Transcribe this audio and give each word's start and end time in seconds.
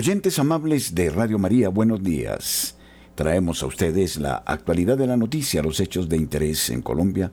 Oyentes 0.00 0.38
amables 0.38 0.94
de 0.94 1.10
Radio 1.10 1.38
María, 1.38 1.68
buenos 1.68 2.02
días. 2.02 2.74
Traemos 3.14 3.62
a 3.62 3.66
ustedes 3.66 4.16
la 4.16 4.36
actualidad 4.46 4.96
de 4.96 5.06
la 5.06 5.18
noticia, 5.18 5.62
los 5.62 5.78
hechos 5.78 6.08
de 6.08 6.16
interés 6.16 6.70
en 6.70 6.80
Colombia, 6.80 7.30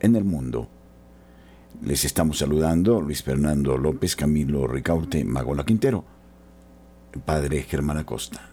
en 0.00 0.16
el 0.16 0.24
mundo. 0.24 0.68
Les 1.80 2.04
estamos 2.04 2.38
saludando 2.38 3.00
Luis 3.00 3.22
Fernando 3.22 3.78
López, 3.78 4.16
Camilo 4.16 4.66
Ricaurte, 4.66 5.24
Magola 5.24 5.64
Quintero, 5.64 6.04
Padre 7.24 7.62
Germán 7.62 7.98
Acosta. 7.98 8.50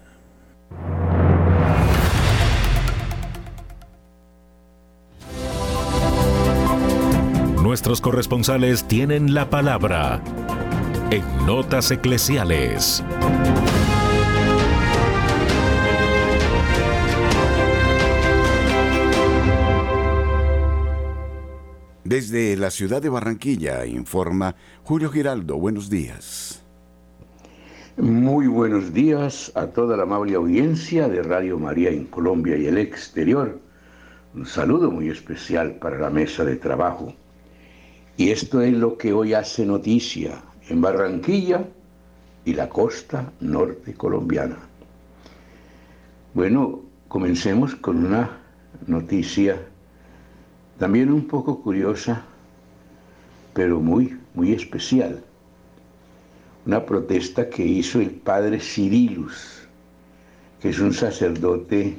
Nuestros 7.63 7.99
corresponsales 7.99 8.87
tienen 8.87 9.33
la 9.33 9.49
palabra 9.49 10.21
en 11.15 11.45
Notas 11.45 11.91
Eclesiales. 11.91 13.01
Desde 22.03 22.57
la 22.57 22.69
ciudad 22.69 23.01
de 23.01 23.07
Barranquilla 23.07 23.85
informa 23.85 24.57
Julio 24.83 25.09
Giraldo. 25.09 25.55
Buenos 25.55 25.89
días. 25.89 26.61
Muy 27.95 28.47
buenos 28.47 28.93
días 28.93 29.53
a 29.55 29.67
toda 29.67 29.95
la 29.95 30.03
amable 30.03 30.35
audiencia 30.35 31.07
de 31.07 31.23
Radio 31.23 31.57
María 31.57 31.91
en 31.91 32.03
Colombia 32.07 32.57
y 32.57 32.65
el 32.65 32.77
exterior. 32.77 33.57
Un 34.33 34.45
saludo 34.45 34.91
muy 34.91 35.07
especial 35.07 35.75
para 35.75 35.97
la 35.97 36.09
mesa 36.09 36.43
de 36.43 36.57
trabajo. 36.57 37.13
Y 38.17 38.31
esto 38.31 38.61
es 38.61 38.73
lo 38.73 38.97
que 38.97 39.13
hoy 39.13 39.33
hace 39.33 39.65
noticia 39.65 40.41
en 40.69 40.81
Barranquilla 40.81 41.65
y 42.43 42.53
la 42.53 42.69
costa 42.69 43.31
norte 43.39 43.93
colombiana. 43.93 44.57
Bueno, 46.33 46.81
comencemos 47.07 47.75
con 47.75 48.05
una 48.05 48.37
noticia 48.87 49.59
también 50.77 51.11
un 51.11 51.27
poco 51.27 51.61
curiosa, 51.61 52.23
pero 53.53 53.79
muy, 53.79 54.17
muy 54.33 54.53
especial. 54.53 55.23
Una 56.65 56.85
protesta 56.85 57.49
que 57.49 57.63
hizo 57.63 57.99
el 57.99 58.11
padre 58.11 58.59
Cirilus, 58.59 59.67
que 60.59 60.69
es 60.69 60.79
un 60.79 60.93
sacerdote 60.93 61.97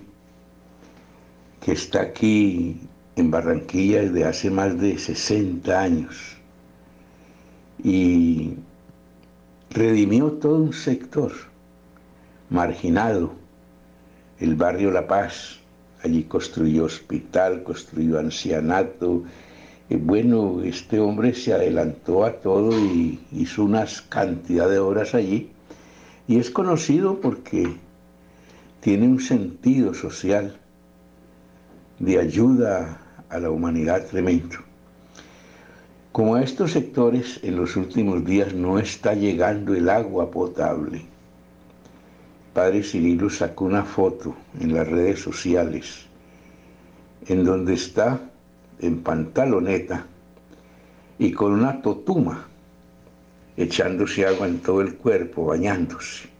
que 1.60 1.72
está 1.72 2.02
aquí 2.02 2.80
en 3.14 3.30
Barranquilla 3.30 4.02
desde 4.02 4.24
hace 4.24 4.50
más 4.50 4.78
de 4.78 4.98
60 4.98 5.80
años 5.80 6.35
y 7.82 8.54
redimió 9.70 10.32
todo 10.32 10.56
un 10.56 10.72
sector 10.72 11.32
marginado, 12.50 13.32
el 14.38 14.54
barrio 14.54 14.90
La 14.90 15.06
Paz. 15.06 15.58
Allí 16.02 16.24
construyó 16.24 16.84
hospital, 16.84 17.62
construyó 17.62 18.18
ancianato. 18.18 19.24
Y 19.88 19.96
bueno, 19.96 20.62
este 20.62 21.00
hombre 21.00 21.34
se 21.34 21.52
adelantó 21.52 22.24
a 22.24 22.32
todo 22.32 22.78
y 22.78 23.20
hizo 23.32 23.64
unas 23.64 24.02
cantidad 24.02 24.68
de 24.68 24.78
obras 24.78 25.14
allí. 25.14 25.50
Y 26.28 26.38
es 26.38 26.50
conocido 26.50 27.20
porque 27.20 27.76
tiene 28.80 29.06
un 29.08 29.20
sentido 29.20 29.94
social 29.94 30.56
de 31.98 32.18
ayuda 32.18 33.00
a 33.28 33.38
la 33.38 33.50
humanidad 33.50 34.06
tremendo. 34.06 34.65
Como 36.16 36.36
a 36.36 36.42
estos 36.42 36.72
sectores 36.72 37.40
en 37.42 37.56
los 37.56 37.76
últimos 37.76 38.24
días 38.24 38.54
no 38.54 38.78
está 38.78 39.12
llegando 39.12 39.74
el 39.74 39.90
agua 39.90 40.30
potable, 40.30 41.02
Padre 42.54 42.82
Cirilo 42.82 43.28
sacó 43.28 43.66
una 43.66 43.84
foto 43.84 44.34
en 44.58 44.72
las 44.72 44.88
redes 44.88 45.20
sociales 45.20 46.06
en 47.26 47.44
donde 47.44 47.74
está 47.74 48.18
en 48.80 49.02
pantaloneta 49.02 50.06
y 51.18 51.32
con 51.32 51.52
una 51.52 51.82
totuma 51.82 52.48
echándose 53.58 54.26
agua 54.26 54.48
en 54.48 54.60
todo 54.60 54.80
el 54.80 54.94
cuerpo, 54.94 55.44
bañándose. 55.44 56.30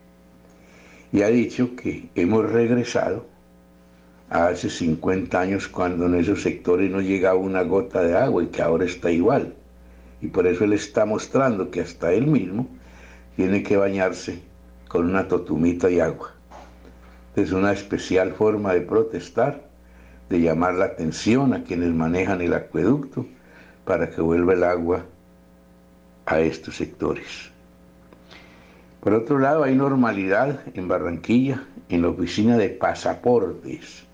Y 1.13 1.21
ha 1.21 1.29
dicho 1.29 1.77
que 1.77 2.09
hemos 2.15 2.51
regresado 2.51 3.27
a 4.31 4.47
hace 4.47 4.71
50 4.71 5.39
años 5.39 5.69
cuando 5.69 6.07
en 6.07 6.15
esos 6.15 6.41
sectores 6.41 6.91
no 6.91 7.03
llegaba 7.03 7.39
una 7.39 7.61
gota 7.61 8.01
de 8.01 8.17
agua 8.17 8.43
y 8.43 8.47
que 8.47 8.63
ahora 8.63 8.87
está 8.87 9.11
igual. 9.11 9.55
Y 10.21 10.29
por 10.29 10.47
eso 10.47 10.65
él 10.65 10.73
está 10.73 11.05
mostrando 11.05 11.71
que 11.71 11.81
hasta 11.81 12.13
él 12.13 12.27
mismo 12.27 12.69
tiene 13.37 13.63
que 13.63 13.77
bañarse 13.77 14.41
con 14.89 15.07
una 15.09 15.29
totumita 15.29 15.91
y 15.91 16.01
agua. 16.01 16.33
Es 17.35 17.53
una 17.53 17.73
especial 17.73 18.33
forma 18.33 18.73
de 18.73 18.81
protestar, 18.81 19.69
de 20.31 20.41
llamar 20.41 20.75
la 20.75 20.87
atención 20.87 21.53
a 21.53 21.65
quienes 21.65 21.93
manejan 21.93 22.41
el 22.41 22.55
acueducto 22.55 23.27
para 23.85 24.11
que 24.11 24.23
vuelva 24.23 24.55
el 24.55 24.65
agua 24.65 25.05
a 26.25 26.41
estos 26.41 26.77
sectores. 26.77 27.51
Por 29.01 29.13
otro 29.13 29.39
lado, 29.39 29.63
hay 29.63 29.77
normalidad 29.77 30.61
en 30.75 30.89
Barranquilla, 30.89 31.63
en 31.89 32.03
la 32.03 32.09
oficina 32.09 32.57
de 32.57 32.71
pasaportes. 32.71 34.05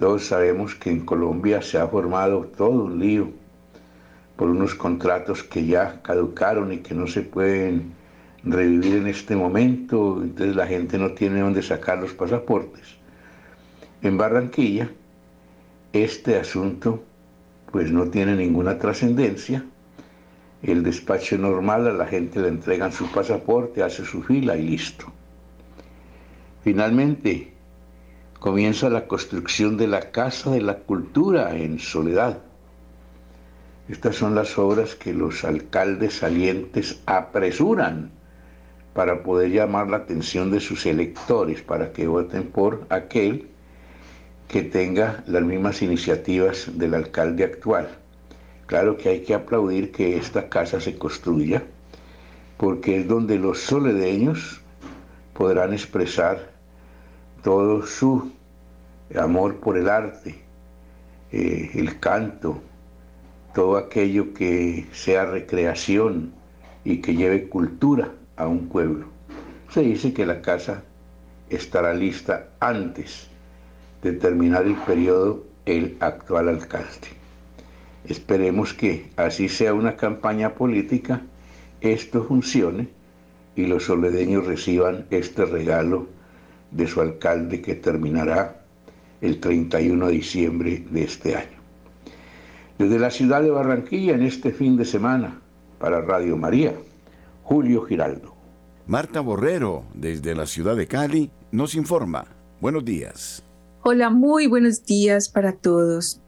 Todos 0.00 0.24
sabemos 0.24 0.74
que 0.74 0.90
en 0.90 1.04
Colombia 1.04 1.62
se 1.62 1.78
ha 1.78 1.86
formado 1.86 2.46
todo 2.56 2.84
un 2.84 2.98
lío 2.98 3.30
por 4.38 4.50
unos 4.50 4.76
contratos 4.76 5.42
que 5.42 5.66
ya 5.66 6.00
caducaron 6.00 6.72
y 6.72 6.78
que 6.78 6.94
no 6.94 7.08
se 7.08 7.22
pueden 7.22 7.92
revivir 8.44 8.94
en 8.94 9.08
este 9.08 9.34
momento, 9.34 10.22
entonces 10.22 10.54
la 10.54 10.68
gente 10.68 10.96
no 10.96 11.10
tiene 11.10 11.40
dónde 11.40 11.60
sacar 11.60 11.98
los 11.98 12.12
pasaportes. 12.12 12.84
En 14.00 14.16
Barranquilla, 14.16 14.92
este 15.92 16.38
asunto 16.38 17.02
pues 17.72 17.90
no 17.90 18.10
tiene 18.10 18.36
ninguna 18.36 18.78
trascendencia. 18.78 19.64
El 20.62 20.84
despacho 20.84 21.36
normal 21.36 21.88
a 21.88 21.92
la 21.92 22.06
gente 22.06 22.40
le 22.40 22.46
entregan 22.46 22.92
su 22.92 23.10
pasaporte, 23.10 23.82
hace 23.82 24.04
su 24.04 24.22
fila 24.22 24.56
y 24.56 24.68
listo. 24.68 25.06
Finalmente, 26.62 27.54
comienza 28.38 28.88
la 28.88 29.08
construcción 29.08 29.76
de 29.76 29.88
la 29.88 30.12
Casa 30.12 30.52
de 30.52 30.60
la 30.60 30.78
Cultura 30.78 31.56
en 31.56 31.80
Soledad 31.80 32.47
estas 33.88 34.16
son 34.16 34.34
las 34.34 34.58
obras 34.58 34.94
que 34.94 35.14
los 35.14 35.44
alcaldes 35.44 36.18
salientes 36.18 37.00
apresuran 37.06 38.10
para 38.92 39.22
poder 39.22 39.50
llamar 39.50 39.88
la 39.88 39.98
atención 39.98 40.50
de 40.50 40.60
sus 40.60 40.84
electores, 40.84 41.62
para 41.62 41.92
que 41.92 42.06
voten 42.06 42.44
por 42.44 42.86
aquel 42.90 43.48
que 44.48 44.62
tenga 44.62 45.22
las 45.26 45.42
mismas 45.42 45.82
iniciativas 45.82 46.70
del 46.74 46.94
alcalde 46.94 47.44
actual. 47.44 47.88
Claro 48.66 48.96
que 48.96 49.08
hay 49.08 49.22
que 49.22 49.34
aplaudir 49.34 49.92
que 49.92 50.18
esta 50.18 50.48
casa 50.48 50.80
se 50.80 50.98
construya, 50.98 51.62
porque 52.58 52.98
es 52.98 53.08
donde 53.08 53.38
los 53.38 53.60
soledeños 53.60 54.60
podrán 55.32 55.72
expresar 55.72 56.50
todo 57.42 57.86
su 57.86 58.32
amor 59.18 59.56
por 59.60 59.78
el 59.78 59.88
arte, 59.88 60.42
eh, 61.30 61.70
el 61.74 61.98
canto, 62.00 62.60
todo 63.58 63.76
aquello 63.76 64.34
que 64.34 64.86
sea 64.92 65.24
recreación 65.24 66.32
y 66.84 66.98
que 66.98 67.16
lleve 67.16 67.48
cultura 67.48 68.12
a 68.36 68.46
un 68.46 68.68
pueblo. 68.68 69.06
Se 69.70 69.80
dice 69.80 70.14
que 70.14 70.24
la 70.26 70.42
casa 70.42 70.84
estará 71.50 71.92
lista 71.92 72.50
antes 72.60 73.26
de 74.00 74.12
terminar 74.12 74.64
el 74.64 74.76
periodo 74.76 75.42
el 75.66 75.96
actual 75.98 76.50
alcalde. 76.50 77.08
Esperemos 78.04 78.74
que 78.74 79.10
así 79.16 79.48
sea 79.48 79.74
una 79.74 79.96
campaña 79.96 80.54
política, 80.54 81.22
esto 81.80 82.22
funcione 82.22 82.86
y 83.56 83.66
los 83.66 83.86
soledeños 83.86 84.46
reciban 84.46 85.06
este 85.10 85.44
regalo 85.44 86.06
de 86.70 86.86
su 86.86 87.00
alcalde 87.00 87.60
que 87.60 87.74
terminará 87.74 88.60
el 89.20 89.40
31 89.40 90.06
de 90.06 90.12
diciembre 90.12 90.84
de 90.92 91.02
este 91.02 91.34
año. 91.34 91.57
Desde 92.78 93.00
la 93.00 93.10
ciudad 93.10 93.42
de 93.42 93.50
Barranquilla 93.50 94.14
en 94.14 94.22
este 94.22 94.52
fin 94.52 94.76
de 94.76 94.84
semana, 94.84 95.40
para 95.80 96.00
Radio 96.00 96.36
María, 96.36 96.74
Julio 97.42 97.82
Giraldo. 97.82 98.36
Marta 98.86 99.20
Borrero, 99.20 99.84
desde 99.94 100.36
la 100.36 100.46
ciudad 100.46 100.76
de 100.76 100.86
Cali, 100.86 101.30
nos 101.50 101.74
informa. 101.74 102.26
Buenos 102.60 102.84
días. 102.84 103.42
Hola, 103.82 104.10
muy 104.10 104.46
buenos 104.46 104.84
días 104.84 105.28
para 105.28 105.54
todos. 105.54 106.20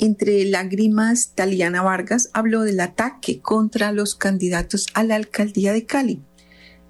Entre 0.00 0.44
lágrimas, 0.46 1.32
Taliana 1.36 1.82
Vargas 1.82 2.28
habló 2.32 2.62
del 2.62 2.80
ataque 2.80 3.40
contra 3.40 3.92
los 3.92 4.16
candidatos 4.16 4.88
a 4.94 5.04
la 5.04 5.14
alcaldía 5.14 5.72
de 5.72 5.86
Cali. 5.86 6.20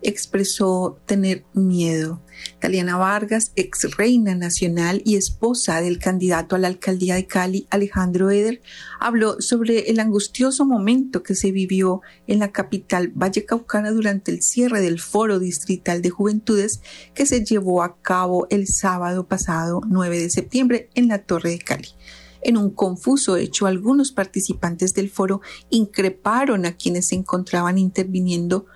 Expresó 0.04 1.00
tener 1.06 1.44
miedo. 1.54 2.22
Taliana 2.58 2.96
Vargas, 2.96 3.52
ex 3.56 3.96
reina 3.96 4.34
nacional 4.34 5.02
y 5.04 5.16
esposa 5.16 5.80
del 5.80 5.98
candidato 5.98 6.56
a 6.56 6.58
la 6.58 6.68
alcaldía 6.68 7.14
de 7.14 7.26
Cali, 7.26 7.66
Alejandro 7.70 8.30
Eder, 8.30 8.60
habló 9.00 9.40
sobre 9.40 9.90
el 9.90 10.00
angustioso 10.00 10.64
momento 10.64 11.22
que 11.22 11.34
se 11.34 11.52
vivió 11.52 12.02
en 12.26 12.38
la 12.38 12.52
capital 12.52 13.12
vallecaucana 13.14 13.90
durante 13.90 14.30
el 14.30 14.42
cierre 14.42 14.80
del 14.80 15.00
Foro 15.00 15.38
Distrital 15.38 16.02
de 16.02 16.10
Juventudes 16.10 16.80
que 17.14 17.26
se 17.26 17.44
llevó 17.44 17.82
a 17.82 17.96
cabo 18.00 18.46
el 18.50 18.66
sábado 18.66 19.26
pasado 19.26 19.80
9 19.86 20.20
de 20.20 20.30
septiembre 20.30 20.90
en 20.94 21.08
la 21.08 21.18
Torre 21.20 21.50
de 21.50 21.58
Cali. 21.58 21.88
En 22.44 22.58
un 22.58 22.70
confuso 22.70 23.38
hecho, 23.38 23.66
algunos 23.66 24.12
participantes 24.12 24.92
del 24.92 25.08
foro 25.08 25.40
increparon 25.70 26.66
a 26.66 26.76
quienes 26.76 27.08
se 27.08 27.14
encontraban 27.14 27.78
interviniendo 27.78 28.66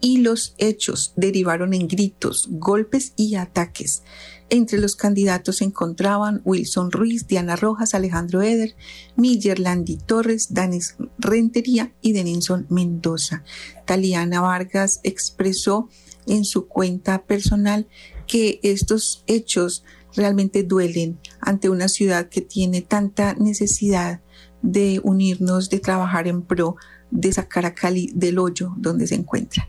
y 0.00 0.18
los 0.18 0.54
hechos 0.58 1.12
derivaron 1.16 1.74
en 1.74 1.88
gritos, 1.88 2.48
golpes 2.50 3.12
y 3.16 3.34
ataques. 3.34 4.02
Entre 4.50 4.78
los 4.78 4.96
candidatos 4.96 5.56
se 5.58 5.64
encontraban 5.64 6.40
Wilson 6.44 6.90
Ruiz, 6.90 7.26
Diana 7.26 7.56
Rojas, 7.56 7.94
Alejandro 7.94 8.40
Eder, 8.40 8.74
Miller 9.16 9.58
Landy 9.58 9.96
Torres, 9.96 10.54
Danis 10.54 10.96
Rentería 11.18 11.92
y 12.00 12.12
Denison 12.12 12.66
Mendoza. 12.70 13.44
Taliana 13.84 14.40
Vargas 14.40 15.00
expresó 15.02 15.88
en 16.26 16.44
su 16.44 16.66
cuenta 16.66 17.24
personal 17.24 17.88
que 18.26 18.60
estos 18.62 19.22
hechos 19.26 19.84
realmente 20.14 20.62
duelen 20.62 21.18
ante 21.40 21.68
una 21.68 21.88
ciudad 21.88 22.28
que 22.28 22.40
tiene 22.40 22.80
tanta 22.80 23.34
necesidad 23.34 24.20
de 24.62 25.00
unirnos, 25.04 25.68
de 25.70 25.78
trabajar 25.78 26.26
en 26.26 26.42
pro 26.42 26.76
de 27.10 27.32
sacar 27.32 27.66
a 27.66 27.74
Cali 27.74 28.10
del 28.14 28.38
hoyo 28.38 28.74
donde 28.76 29.06
se 29.06 29.14
encuentra. 29.14 29.68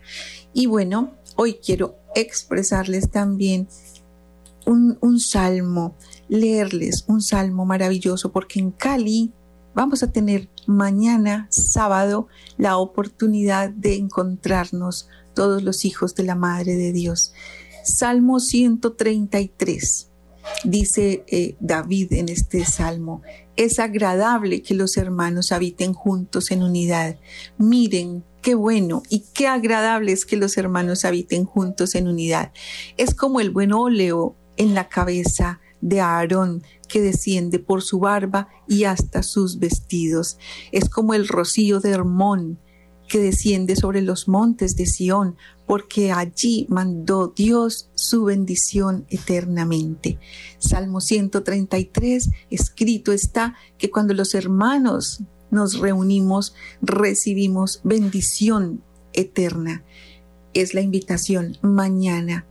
Y 0.54 0.66
bueno, 0.66 1.16
hoy 1.36 1.60
quiero 1.64 1.96
expresarles 2.16 3.10
también 3.10 3.68
un, 4.66 5.20
salmo, 5.20 5.96
leerles 6.28 7.06
un 7.08 7.22
salmo 7.22 7.66
maravilloso, 7.66 8.32
porque 8.32 8.60
en 8.60 8.72
Cali 8.72 9.32
vamos 9.74 10.04
a 10.04 10.12
tener 10.12 10.50
mañana, 10.68 11.48
sábado, 11.50 12.28
la 12.58 12.78
oportunidad 12.78 13.70
de 13.70 13.96
encontrarnos 13.96 15.08
todos 15.34 15.64
los 15.64 15.86
hijos 15.86 16.16
de 16.16 16.24
la 16.24 16.36
Madre 16.36 16.76
de 16.76 16.92
Dios. 16.92 17.34
Salmo 17.84 18.40
133. 18.40 20.09
Dice 20.64 21.24
eh, 21.28 21.56
David 21.60 22.14
en 22.14 22.30
este 22.30 22.66
salmo, 22.66 23.22
es 23.56 23.80
agradable 23.80 24.62
que 24.62 24.74
los 24.74 24.98
hermanos 24.98 25.52
habiten 25.52 25.94
juntos 25.94 26.52
en 26.52 26.64
unidad. 26.64 27.18
Miren 27.58 28.24
qué 28.42 28.56
bueno 28.56 29.04
y 29.10 29.26
qué 29.34 29.48
agradable 29.48 30.12
es 30.12 30.26
que 30.26 30.38
los 30.38 30.58
hermanos 30.58 31.06
habiten 31.06 31.46
juntos 31.46 31.96
en 31.96 32.08
unidad. 32.08 32.52
Es 32.98 33.14
como 33.14 33.40
el 33.40 33.52
buen 33.52 33.74
óleo 33.74 34.36
en 34.58 34.74
la 34.74 34.90
cabeza 34.90 35.60
de 35.82 36.02
Aarón 36.02 36.64
que 36.88 37.02
desciende 37.02 37.60
por 37.60 37.82
su 37.82 38.00
barba 38.00 38.50
y 38.68 38.84
hasta 38.84 39.24
sus 39.24 39.60
vestidos. 39.60 40.38
Es 40.72 40.90
como 40.90 41.14
el 41.14 41.28
rocío 41.28 41.80
de 41.80 41.92
Hermón 41.92 42.60
que 43.10 43.20
desciende 43.20 43.76
sobre 43.76 44.02
los 44.02 44.30
montes 44.30 44.78
de 44.78 44.86
Sión, 44.86 45.36
porque 45.68 46.14
allí 46.14 46.66
mandó 46.70 47.34
Dios 47.36 47.90
su 47.96 48.24
bendición 48.24 49.06
eternamente. 49.10 50.18
Salmo 50.60 51.02
133, 51.02 52.30
escrito 52.50 53.12
está 53.12 53.56
que 53.78 53.90
cuando 53.90 54.14
los 54.14 54.34
hermanos 54.36 55.24
nos 55.52 55.80
reunimos, 55.80 56.54
recibimos 56.82 57.82
bendición 57.84 58.82
eterna. 59.14 59.84
Es 60.54 60.74
la 60.74 60.82
invitación 60.82 61.58
mañana. 61.62 62.46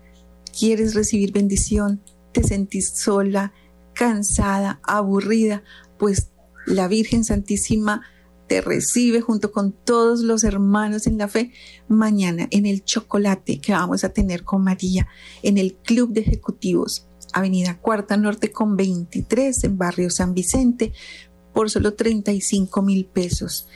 ¿Quieres 0.59 0.95
recibir 0.95 1.33
bendición? 1.33 2.03
¿Te 2.33 2.43
sentís 2.43 2.91
sola, 2.91 3.53
cansada, 3.95 4.81
aburrida? 4.83 5.63
Pues 5.99 6.31
la 6.67 6.89
Virgen 6.89 7.25
Santísima 7.25 8.03
te 8.49 8.61
recibe 8.61 9.21
junto 9.21 9.53
con 9.53 9.73
todos 9.73 10.21
los 10.21 10.43
hermanos 10.43 11.07
en 11.07 11.19
la 11.19 11.29
fe 11.29 11.53
mañana 11.87 12.49
en 12.51 12.67
el 12.67 12.83
chocolate 12.83 13.61
que 13.61 13.73
vamos 13.73 14.03
a 14.05 14.09
tener 14.09 14.43
con 14.43 14.65
María 14.65 15.07
en 15.43 15.59
el 15.59 15.75
Club 15.75 16.13
de 16.13 16.23
Ejecutivos, 16.23 17.07
Avenida 17.33 17.79
Cuarta 17.79 18.17
Norte 18.17 18.51
con 18.51 18.77
23 18.77 19.65
en 19.65 19.79
Barrio 19.79 20.11
San 20.11 20.35
Vicente 20.35 20.93
por 21.53 21.71
solo 21.71 21.95
35 21.95 22.83
mil 22.83 23.05
pesos. 23.05 23.69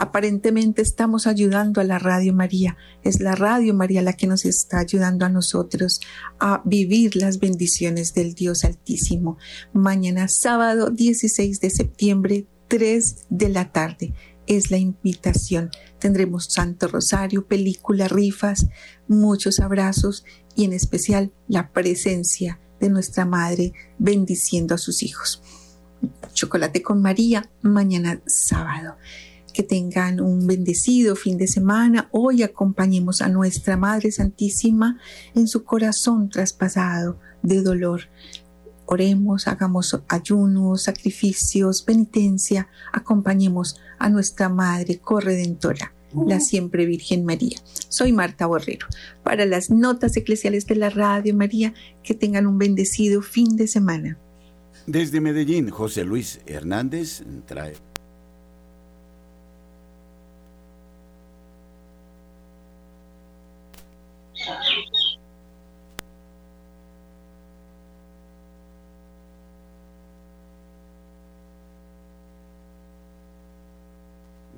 Aparentemente 0.00 0.80
estamos 0.80 1.26
ayudando 1.26 1.80
a 1.80 1.84
la 1.84 1.98
Radio 1.98 2.32
María. 2.32 2.76
Es 3.02 3.20
la 3.20 3.34
Radio 3.34 3.74
María 3.74 4.00
la 4.00 4.12
que 4.12 4.28
nos 4.28 4.44
está 4.44 4.78
ayudando 4.78 5.26
a 5.26 5.28
nosotros 5.28 6.00
a 6.38 6.62
vivir 6.64 7.16
las 7.16 7.40
bendiciones 7.40 8.14
del 8.14 8.34
Dios 8.34 8.64
Altísimo. 8.64 9.38
Mañana 9.72 10.28
sábado 10.28 10.90
16 10.90 11.60
de 11.60 11.70
septiembre 11.70 12.46
3 12.68 13.26
de 13.30 13.48
la 13.48 13.72
tarde. 13.72 14.14
Es 14.46 14.70
la 14.70 14.78
invitación. 14.78 15.70
Tendremos 15.98 16.44
Santo 16.44 16.88
Rosario, 16.88 17.46
película, 17.46 18.08
rifas, 18.08 18.66
muchos 19.08 19.60
abrazos 19.60 20.24
y 20.54 20.64
en 20.64 20.72
especial 20.72 21.32
la 21.48 21.70
presencia 21.72 22.60
de 22.80 22.88
nuestra 22.88 23.24
Madre 23.24 23.72
bendiciendo 23.98 24.74
a 24.74 24.78
sus 24.78 25.02
hijos. 25.02 25.42
Chocolate 26.32 26.82
con 26.82 27.02
María, 27.02 27.50
mañana 27.62 28.22
sábado. 28.26 28.96
Que 29.52 29.62
tengan 29.64 30.20
un 30.20 30.46
bendecido 30.46 31.16
fin 31.16 31.36
de 31.36 31.48
semana. 31.48 32.08
Hoy 32.12 32.42
acompañemos 32.42 33.22
a 33.22 33.28
nuestra 33.28 33.76
Madre 33.76 34.12
Santísima 34.12 35.00
en 35.34 35.48
su 35.48 35.64
corazón 35.64 36.28
traspasado 36.28 37.18
de 37.42 37.62
dolor 37.62 38.02
oremos, 38.88 39.46
hagamos 39.48 40.00
ayunos, 40.08 40.82
sacrificios, 40.82 41.82
penitencia, 41.82 42.68
acompañemos 42.90 43.78
a 43.98 44.08
nuestra 44.08 44.48
Madre 44.48 44.98
Corredentora, 44.98 45.92
la 46.26 46.40
siempre 46.40 46.86
Virgen 46.86 47.26
María. 47.26 47.58
Soy 47.90 48.12
Marta 48.12 48.46
Borrero. 48.46 48.86
Para 49.22 49.44
las 49.44 49.70
notas 49.70 50.16
eclesiales 50.16 50.66
de 50.66 50.76
la 50.76 50.88
Radio 50.88 51.34
María, 51.34 51.74
que 52.02 52.14
tengan 52.14 52.46
un 52.46 52.56
bendecido 52.56 53.20
fin 53.20 53.56
de 53.56 53.66
semana. 53.66 54.16
Desde 54.86 55.20
Medellín, 55.20 55.68
José 55.68 56.04
Luis 56.04 56.40
Hernández 56.46 57.22
trae 57.44 57.74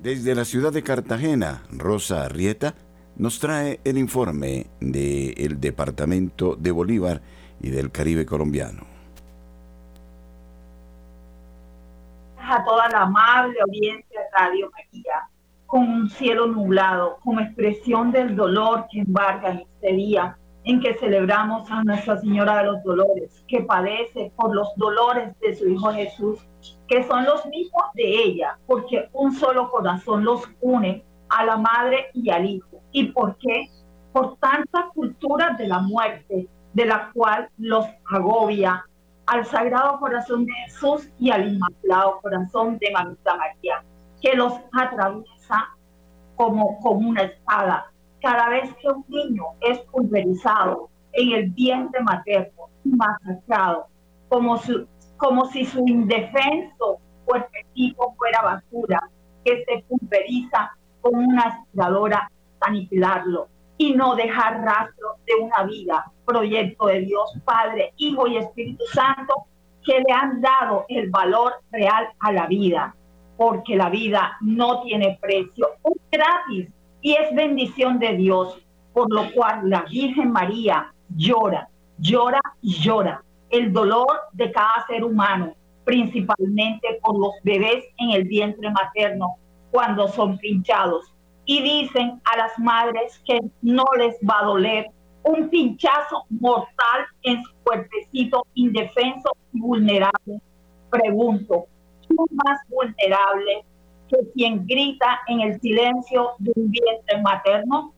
Desde 0.01 0.33
la 0.33 0.45
ciudad 0.45 0.73
de 0.73 0.81
Cartagena, 0.81 1.61
Rosa 1.69 2.25
Arrieta 2.25 2.73
nos 3.17 3.39
trae 3.39 3.79
el 3.83 3.99
informe 3.99 4.65
del 4.79 5.59
Departamento 5.61 6.55
de 6.55 6.71
Bolívar 6.71 7.21
y 7.59 7.69
del 7.69 7.91
Caribe 7.91 8.25
colombiano. 8.25 8.81
A 12.39 12.65
toda 12.65 12.89
la 12.89 13.01
amable 13.01 13.55
audiencia 13.61 14.21
Radio 14.39 14.71
María, 14.71 15.29
con 15.67 15.87
un 15.87 16.09
cielo 16.09 16.47
nublado, 16.47 17.19
como 17.23 17.41
expresión 17.41 18.11
del 18.11 18.35
dolor 18.35 18.87
que 18.91 19.01
embarga 19.01 19.51
en 19.51 19.59
este 19.59 19.93
día 19.93 20.35
en 20.63 20.79
que 20.79 20.95
celebramos 20.95 21.69
a 21.69 21.83
Nuestra 21.83 22.17
Señora 22.17 22.57
de 22.57 22.71
los 22.71 22.83
Dolores, 22.83 23.45
que 23.47 23.61
padece 23.61 24.31
por 24.35 24.55
los 24.55 24.67
dolores 24.77 25.39
de 25.41 25.55
su 25.55 25.69
Hijo 25.69 25.93
Jesús 25.93 26.39
que 26.91 27.05
son 27.05 27.23
los 27.23 27.45
mismos 27.45 27.83
de 27.93 28.03
ella, 28.03 28.57
porque 28.67 29.07
un 29.13 29.31
solo 29.31 29.71
corazón 29.71 30.25
los 30.25 30.43
une 30.59 31.05
a 31.29 31.45
la 31.45 31.55
madre 31.55 32.07
y 32.13 32.29
al 32.29 32.45
hijo. 32.45 32.81
¿Y 32.91 33.05
por 33.13 33.37
qué? 33.37 33.69
Por 34.11 34.35
tanta 34.39 34.89
cultura 34.93 35.55
de 35.57 35.69
la 35.69 35.79
muerte, 35.79 36.49
de 36.73 36.85
la 36.85 37.09
cual 37.13 37.49
los 37.57 37.85
agobia 38.11 38.85
al 39.25 39.45
Sagrado 39.45 40.01
Corazón 40.01 40.45
de 40.45 40.51
Jesús 40.65 41.09
y 41.17 41.31
al 41.31 41.53
Inmaculado 41.53 42.19
Corazón 42.21 42.77
de 42.79 42.91
María, 42.91 43.85
que 44.21 44.35
los 44.35 44.51
atraviesa 44.73 45.69
como, 46.35 46.77
como 46.81 47.07
una 47.07 47.21
espada. 47.21 47.85
Cada 48.21 48.49
vez 48.49 48.69
que 48.81 48.89
un 48.89 49.05
niño 49.07 49.45
es 49.61 49.79
pulverizado 49.93 50.89
en 51.13 51.31
el 51.31 51.51
vientre 51.51 52.03
materno, 52.03 52.63
masacrado, 52.83 53.87
como 54.27 54.57
su, 54.57 54.85
como 55.21 55.45
si 55.45 55.65
su 55.65 55.85
indefenso 55.85 56.97
cuerpecito 57.25 58.11
fuera 58.17 58.41
basura 58.41 58.99
que 59.45 59.63
se 59.65 59.85
pulveriza 59.87 60.75
con 60.99 61.13
una 61.13 61.43
aspiradora 61.43 62.27
aniquilarlo 62.59 63.47
y 63.77 63.93
no 63.93 64.15
dejar 64.15 64.63
rastro 64.63 65.17
de 65.27 65.35
una 65.43 65.63
vida, 65.63 66.11
proyecto 66.25 66.87
de 66.87 67.01
Dios 67.01 67.37
Padre, 67.45 67.93
Hijo 67.97 68.25
y 68.25 68.37
Espíritu 68.37 68.83
Santo, 68.91 69.45
que 69.85 69.99
le 69.99 70.11
han 70.11 70.41
dado 70.41 70.85
el 70.89 71.11
valor 71.11 71.53
real 71.71 72.09
a 72.19 72.31
la 72.31 72.47
vida, 72.47 72.95
porque 73.37 73.75
la 73.75 73.91
vida 73.91 74.37
no 74.41 74.81
tiene 74.81 75.19
precio, 75.21 75.67
es 75.83 76.01
gratis 76.11 76.67
y 77.01 77.13
es 77.13 77.35
bendición 77.35 77.99
de 77.99 78.17
Dios. 78.17 78.59
por 78.93 79.09
lo 79.13 79.31
cual 79.31 79.69
la 79.69 79.83
Virgen 79.83 80.33
María 80.33 80.93
llora, 81.15 81.69
llora 81.97 82.41
y 82.61 82.73
llora 82.73 83.23
el 83.51 83.71
dolor 83.71 84.07
de 84.33 84.51
cada 84.51 84.85
ser 84.87 85.03
humano, 85.03 85.53
principalmente 85.83 86.99
por 87.03 87.17
los 87.17 87.33
bebés 87.43 87.85
en 87.97 88.11
el 88.11 88.23
vientre 88.23 88.69
materno 88.71 89.35
cuando 89.71 90.07
son 90.07 90.37
pinchados. 90.37 91.13
Y 91.45 91.61
dicen 91.61 92.21
a 92.25 92.37
las 92.37 92.57
madres 92.59 93.21
que 93.25 93.39
no 93.61 93.85
les 93.97 94.15
va 94.27 94.39
a 94.41 94.45
doler 94.45 94.91
un 95.23 95.49
pinchazo 95.49 96.25
mortal 96.29 97.05
en 97.23 97.43
su 97.43 97.51
cuerpecito 97.63 98.45
indefenso 98.53 99.31
y 99.53 99.59
vulnerable. 99.59 100.41
Pregunto, 100.89 101.65
¿quién 102.07 102.25
más 102.45 102.59
vulnerable 102.69 103.63
que 104.07 104.17
quien 104.33 104.65
grita 104.65 105.19
en 105.27 105.41
el 105.41 105.59
silencio 105.59 106.31
de 106.39 106.51
un 106.55 106.71
vientre 106.71 107.21
materno? 107.21 107.93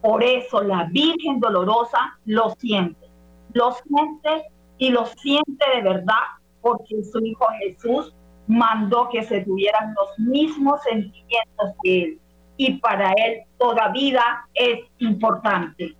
Por 0.00 0.22
eso 0.22 0.62
la 0.62 0.84
Virgen 0.84 1.40
dolorosa 1.40 2.18
lo 2.26 2.50
siente, 2.58 3.08
lo 3.52 3.72
siente 3.72 4.46
y 4.78 4.90
lo 4.90 5.06
siente 5.06 5.64
de 5.74 5.82
verdad 5.82 6.14
porque 6.60 7.02
su 7.04 7.24
Hijo 7.24 7.46
Jesús 7.60 8.14
mandó 8.46 9.08
que 9.10 9.22
se 9.22 9.40
tuvieran 9.42 9.94
los 9.94 10.18
mismos 10.18 10.82
sentimientos 10.82 11.70
que 11.82 12.02
Él. 12.02 12.20
Y 12.56 12.78
para 12.78 13.12
Él 13.12 13.42
toda 13.58 13.88
vida 13.88 14.46
es 14.54 14.80
importante, 14.98 15.94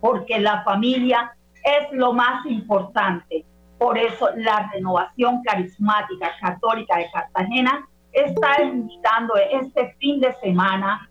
porque 0.00 0.38
la 0.40 0.62
familia 0.64 1.34
es 1.64 1.92
lo 1.92 2.12
más 2.12 2.44
importante. 2.46 3.44
Por 3.78 3.96
eso 3.96 4.28
la 4.36 4.70
renovación 4.72 5.42
carismática 5.42 6.30
católica 6.40 6.98
de 6.98 7.10
Cartagena 7.10 7.88
está 8.12 8.62
invitando 8.62 9.34
este 9.36 9.94
fin 9.98 10.20
de 10.20 10.34
semana, 10.34 11.08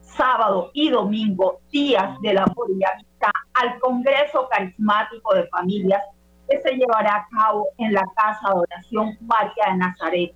sábado 0.00 0.70
y 0.74 0.90
domingo, 0.90 1.60
días 1.70 2.20
de 2.20 2.34
la 2.34 2.44
y 2.68 2.84
al 3.54 3.78
Congreso 3.80 4.48
Carismático 4.50 5.34
de 5.34 5.46
Familias 5.48 6.02
que 6.48 6.60
se 6.60 6.72
llevará 6.72 7.16
a 7.16 7.28
cabo 7.30 7.68
en 7.78 7.92
la 7.92 8.04
Casa 8.16 8.48
de 8.48 8.60
Oración 8.60 9.16
María 9.20 9.72
de 9.72 9.76
Nazaret, 9.76 10.34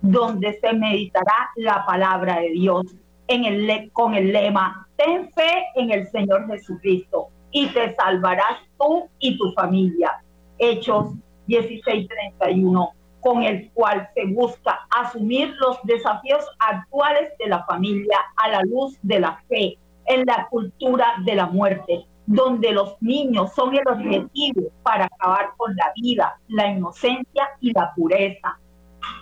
donde 0.00 0.58
se 0.60 0.72
meditará 0.72 1.50
la 1.56 1.84
palabra 1.84 2.40
de 2.40 2.50
Dios 2.50 2.86
en 3.26 3.44
el, 3.44 3.90
con 3.92 4.14
el 4.14 4.32
lema, 4.32 4.86
ten 4.96 5.30
fe 5.32 5.66
en 5.74 5.90
el 5.90 6.08
Señor 6.08 6.46
Jesucristo 6.46 7.28
y 7.50 7.66
te 7.68 7.94
salvarás 7.94 8.58
tú 8.78 9.08
y 9.18 9.36
tu 9.36 9.52
familia. 9.52 10.12
Hechos 10.58 11.12
16:31, 11.46 12.90
con 13.20 13.42
el 13.42 13.70
cual 13.72 14.08
se 14.14 14.26
busca 14.26 14.80
asumir 14.90 15.54
los 15.58 15.78
desafíos 15.84 16.44
actuales 16.58 17.32
de 17.38 17.48
la 17.48 17.64
familia 17.64 18.18
a 18.36 18.48
la 18.48 18.62
luz 18.62 18.98
de 19.02 19.20
la 19.20 19.42
fe 19.48 19.78
en 20.06 20.24
la 20.24 20.46
cultura 20.48 21.14
de 21.24 21.34
la 21.34 21.46
muerte 21.46 22.06
donde 22.28 22.72
los 22.72 23.00
niños 23.00 23.54
son 23.54 23.74
el 23.74 23.88
objetivo 23.88 24.70
para 24.82 25.06
acabar 25.06 25.52
con 25.56 25.74
la 25.74 25.90
vida, 25.96 26.38
la 26.48 26.68
inocencia 26.68 27.48
y 27.58 27.72
la 27.72 27.90
pureza. 27.96 28.58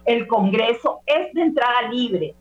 El 0.04 0.26
Congreso 0.26 1.02
es 1.06 1.32
de 1.32 1.42
entrada 1.42 1.82
libre, 1.82 2.34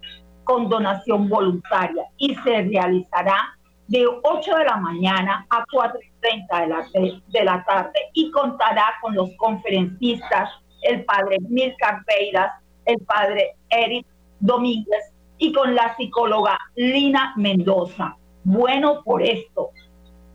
con 0.43 0.67
donación 0.67 1.29
voluntaria, 1.29 2.05
y 2.17 2.33
se 2.33 2.63
realizará 2.63 3.55
de 3.87 4.07
8 4.07 4.55
de 4.55 4.65
la 4.65 4.77
mañana 4.77 5.45
a 5.51 5.63
4 5.71 5.99
y 6.01 6.19
30 6.19 6.61
de 6.61 6.67
la, 6.67 7.21
de, 7.27 7.43
la 7.43 7.63
tarde 7.63 7.99
y 8.13 8.31
contará 8.31 8.95
con 9.01 9.13
los 9.13 9.29
conferencistas, 9.37 10.49
el 10.81 11.05
padre 11.05 11.37
Milcar 11.47 12.03
Peiras, 12.05 12.51
el 12.85 12.97
padre 13.01 13.51
Eric 13.69 14.07
Domínguez 14.39 15.13
y 15.37 15.53
con 15.53 15.75
la 15.75 15.95
psicóloga 15.95 16.57
Lina 16.75 17.33
Mendoza. 17.37 18.17
Bueno 18.43 19.03
por 19.03 19.21
esto, 19.21 19.69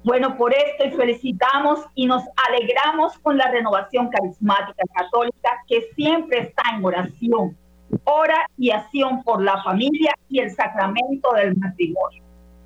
bueno, 0.03 0.37
por 0.37 0.55
esto 0.55 0.87
y 0.87 0.91
felicitamos 0.93 1.81
y 1.95 2.07
nos 2.07 2.23
alegramos 2.49 3.19
con 3.19 3.37
la 3.37 3.51
renovación 3.51 4.09
carismática 4.09 4.83
católica 4.95 5.51
que 5.69 5.89
siempre 5.95 6.39
está 6.39 6.63
en 6.75 6.85
oración, 6.85 7.57
ora 8.05 8.47
y 8.57 8.71
acción 8.71 9.23
por 9.23 9.43
la 9.43 9.63
familia 9.63 10.15
y 10.29 10.41
el 10.41 10.51
sacramento 10.53 11.33
del 11.35 11.57
matrimonio. 11.57 12.23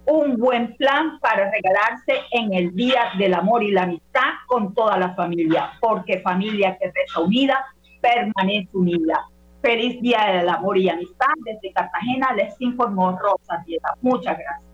Un 0.07 0.37
buen 0.37 0.76
plan 0.76 1.19
para 1.19 1.50
regalarse 1.50 2.21
en 2.31 2.53
el 2.53 2.75
Día 2.75 3.11
del 3.19 3.35
Amor 3.35 3.64
y 3.64 3.73
la 3.73 3.83
Amistad 3.83 4.35
con 4.47 4.73
toda 4.75 4.97
la 4.99 5.14
familia, 5.14 5.73
porque 5.81 6.21
familia 6.21 6.76
que 6.79 6.93
reza 6.93 7.21
unida 7.21 7.64
permanece 8.00 8.69
unida. 8.75 9.25
Feliz 9.61 10.00
Día 10.03 10.26
del 10.26 10.49
Amor 10.50 10.76
y 10.76 10.91
Amistad. 10.91 11.33
Desde 11.43 11.73
Cartagena 11.73 12.35
les 12.37 12.55
informó 12.61 13.19
Rosa 13.19 13.64
Dieta. 13.67 13.95
Muchas 14.03 14.38
gracias. 14.38 14.74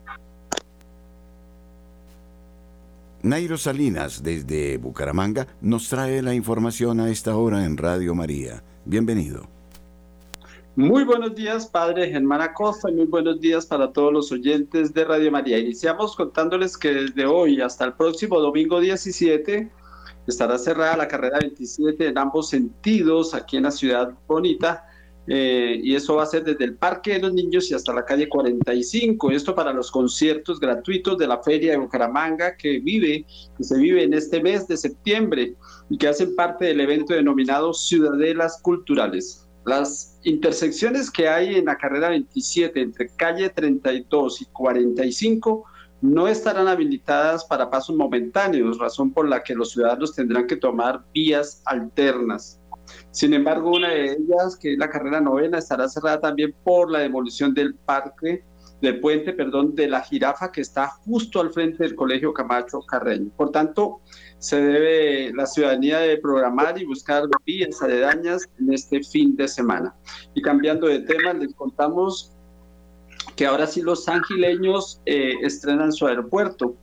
Nairo 3.22 3.58
Salinas, 3.58 4.22
desde 4.22 4.78
Bucaramanga, 4.78 5.46
nos 5.60 5.90
trae 5.90 6.22
la 6.22 6.34
información 6.34 7.00
a 7.00 7.10
esta 7.10 7.36
hora 7.36 7.66
en 7.66 7.76
Radio 7.76 8.14
María. 8.14 8.62
Bienvenido. 8.86 9.46
Muy 10.74 11.04
buenos 11.04 11.34
días, 11.34 11.66
Padre 11.66 12.08
Germán 12.10 12.40
Acosta, 12.40 12.88
y 12.88 12.94
muy 12.94 13.04
buenos 13.04 13.38
días 13.38 13.66
para 13.66 13.92
todos 13.92 14.10
los 14.10 14.32
oyentes 14.32 14.94
de 14.94 15.04
Radio 15.04 15.30
María. 15.30 15.58
Iniciamos 15.58 16.16
contándoles 16.16 16.78
que 16.78 16.94
desde 16.94 17.26
hoy 17.26 17.60
hasta 17.60 17.84
el 17.84 17.92
próximo 17.92 18.40
domingo 18.40 18.80
17 18.80 19.70
estará 20.26 20.56
cerrada 20.56 20.96
la 20.96 21.08
carrera 21.08 21.40
27 21.40 22.06
en 22.06 22.16
ambos 22.16 22.48
sentidos 22.48 23.34
aquí 23.34 23.58
en 23.58 23.64
la 23.64 23.70
ciudad 23.70 24.14
bonita 24.26 24.89
eh, 25.26 25.78
y 25.82 25.94
eso 25.94 26.16
va 26.16 26.24
a 26.24 26.26
ser 26.26 26.44
desde 26.44 26.64
el 26.64 26.74
Parque 26.74 27.14
de 27.14 27.20
los 27.20 27.32
Niños 27.32 27.70
y 27.70 27.74
hasta 27.74 27.92
la 27.92 28.04
calle 28.04 28.28
45. 28.28 29.30
Esto 29.30 29.54
para 29.54 29.72
los 29.72 29.90
conciertos 29.90 30.58
gratuitos 30.58 31.18
de 31.18 31.26
la 31.26 31.42
Feria 31.42 31.72
de 31.72 31.78
Bucaramanga 31.78 32.56
que 32.56 32.80
vive, 32.80 33.24
que 33.56 33.64
se 33.64 33.78
vive 33.78 34.02
en 34.02 34.14
este 34.14 34.42
mes 34.42 34.66
de 34.66 34.76
septiembre 34.76 35.54
y 35.88 35.98
que 35.98 36.08
hacen 36.08 36.34
parte 36.34 36.66
del 36.66 36.80
evento 36.80 37.14
denominado 37.14 37.72
Ciudadelas 37.72 38.60
Culturales. 38.62 39.46
Las 39.66 40.18
intersecciones 40.24 41.10
que 41.10 41.28
hay 41.28 41.56
en 41.56 41.66
la 41.66 41.76
carrera 41.76 42.08
27 42.08 42.80
entre 42.80 43.10
calle 43.16 43.50
32 43.50 44.42
y 44.42 44.44
45 44.46 45.64
no 46.00 46.28
estarán 46.28 46.66
habilitadas 46.66 47.44
para 47.44 47.70
pasos 47.70 47.94
momentáneos, 47.94 48.78
razón 48.78 49.12
por 49.12 49.28
la 49.28 49.42
que 49.42 49.54
los 49.54 49.72
ciudadanos 49.72 50.14
tendrán 50.14 50.46
que 50.46 50.56
tomar 50.56 51.04
vías 51.12 51.62
alternas. 51.66 52.59
Sin 53.10 53.34
embargo, 53.34 53.70
una 53.76 53.90
de 53.90 54.12
ellas, 54.12 54.56
que 54.56 54.72
es 54.72 54.78
la 54.78 54.90
carrera 54.90 55.20
novena, 55.20 55.58
estará 55.58 55.88
cerrada 55.88 56.20
también 56.20 56.54
por 56.64 56.90
la 56.90 57.00
demolición 57.00 57.54
del 57.54 57.74
parque, 57.74 58.44
del 58.80 59.00
puente, 59.00 59.32
perdón, 59.32 59.74
de 59.74 59.88
la 59.88 60.00
jirafa 60.00 60.50
que 60.50 60.62
está 60.62 60.88
justo 60.88 61.40
al 61.40 61.50
frente 61.50 61.82
del 61.82 61.94
Colegio 61.94 62.32
Camacho 62.32 62.80
Carreño. 62.82 63.30
Por 63.36 63.50
tanto, 63.50 64.00
se 64.38 64.60
debe, 64.60 65.32
la 65.34 65.46
ciudadanía 65.46 65.98
de 65.98 66.16
programar 66.16 66.80
y 66.80 66.86
buscar 66.86 67.24
vías 67.44 67.82
aledañas 67.82 68.48
en 68.58 68.72
este 68.72 69.02
fin 69.02 69.36
de 69.36 69.48
semana. 69.48 69.94
Y 70.34 70.42
cambiando 70.42 70.86
de 70.86 71.00
tema, 71.00 71.34
les 71.34 71.54
contamos 71.54 72.32
que 73.36 73.46
ahora 73.46 73.66
sí 73.66 73.82
los 73.82 74.08
angileños 74.08 75.00
eh, 75.04 75.34
estrenan 75.42 75.92
su 75.92 76.06
aeropuerto 76.06 76.76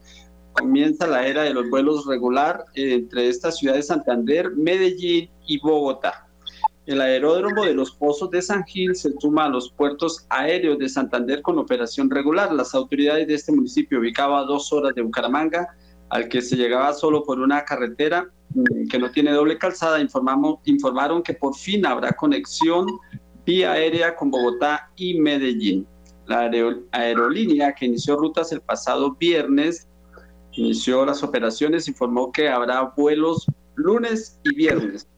comienza 0.58 1.06
la 1.06 1.26
era 1.26 1.42
de 1.42 1.54
los 1.54 1.68
vuelos 1.70 2.06
regular 2.06 2.64
entre 2.74 3.28
estas 3.28 3.58
ciudades 3.58 3.86
Santander, 3.86 4.50
Medellín 4.56 5.30
y 5.46 5.58
Bogotá. 5.58 6.26
El 6.86 7.02
aeródromo 7.02 7.64
de 7.64 7.74
los 7.74 7.90
Pozos 7.90 8.30
de 8.30 8.40
San 8.40 8.64
Gil 8.64 8.96
se 8.96 9.12
suma 9.18 9.44
a 9.44 9.48
los 9.48 9.70
puertos 9.70 10.26
aéreos 10.30 10.78
de 10.78 10.88
Santander 10.88 11.42
con 11.42 11.58
operación 11.58 12.08
regular. 12.08 12.52
Las 12.52 12.74
autoridades 12.74 13.26
de 13.26 13.34
este 13.34 13.52
municipio, 13.52 14.00
ubicado 14.00 14.36
a 14.36 14.44
dos 14.44 14.72
horas 14.72 14.94
de 14.94 15.02
Bucaramanga, 15.02 15.68
al 16.08 16.28
que 16.28 16.40
se 16.40 16.56
llegaba 16.56 16.94
solo 16.94 17.24
por 17.24 17.40
una 17.40 17.64
carretera 17.64 18.30
mm, 18.54 18.88
que 18.88 18.98
no 18.98 19.10
tiene 19.10 19.32
doble 19.32 19.58
calzada, 19.58 20.00
informamos, 20.00 20.60
informaron 20.64 21.22
que 21.22 21.34
por 21.34 21.54
fin 21.54 21.84
habrá 21.84 22.12
conexión 22.12 22.86
vía 23.44 23.72
aérea 23.72 24.16
con 24.16 24.30
Bogotá 24.30 24.90
y 24.96 25.20
Medellín. 25.20 25.86
La 26.26 26.50
aerolínea 26.92 27.74
que 27.74 27.86
inició 27.86 28.16
rutas 28.16 28.52
el 28.52 28.60
pasado 28.60 29.14
viernes 29.14 29.87
inició 30.58 31.04
las 31.06 31.22
operaciones, 31.22 31.88
informó 31.88 32.32
que 32.32 32.48
habrá 32.48 32.92
vuelos 32.96 33.46
lunes 33.76 34.40
y 34.42 34.54
viernes. 34.54 35.08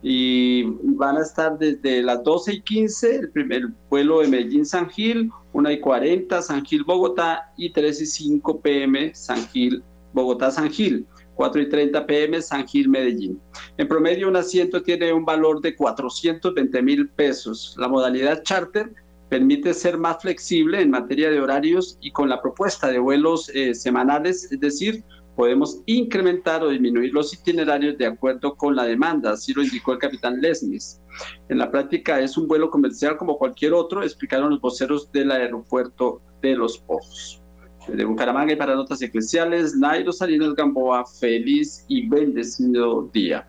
Y 0.00 0.62
van 0.96 1.16
a 1.16 1.22
estar 1.22 1.58
desde 1.58 2.02
las 2.02 2.22
12 2.22 2.54
y 2.54 2.60
15, 2.62 3.16
el 3.16 3.30
primer 3.30 3.68
vuelo 3.90 4.20
de 4.20 4.28
Medellín-San 4.28 4.88
Gil, 4.88 5.30
1 5.52 5.70
y 5.72 5.80
40 5.80 6.40
San 6.40 6.64
Gil-Bogotá 6.64 7.52
y 7.56 7.72
3 7.72 8.02
y 8.02 8.06
5 8.06 8.60
pm 8.60 9.12
San 9.14 9.44
Gil, 9.48 9.82
Bogotá-San 10.12 10.70
Gil. 10.70 11.06
4 11.34 11.62
y 11.62 11.68
30 11.68 12.04
pm 12.04 12.42
San 12.42 12.66
Gil, 12.66 12.88
Medellín. 12.88 13.40
En 13.76 13.86
promedio, 13.86 14.26
un 14.26 14.34
asiento 14.34 14.82
tiene 14.82 15.12
un 15.12 15.24
valor 15.24 15.60
de 15.60 15.76
420 15.76 16.82
mil 16.82 17.08
pesos. 17.10 17.76
La 17.78 17.86
modalidad 17.86 18.42
charter 18.42 18.92
permite 19.28 19.74
ser 19.74 19.98
más 19.98 20.22
flexible 20.22 20.80
en 20.80 20.90
materia 20.90 21.30
de 21.30 21.40
horarios 21.40 21.98
y 22.00 22.10
con 22.10 22.28
la 22.28 22.40
propuesta 22.40 22.88
de 22.88 22.98
vuelos 22.98 23.50
eh, 23.54 23.74
semanales, 23.74 24.50
es 24.50 24.60
decir, 24.60 25.04
podemos 25.36 25.82
incrementar 25.86 26.64
o 26.64 26.70
disminuir 26.70 27.12
los 27.12 27.32
itinerarios 27.32 27.96
de 27.96 28.06
acuerdo 28.06 28.56
con 28.56 28.74
la 28.74 28.84
demanda, 28.84 29.32
así 29.32 29.52
lo 29.52 29.62
indicó 29.62 29.92
el 29.92 29.98
capitán 29.98 30.40
Lesmis. 30.40 31.00
En 31.48 31.58
la 31.58 31.70
práctica 31.70 32.20
es 32.20 32.36
un 32.36 32.48
vuelo 32.48 32.70
comercial 32.70 33.16
como 33.16 33.38
cualquier 33.38 33.72
otro, 33.72 34.02
explicaron 34.02 34.50
los 34.50 34.60
voceros 34.60 35.12
del 35.12 35.30
aeropuerto 35.30 36.20
de 36.42 36.56
Los 36.56 36.78
Pozos. 36.78 37.40
de 37.86 38.04
Bucaramanga 38.04 38.52
y 38.52 38.56
para 38.56 38.74
Notas 38.74 39.00
Eclesiales, 39.00 39.74
Nairo 39.74 40.12
Salinas 40.12 40.54
Gamboa, 40.54 41.06
feliz 41.06 41.84
y 41.88 42.06
bendecido 42.06 43.08
día. 43.14 43.48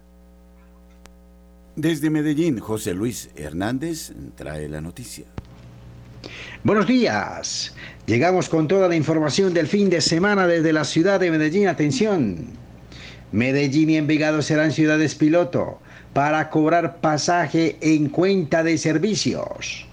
Desde 1.75 2.09
Medellín, 2.09 2.59
José 2.59 2.93
Luis 2.93 3.31
Hernández 3.35 4.13
trae 4.35 4.69
la 4.69 4.79
noticia. 4.79 5.25
Buenos 6.61 6.87
días. 6.87 7.73
Llegamos 8.05 8.49
con 8.49 8.67
toda 8.67 8.89
la 8.89 8.97
información 8.97 9.53
del 9.53 9.65
fin 9.65 9.89
de 9.89 10.01
semana 10.01 10.45
desde 10.45 10.73
la 10.73 10.83
ciudad 10.83 11.17
de 11.17 11.31
Medellín. 11.31 11.69
Atención. 11.69 12.47
Medellín 13.31 13.89
y 13.91 13.95
Envigado 13.95 14.41
serán 14.41 14.73
ciudades 14.73 15.15
piloto 15.15 15.79
para 16.11 16.49
cobrar 16.49 16.99
pasaje 16.99 17.77
en 17.79 18.09
cuenta 18.09 18.61
de 18.61 18.77
servicios. 18.77 19.87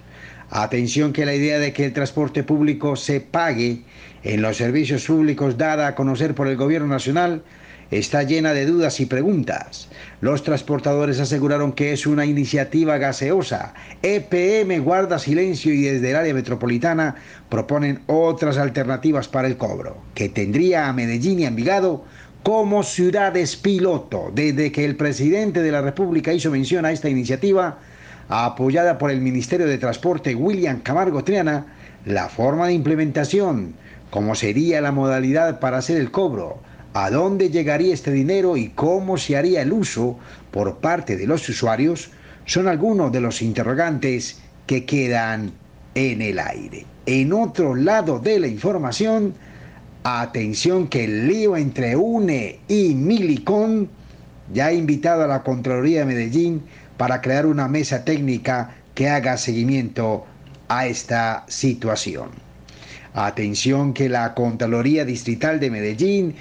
Atención 0.50 1.12
que 1.12 1.24
la 1.24 1.36
idea 1.36 1.60
de 1.60 1.72
que 1.72 1.84
el 1.84 1.92
transporte 1.92 2.42
público 2.42 2.96
se 2.96 3.20
pague 3.20 3.84
en 4.24 4.42
los 4.42 4.56
servicios 4.56 5.06
públicos 5.06 5.56
dada 5.56 5.86
a 5.86 5.94
conocer 5.94 6.34
por 6.34 6.48
el 6.48 6.56
gobierno 6.56 6.88
nacional 6.88 7.44
está 7.90 8.22
llena 8.22 8.52
de 8.52 8.66
dudas 8.66 9.00
y 9.00 9.06
preguntas. 9.06 9.88
Los 10.20 10.42
transportadores 10.42 11.20
aseguraron 11.20 11.72
que 11.72 11.92
es 11.92 12.06
una 12.06 12.24
iniciativa 12.24 12.98
gaseosa. 12.98 13.74
EPM 14.02 14.82
guarda 14.82 15.18
silencio 15.18 15.72
y 15.72 15.82
desde 15.82 16.10
el 16.10 16.16
área 16.16 16.34
metropolitana 16.34 17.16
proponen 17.48 18.00
otras 18.06 18.58
alternativas 18.58 19.28
para 19.28 19.48
el 19.48 19.56
cobro, 19.56 19.98
que 20.14 20.28
tendría 20.28 20.88
a 20.88 20.92
Medellín 20.92 21.40
y 21.40 21.44
Envigado 21.44 22.04
como 22.42 22.82
ciudades 22.82 23.56
piloto. 23.56 24.30
Desde 24.34 24.72
que 24.72 24.84
el 24.84 24.96
presidente 24.96 25.62
de 25.62 25.72
la 25.72 25.82
República 25.82 26.32
hizo 26.32 26.50
mención 26.50 26.84
a 26.84 26.92
esta 26.92 27.08
iniciativa, 27.08 27.78
apoyada 28.28 28.98
por 28.98 29.10
el 29.10 29.20
Ministerio 29.20 29.66
de 29.66 29.78
Transporte 29.78 30.34
William 30.34 30.80
Camargo 30.80 31.24
Triana, 31.24 31.66
la 32.04 32.28
forma 32.28 32.68
de 32.68 32.72
implementación, 32.72 33.74
cómo 34.10 34.34
sería 34.34 34.80
la 34.80 34.92
modalidad 34.92 35.58
para 35.58 35.78
hacer 35.78 35.96
el 35.96 36.10
cobro, 36.10 36.60
a 36.98 37.10
dónde 37.10 37.50
llegaría 37.50 37.92
este 37.92 38.10
dinero 38.10 38.56
y 38.56 38.70
cómo 38.70 39.18
se 39.18 39.36
haría 39.36 39.60
el 39.60 39.70
uso 39.70 40.18
por 40.50 40.78
parte 40.78 41.18
de 41.18 41.26
los 41.26 41.46
usuarios, 41.46 42.10
son 42.46 42.68
algunos 42.68 43.12
de 43.12 43.20
los 43.20 43.42
interrogantes 43.42 44.40
que 44.66 44.86
quedan 44.86 45.52
en 45.94 46.22
el 46.22 46.38
aire. 46.38 46.86
En 47.04 47.34
otro 47.34 47.74
lado 47.74 48.18
de 48.18 48.40
la 48.40 48.46
información, 48.46 49.34
atención 50.04 50.88
que 50.88 51.04
el 51.04 51.28
lío 51.28 51.58
entre 51.58 51.96
UNE 51.96 52.60
y 52.66 52.94
Milicón 52.94 53.90
ya 54.54 54.68
ha 54.68 54.72
invitado 54.72 55.24
a 55.24 55.26
la 55.26 55.42
Contraloría 55.42 56.00
de 56.00 56.06
Medellín 56.06 56.62
para 56.96 57.20
crear 57.20 57.44
una 57.44 57.68
mesa 57.68 58.06
técnica 58.06 58.74
que 58.94 59.10
haga 59.10 59.36
seguimiento 59.36 60.24
a 60.68 60.86
esta 60.86 61.44
situación. 61.46 62.30
Atención 63.12 63.92
que 63.92 64.08
la 64.08 64.32
Contraloría 64.32 65.04
Distrital 65.04 65.60
de 65.60 65.70
Medellín 65.70 66.34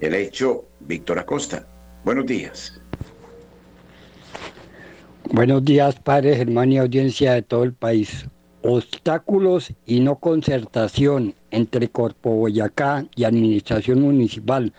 el 0.00 0.14
hecho 0.14 0.64
Víctor 0.80 1.18
Acosta. 1.18 1.66
Buenos 2.02 2.24
días. 2.24 2.80
Buenos 5.30 5.62
días, 5.62 6.00
padre 6.00 6.34
Germán 6.34 6.72
y 6.72 6.78
audiencia 6.78 7.34
de 7.34 7.42
todo 7.42 7.64
el 7.64 7.74
país. 7.74 8.24
Obstáculos 8.62 9.70
y 9.84 10.00
no 10.00 10.16
concertación 10.16 11.34
entre 11.50 11.90
Corpo 11.90 12.30
Boyacá 12.30 13.04
y 13.14 13.24
Administración 13.24 14.00
Municipal 14.00 14.72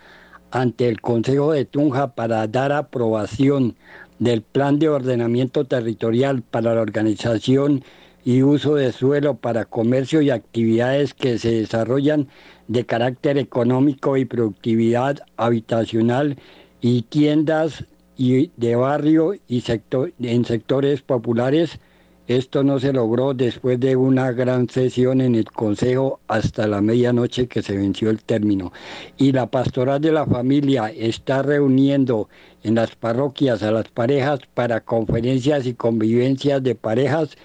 ante 0.50 0.88
el 0.88 1.00
Consejo 1.00 1.52
de 1.52 1.66
Tunja 1.66 2.16
para 2.16 2.48
dar 2.48 2.72
aprobación 2.72 3.76
del 4.18 4.42
Plan 4.42 4.78
de 4.78 4.88
Ordenamiento 4.88 5.64
Territorial 5.64 6.42
para 6.42 6.74
la 6.74 6.80
Organización 6.80 7.84
y 8.24 8.42
Uso 8.42 8.74
de 8.74 8.92
Suelo 8.92 9.36
para 9.36 9.64
Comercio 9.64 10.20
y 10.20 10.30
Actividades 10.30 11.14
que 11.14 11.38
se 11.38 11.52
desarrollan 11.52 12.28
de 12.68 12.84
carácter 12.84 13.38
económico 13.38 14.16
y 14.16 14.24
productividad 14.24 15.18
habitacional 15.36 16.36
y 16.80 17.02
tiendas 17.02 17.84
y 18.16 18.50
de 18.56 18.76
barrio 18.76 19.34
y 19.46 19.60
sector, 19.60 20.12
en 20.18 20.44
sectores 20.44 21.02
populares 21.02 21.78
esto 22.28 22.64
no 22.64 22.80
se 22.80 22.92
logró 22.92 23.34
después 23.34 23.78
de 23.78 23.94
una 23.94 24.32
gran 24.32 24.68
sesión 24.68 25.20
en 25.20 25.36
el 25.36 25.44
Consejo 25.44 26.20
hasta 26.26 26.66
la 26.66 26.80
medianoche 26.80 27.46
que 27.46 27.62
se 27.62 27.76
venció 27.76 28.10
el 28.10 28.22
término. 28.22 28.72
Y 29.16 29.32
la 29.32 29.46
pastoral 29.46 30.00
de 30.00 30.10
la 30.10 30.26
familia 30.26 30.90
está 30.90 31.42
reuniendo 31.42 32.28
en 32.64 32.74
las 32.74 32.96
parroquias 32.96 33.62
a 33.62 33.70
las 33.70 33.88
parejas 33.88 34.40
para 34.54 34.80
conferencias 34.80 35.66
y 35.66 35.74
convivencias 35.74 36.62
de 36.62 36.74
parejas 36.74 37.36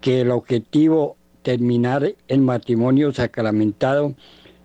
que 0.00 0.22
el 0.22 0.32
objetivo 0.32 1.16
terminar 1.42 2.14
el 2.26 2.40
matrimonio 2.40 3.12
sacramentado 3.12 4.14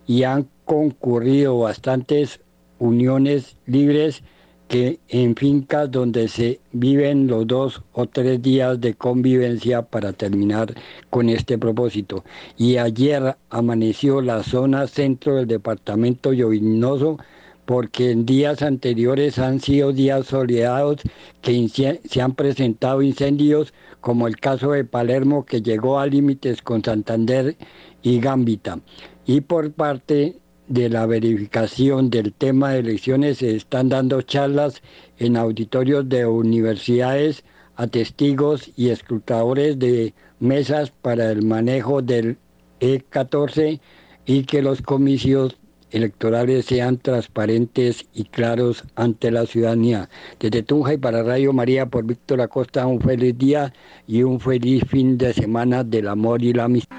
y 0.08 0.24
han 0.24 0.48
concurrido 0.66 1.60
bastantes 1.60 2.40
uniones 2.80 3.58
libres 3.68 4.24
que 4.70 5.00
en 5.10 5.36
fincas 5.36 5.90
donde 5.90 6.28
se 6.28 6.62
viven 6.72 7.28
los 7.28 7.48
dos 7.48 7.82
o 7.92 8.06
tres 8.06 8.40
días 8.42 8.80
de 8.80 8.94
convivencia 8.94 9.82
para 9.82 10.14
terminar 10.14 10.76
con 11.10 11.28
este 11.28 11.58
propósito. 11.58 12.24
Y 12.56 12.78
ayer 12.78 13.36
amaneció 13.50 14.22
la 14.22 14.44
zona 14.44 14.86
centro 14.86 15.36
del 15.36 15.48
departamento 15.48 16.34
llovinoso 16.34 17.18
porque 17.66 18.12
en 18.12 18.28
días 18.28 18.62
anteriores 18.62 19.40
han 19.40 19.60
sido 19.60 19.92
días 19.92 20.28
soleados 20.28 21.02
que 21.42 21.68
se 22.04 22.22
han 22.22 22.34
presentado 22.34 23.02
incendios, 23.02 23.74
como 24.02 24.28
el 24.28 24.38
caso 24.38 24.72
de 24.72 24.86
Palermo 24.86 25.46
que 25.46 25.62
llegó 25.62 26.00
a 26.00 26.06
límites 26.06 26.62
con 26.62 26.84
Santander 26.84 27.58
y 28.04 28.20
Gambita. 28.20 28.80
Y 29.26 29.42
por 29.42 29.72
parte 29.72 30.40
de 30.70 30.88
la 30.88 31.06
verificación 31.08 32.10
del 32.10 32.32
tema 32.32 32.72
de 32.72 32.80
elecciones 32.80 33.40
se 33.40 33.56
están 33.56 33.90
dando 33.90 34.22
charlas 34.22 34.82
en 35.18 35.36
auditorios 35.36 36.08
de 36.08 36.26
universidades 36.26 37.44
a 37.76 37.88
testigos 37.88 38.72
y 38.78 38.90
escrutadores 38.90 39.80
de 39.80 40.14
mesas 40.40 40.92
para 40.92 41.32
el 41.32 41.42
manejo 41.44 42.02
del 42.02 42.38
E14 42.80 43.80
y 44.26 44.44
que 44.44 44.62
los 44.62 44.82
comicios 44.82 45.58
electorales 45.92 46.66
sean 46.66 46.98
transparentes 46.98 48.06
y 48.14 48.26
claros 48.26 48.84
ante 48.96 49.32
la 49.32 49.48
ciudadanía. 49.48 50.08
Desde 50.40 50.62
Tunja 50.62 50.94
y 50.94 50.98
para 50.98 51.24
Radio 51.24 51.52
María 51.52 51.88
por 51.88 52.06
Víctor 52.06 52.42
Acosta, 52.42 52.86
un 52.86 53.02
feliz 53.02 53.36
día 53.38 53.74
y 54.08 54.22
un 54.22 54.40
feliz 54.40 54.84
fin 54.88 55.18
de 55.18 55.34
semana 55.34 55.84
del 55.84 56.10
amor 56.10 56.44
y 56.44 56.54
la 56.54 56.66
amistad. 56.66 56.96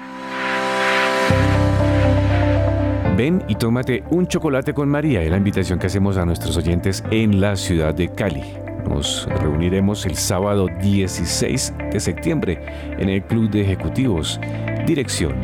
Ven 3.21 3.43
y 3.47 3.53
tómate 3.53 4.03
un 4.09 4.25
chocolate 4.25 4.73
con 4.73 4.89
María, 4.89 5.21
es 5.21 5.29
la 5.29 5.37
invitación 5.37 5.77
que 5.77 5.85
hacemos 5.85 6.17
a 6.17 6.25
nuestros 6.25 6.57
oyentes 6.57 7.03
en 7.11 7.39
la 7.39 7.55
ciudad 7.55 7.93
de 7.93 8.09
Cali. 8.09 8.41
Nos 8.89 9.27
reuniremos 9.43 10.07
el 10.07 10.15
sábado 10.15 10.65
16 10.81 11.71
de 11.91 11.99
septiembre 11.99 12.59
en 12.97 13.09
el 13.09 13.21
Club 13.21 13.51
de 13.51 13.61
Ejecutivos. 13.61 14.39
Dirección 14.87 15.35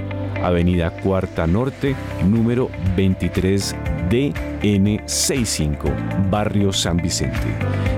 Avenida 0.41 0.89
Cuarta 0.89 1.45
Norte, 1.45 1.95
número 2.25 2.71
23 2.95 3.75
DN65, 4.09 6.29
Barrio 6.29 6.73
San 6.73 6.97
Vicente. 6.97 7.37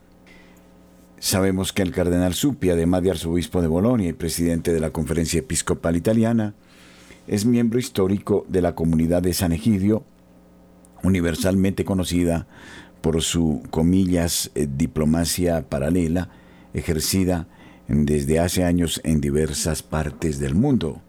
Sabemos 1.25 1.73
que 1.73 1.81
el 1.81 1.91
cardenal 1.91 2.35
Suppi, 2.35 2.69
además 2.69 3.01
de 3.01 3.09
arzobispo 3.09 3.59
de 3.59 3.67
Bolonia 3.67 4.09
y 4.09 4.13
presidente 4.13 4.71
de 4.71 4.79
la 4.79 4.91
Conferencia 4.91 5.39
Episcopal 5.39 5.95
Italiana, 5.95 6.53
es 7.25 7.47
miembro 7.47 7.79
histórico 7.79 8.45
de 8.47 8.61
la 8.61 8.75
comunidad 8.75 9.23
de 9.23 9.33
San 9.33 9.51
Egidio, 9.51 10.03
universalmente 11.01 11.83
conocida 11.83 12.45
por 13.01 13.23
su, 13.23 13.63
comillas, 13.71 14.51
eh, 14.53 14.67
diplomacia 14.69 15.67
paralela, 15.67 16.29
ejercida 16.75 17.47
desde 17.87 18.39
hace 18.39 18.63
años 18.63 19.01
en 19.03 19.19
diversas 19.19 19.81
partes 19.81 20.37
del 20.37 20.53
mundo. 20.53 21.01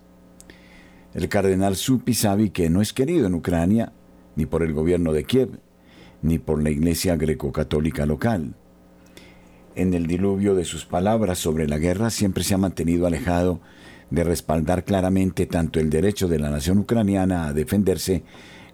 El 1.12 1.28
cardenal 1.28 1.76
Suppi 1.76 2.14
sabe 2.14 2.52
que 2.52 2.70
no 2.70 2.80
es 2.80 2.94
querido 2.94 3.26
en 3.26 3.34
Ucrania, 3.34 3.92
ni 4.34 4.46
por 4.46 4.62
el 4.62 4.72
gobierno 4.72 5.12
de 5.12 5.24
Kiev, 5.24 5.60
ni 6.22 6.38
por 6.38 6.62
la 6.62 6.70
Iglesia 6.70 7.16
greco-católica 7.16 8.06
local 8.06 8.54
en 9.76 9.92
el 9.92 10.06
diluvio 10.06 10.54
de 10.54 10.64
sus 10.64 10.86
palabras 10.86 11.38
sobre 11.38 11.68
la 11.68 11.78
guerra 11.78 12.10
siempre 12.10 12.42
se 12.42 12.54
ha 12.54 12.58
mantenido 12.58 13.06
alejado 13.06 13.60
de 14.10 14.24
respaldar 14.24 14.84
claramente 14.84 15.46
tanto 15.46 15.80
el 15.80 15.90
derecho 15.90 16.28
de 16.28 16.38
la 16.38 16.50
nación 16.50 16.78
ucraniana 16.78 17.46
a 17.46 17.52
defenderse 17.52 18.24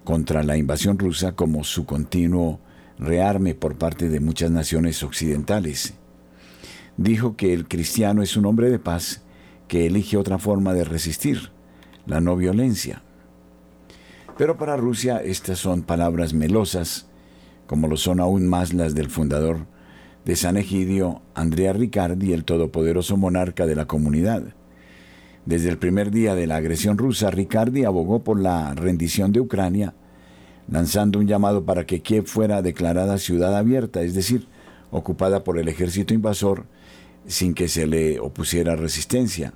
contra 0.04 0.42
la 0.44 0.56
invasión 0.56 0.98
rusa 0.98 1.32
como 1.32 1.64
su 1.64 1.86
continuo 1.86 2.60
rearme 2.98 3.54
por 3.54 3.76
parte 3.76 4.08
de 4.08 4.20
muchas 4.20 4.50
naciones 4.50 5.02
occidentales. 5.02 5.94
Dijo 6.96 7.36
que 7.36 7.52
el 7.52 7.66
cristiano 7.66 8.22
es 8.22 8.36
un 8.36 8.46
hombre 8.46 8.70
de 8.70 8.78
paz 8.78 9.22
que 9.66 9.86
elige 9.86 10.16
otra 10.16 10.38
forma 10.38 10.72
de 10.72 10.84
resistir, 10.84 11.50
la 12.06 12.20
no 12.20 12.36
violencia. 12.36 13.02
Pero 14.38 14.56
para 14.56 14.76
Rusia 14.76 15.18
estas 15.18 15.58
son 15.58 15.82
palabras 15.82 16.32
melosas, 16.32 17.06
como 17.66 17.88
lo 17.88 17.96
son 17.96 18.20
aún 18.20 18.46
más 18.46 18.72
las 18.72 18.94
del 18.94 19.08
fundador 19.08 19.66
de 20.24 20.36
San 20.36 20.56
Egidio, 20.56 21.22
Andrea 21.34 21.72
Riccardi, 21.72 22.32
el 22.32 22.44
todopoderoso 22.44 23.16
monarca 23.16 23.66
de 23.66 23.74
la 23.74 23.86
comunidad. 23.86 24.54
Desde 25.46 25.68
el 25.68 25.78
primer 25.78 26.12
día 26.12 26.34
de 26.34 26.46
la 26.46 26.56
agresión 26.56 26.96
rusa, 26.96 27.30
Riccardi 27.30 27.84
abogó 27.84 28.22
por 28.22 28.38
la 28.40 28.74
rendición 28.74 29.32
de 29.32 29.40
Ucrania, 29.40 29.94
lanzando 30.68 31.18
un 31.18 31.26
llamado 31.26 31.64
para 31.64 31.86
que 31.86 32.02
Kiev 32.02 32.26
fuera 32.26 32.62
declarada 32.62 33.18
ciudad 33.18 33.56
abierta, 33.56 34.02
es 34.02 34.14
decir, 34.14 34.46
ocupada 34.92 35.42
por 35.42 35.58
el 35.58 35.66
ejército 35.68 36.14
invasor 36.14 36.66
sin 37.26 37.54
que 37.54 37.66
se 37.66 37.86
le 37.86 38.20
opusiera 38.20 38.76
resistencia. 38.76 39.52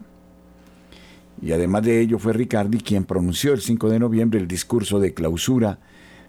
Y 1.41 1.53
además 1.53 1.83
de 1.85 2.01
ello 2.01 2.19
fue 2.19 2.33
Riccardi 2.33 2.79
quien 2.79 3.05
pronunció 3.05 3.53
el 3.53 3.61
5 3.61 3.89
de 3.91 3.99
noviembre 3.99 4.41
el 4.41 4.49
discurso 4.49 4.99
de 4.99 5.15
clausura 5.15 5.79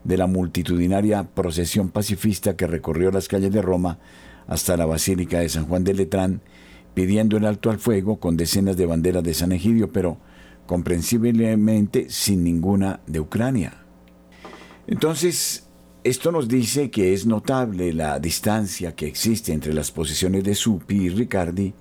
de 0.07 0.17
la 0.17 0.25
multitudinaria 0.25 1.23
procesión 1.23 1.89
pacifista 1.89 2.55
que 2.55 2.65
recorrió 2.65 3.11
las 3.11 3.27
calles 3.27 3.51
de 3.51 3.61
Roma 3.61 3.99
hasta 4.47 4.77
la 4.77 4.85
Basílica 4.85 5.39
de 5.39 5.49
San 5.49 5.65
Juan 5.65 5.83
de 5.83 5.93
Letrán, 5.93 6.41
pidiendo 6.93 7.35
el 7.35 7.45
alto 7.45 7.69
al 7.69 7.77
fuego 7.77 8.17
con 8.17 8.37
decenas 8.37 8.77
de 8.77 8.85
banderas 8.85 9.21
de 9.21 9.33
San 9.33 9.51
Egidio, 9.51 9.91
pero 9.91 10.17
comprensiblemente 10.65 12.09
sin 12.09 12.45
ninguna 12.45 13.01
de 13.05 13.19
Ucrania. 13.19 13.83
Entonces, 14.87 15.67
esto 16.05 16.31
nos 16.31 16.47
dice 16.47 16.89
que 16.89 17.13
es 17.13 17.25
notable 17.25 17.91
la 17.91 18.17
distancia 18.21 18.95
que 18.95 19.07
existe 19.07 19.51
entre 19.51 19.73
las 19.73 19.91
posiciones 19.91 20.45
de 20.45 20.55
Suppi 20.55 20.95
y 20.95 21.09
Riccardi 21.09 21.73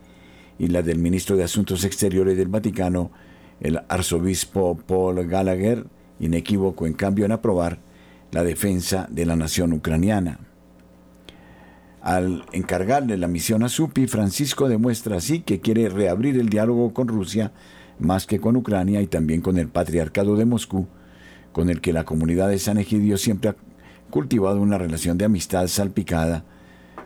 y 0.58 0.66
la 0.66 0.82
del 0.82 0.98
ministro 0.98 1.36
de 1.36 1.44
Asuntos 1.44 1.84
Exteriores 1.84 2.36
del 2.36 2.48
Vaticano, 2.48 3.12
el 3.60 3.80
arzobispo 3.88 4.76
Paul 4.76 5.24
Gallagher, 5.28 5.86
inequívoco 6.18 6.88
en 6.88 6.94
cambio 6.94 7.24
en 7.24 7.30
aprobar 7.30 7.85
la 8.32 8.44
defensa 8.44 9.06
de 9.10 9.26
la 9.26 9.36
nación 9.36 9.72
ucraniana. 9.72 10.40
Al 12.00 12.44
encargarle 12.52 13.16
la 13.16 13.26
misión 13.26 13.62
a 13.64 13.68
Supi, 13.68 14.06
Francisco 14.06 14.68
demuestra 14.68 15.16
así 15.16 15.40
que 15.40 15.60
quiere 15.60 15.88
reabrir 15.88 16.38
el 16.38 16.48
diálogo 16.48 16.94
con 16.94 17.08
Rusia 17.08 17.52
más 17.98 18.26
que 18.26 18.40
con 18.40 18.56
Ucrania 18.56 19.00
y 19.00 19.06
también 19.06 19.40
con 19.40 19.58
el 19.58 19.68
patriarcado 19.68 20.36
de 20.36 20.44
Moscú, 20.44 20.86
con 21.52 21.70
el 21.70 21.80
que 21.80 21.92
la 21.92 22.04
comunidad 22.04 22.48
de 22.48 22.58
San 22.58 22.78
Egidio 22.78 23.16
siempre 23.16 23.50
ha 23.50 23.56
cultivado 24.10 24.60
una 24.60 24.78
relación 24.78 25.18
de 25.18 25.24
amistad 25.24 25.66
salpicada, 25.66 26.44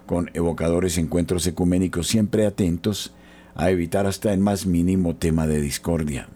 con 0.07 0.31
evocadores 0.35 0.99
encuentros 0.99 1.47
ecuménicos 1.47 2.09
siempre 2.09 2.45
atentos 2.45 3.15
a 3.55 3.71
evitar 3.71 4.07
hasta 4.07 4.33
el 4.33 4.41
más 4.41 4.67
mínimo 4.67 5.17
tema 5.17 5.47
de 5.47 5.61
discordia. 5.61 6.29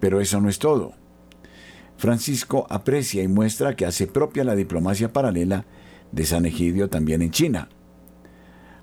Pero 0.00 0.20
eso 0.20 0.40
no 0.40 0.48
es 0.48 0.58
todo. 0.58 0.97
Francisco 1.98 2.64
aprecia 2.70 3.24
y 3.24 3.28
muestra 3.28 3.74
que 3.74 3.84
hace 3.84 4.06
propia 4.06 4.44
la 4.44 4.54
diplomacia 4.54 5.12
paralela 5.12 5.66
de 6.12 6.24
San 6.24 6.46
Egidio 6.46 6.88
también 6.88 7.22
en 7.22 7.32
China. 7.32 7.68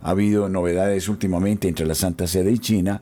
Ha 0.01 0.10
habido 0.12 0.49
novedades 0.49 1.08
últimamente 1.08 1.69
entre 1.69 1.88
la 1.88 1.95
Santa 1.95 2.28
Sede 2.28 2.51
y 2.51 2.60
China 2.60 3.01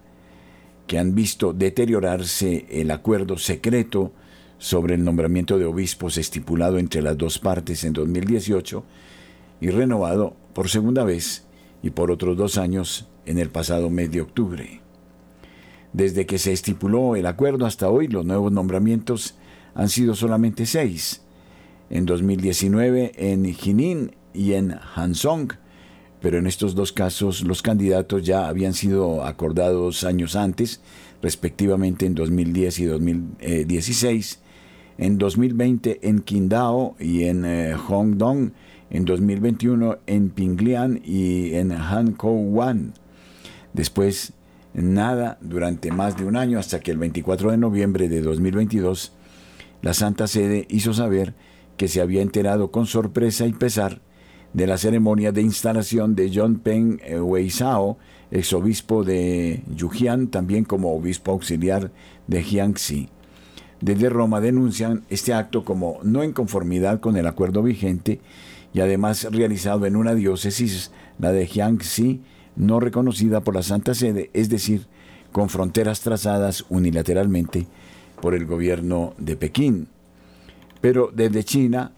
que 0.86 1.00
han 1.00 1.16
visto 1.16 1.52
deteriorarse 1.52 2.68
el 2.70 2.92
acuerdo 2.92 3.38
secreto 3.38 4.14
sobre 4.60 4.94
el 4.94 5.04
nombramiento 5.04 5.58
de 5.58 5.66
obispos 5.66 6.20
estipulado 6.20 6.78
entre 6.78 7.02
las 7.02 7.18
dos 7.18 7.40
partes 7.40 7.84
en 7.84 7.94
2018 7.94 8.84
y 9.62 9.70
renovado 9.72 10.36
por 10.54 10.70
segunda 10.70 11.04
vez 11.04 11.46
y 11.82 11.90
por 11.90 12.12
otros 12.12 12.38
dos 12.38 12.60
años 12.60 13.10
en 13.26 13.40
el 13.40 13.50
pasado 13.50 13.90
mes 13.90 14.12
de 14.12 14.22
octubre. 14.22 14.82
Desde 15.92 16.28
que 16.28 16.38
se 16.38 16.52
estipuló 16.54 17.16
el 17.16 17.26
acuerdo 17.26 17.66
hasta 17.66 17.90
hoy, 17.90 18.08
los 18.08 18.26
nuevos 18.26 18.52
nombramientos 18.52 19.36
han 19.76 19.90
sido 19.90 20.16
solamente 20.16 20.66
seis, 20.66 21.22
en 21.90 22.06
2019 22.06 23.12
en 23.16 23.54
Jinin 23.54 24.12
y 24.34 24.54
en 24.54 24.76
Hansong, 24.96 25.54
pero 26.22 26.38
en 26.38 26.48
estos 26.48 26.74
dos 26.76 26.92
casos 26.92 27.42
los 27.42 27.62
candidatos 27.62 28.24
ya 28.24 28.48
habían 28.48 28.74
sido 28.74 29.24
acordados 29.26 30.04
años 30.04 30.36
antes, 30.36 30.82
respectivamente 31.22 32.06
en 32.06 32.16
2010 32.16 32.80
y 32.80 32.86
2016, 32.86 34.40
en 34.98 35.18
2020 35.18 36.00
en 36.08 36.22
Qingdao 36.22 36.96
y 37.00 37.24
en 37.24 37.46
eh, 37.46 37.76
Hongdong, 37.76 38.54
en 38.90 39.06
2021 39.06 39.98
en 40.06 40.30
Pinglian 40.30 41.02
y 41.04 41.56
en 41.56 41.72
Hankou-Wan. 41.72 42.94
Después, 43.74 44.34
nada 44.74 45.38
durante 45.42 45.92
más 45.92 46.16
de 46.16 46.26
un 46.26 46.38
año 46.38 46.60
hasta 46.60 46.80
que 46.80 46.92
el 46.92 46.98
24 47.00 47.52
de 47.52 47.58
noviembre 47.58 48.08
de 48.08 48.22
2022, 48.22 49.12
la 49.84 49.94
Santa 49.94 50.28
Sede 50.28 50.66
hizo 50.70 50.94
saber 50.94 51.36
que 51.76 51.90
se 51.90 52.00
había 52.00 52.22
enterado 52.22 52.72
con 52.72 52.86
sorpresa 52.88 53.46
y 53.46 53.52
pesar 53.52 54.02
de 54.54 54.66
la 54.66 54.78
ceremonia 54.78 55.34
de 55.34 55.42
instalación 55.42 56.16
de 56.16 56.32
John 56.34 56.60
Peng 56.60 57.00
Weizhao, 57.22 57.98
exobispo 58.32 59.04
de 59.04 59.62
Yujian, 59.76 60.30
también 60.30 60.64
como 60.64 60.96
obispo 60.96 61.34
auxiliar 61.34 61.92
de 62.28 62.44
Jiangxi. 62.44 63.10
Desde 63.82 64.08
Roma 64.08 64.40
denuncian 64.40 65.04
este 65.10 65.34
acto 65.34 65.66
como 65.66 66.00
no 66.02 66.24
en 66.24 66.32
conformidad 66.32 67.02
con 67.02 67.18
el 67.18 67.28
acuerdo 67.28 67.62
vigente 67.62 68.22
y 68.74 68.80
además 68.80 69.28
realizado 69.32 69.86
en 69.86 69.98
una 69.98 70.16
diócesis, 70.16 70.92
la 71.20 71.34
de 71.34 71.46
Jiangxi, 71.46 72.22
no 72.56 72.80
reconocida 72.80 73.42
por 73.42 73.56
la 73.56 73.64
Santa 73.64 73.94
Sede, 73.96 74.30
es 74.34 74.48
decir, 74.48 74.88
con 75.34 75.50
fronteras 75.50 76.00
trazadas 76.00 76.66
unilateralmente 76.70 77.68
por 78.24 78.36
el 78.36 78.46
gobierno 78.46 79.16
de 79.18 79.36
Pekín. 79.36 79.90
Pero 80.80 81.12
desde 81.14 81.44
China 81.44 81.92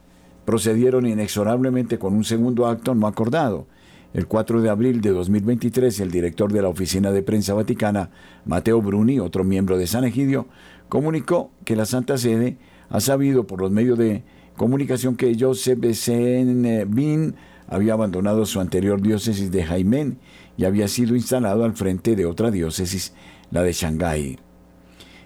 procedieron 0.44 1.06
inexorablemente 1.06 2.00
con 2.00 2.16
un 2.16 2.24
segundo 2.24 2.66
acto 2.66 2.96
no 2.96 3.06
acordado. 3.06 3.68
El 4.12 4.26
4 4.26 4.64
de 4.64 4.72
abril 4.72 5.02
de 5.02 5.12
2023, 5.12 6.00
el 6.00 6.10
director 6.10 6.52
de 6.52 6.64
la 6.64 6.70
Oficina 6.70 7.12
de 7.12 7.22
Prensa 7.22 7.54
Vaticana, 7.54 8.10
Mateo 8.44 8.82
Bruni, 8.82 9.20
otro 9.20 9.44
miembro 9.44 9.78
de 9.78 9.86
San 9.86 10.04
Egidio, 10.04 10.48
comunicó 10.90 11.52
que 11.64 11.76
la 11.76 11.86
Santa 11.86 12.18
Sede 12.18 12.58
ha 12.90 13.02
sabido 13.02 13.46
por 13.46 13.62
los 13.62 13.70
medios 13.70 14.00
de 14.00 14.24
comunicación 14.58 15.18
que 15.18 15.38
Joseph 15.40 15.78
Bin 16.88 17.36
había 17.68 17.94
abandonado 17.94 18.48
su 18.48 18.60
anterior 18.60 19.00
diócesis 19.00 19.52
de 19.52 19.64
Jaimén 19.64 20.18
y 20.58 20.66
había 20.66 20.88
sido 20.88 21.16
instalado 21.16 21.66
al 21.66 21.74
frente 21.74 22.16
de 22.16 22.26
otra 22.26 22.50
diócesis, 22.50 23.14
la 23.52 23.62
de 23.62 23.74
Shanghái. 23.74 24.40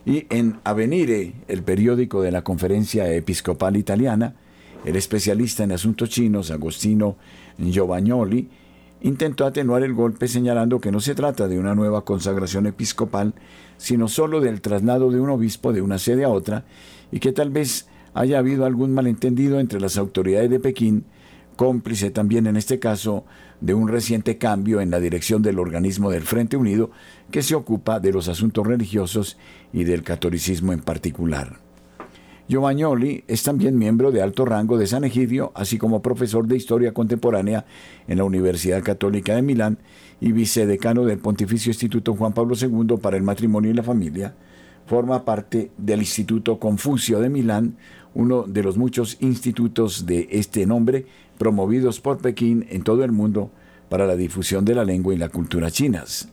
Y 0.09 0.25
en 0.31 0.59
Avenire, 0.63 1.35
el 1.47 1.61
periódico 1.61 2.23
de 2.23 2.31
la 2.31 2.41
Conferencia 2.41 3.13
Episcopal 3.13 3.77
Italiana, 3.77 4.33
el 4.83 4.95
especialista 4.95 5.63
en 5.63 5.71
asuntos 5.71 6.09
chinos, 6.09 6.49
Agostino 6.49 7.15
Giovagnoli, 7.59 8.49
intentó 9.01 9.45
atenuar 9.45 9.83
el 9.83 9.93
golpe 9.93 10.27
señalando 10.27 10.81
que 10.81 10.91
no 10.91 10.99
se 10.99 11.13
trata 11.13 11.47
de 11.47 11.59
una 11.59 11.75
nueva 11.75 12.05
consagración 12.05 12.65
episcopal, 12.65 13.35
sino 13.77 14.07
solo 14.07 14.41
del 14.41 14.61
traslado 14.61 15.11
de 15.11 15.19
un 15.19 15.29
obispo 15.29 15.73
de 15.73 15.83
una 15.83 15.99
sede 15.99 16.23
a 16.23 16.29
otra, 16.29 16.65
y 17.11 17.19
que 17.19 17.31
tal 17.31 17.51
vez 17.51 17.87
haya 18.15 18.39
habido 18.39 18.65
algún 18.65 18.95
malentendido 18.95 19.59
entre 19.59 19.79
las 19.79 19.95
autoridades 19.95 20.49
de 20.49 20.59
Pekín, 20.59 21.05
cómplice 21.55 22.09
también 22.09 22.47
en 22.47 22.55
este 22.55 22.79
caso 22.79 23.25
de 23.61 23.75
un 23.75 23.89
reciente 23.89 24.39
cambio 24.39 24.81
en 24.81 24.89
la 24.89 24.99
dirección 24.99 25.43
del 25.43 25.59
organismo 25.59 26.09
del 26.09 26.23
Frente 26.23 26.57
Unido 26.57 26.89
que 27.31 27.41
se 27.41 27.55
ocupa 27.55 27.99
de 27.99 28.11
los 28.11 28.27
asuntos 28.27 28.65
religiosos 28.65 29.37
y 29.73 29.83
del 29.83 30.03
catolicismo 30.03 30.73
en 30.73 30.81
particular. 30.81 31.59
Giovagnoli 32.49 33.23
es 33.27 33.43
también 33.43 33.77
miembro 33.77 34.11
de 34.11 34.23
alto 34.23 34.43
rango 34.43 34.79
de 34.79 34.87
San 34.87 35.03
Egidio, 35.03 35.51
así 35.53 35.77
como 35.77 36.01
profesor 36.01 36.47
de 36.47 36.57
Historia 36.57 36.95
Contemporánea 36.95 37.65
en 38.07 38.17
la 38.17 38.23
Universidad 38.23 38.81
Católica 38.81 39.35
de 39.35 39.43
Milán 39.43 39.77
y 40.19 40.31
vicedecano 40.31 41.05
del 41.05 41.19
Pontificio 41.19 41.69
Instituto 41.69 42.15
Juan 42.15 42.33
Pablo 42.33 42.55
II 42.59 42.97
para 42.99 43.17
el 43.17 43.23
Matrimonio 43.23 43.69
y 43.69 43.75
la 43.75 43.83
Familia. 43.83 44.33
Forma 44.87 45.25
parte 45.25 45.69
del 45.77 45.99
Instituto 45.99 46.57
Confucio 46.57 47.19
de 47.19 47.29
Milán, 47.29 47.77
uno 48.15 48.41
de 48.47 48.63
los 48.63 48.79
muchos 48.79 49.17
institutos 49.19 50.07
de 50.07 50.27
este 50.31 50.65
nombre 50.65 51.05
promovidos 51.37 51.99
por 51.99 52.17
Pekín 52.17 52.65
en 52.69 52.81
todo 52.81 53.03
el 53.03 53.11
mundo 53.11 53.51
para 53.89 54.07
la 54.07 54.15
difusión 54.15 54.65
de 54.65 54.73
la 54.73 54.85
lengua 54.85 55.13
y 55.13 55.17
la 55.17 55.29
cultura 55.29 55.69
chinas. 55.69 56.29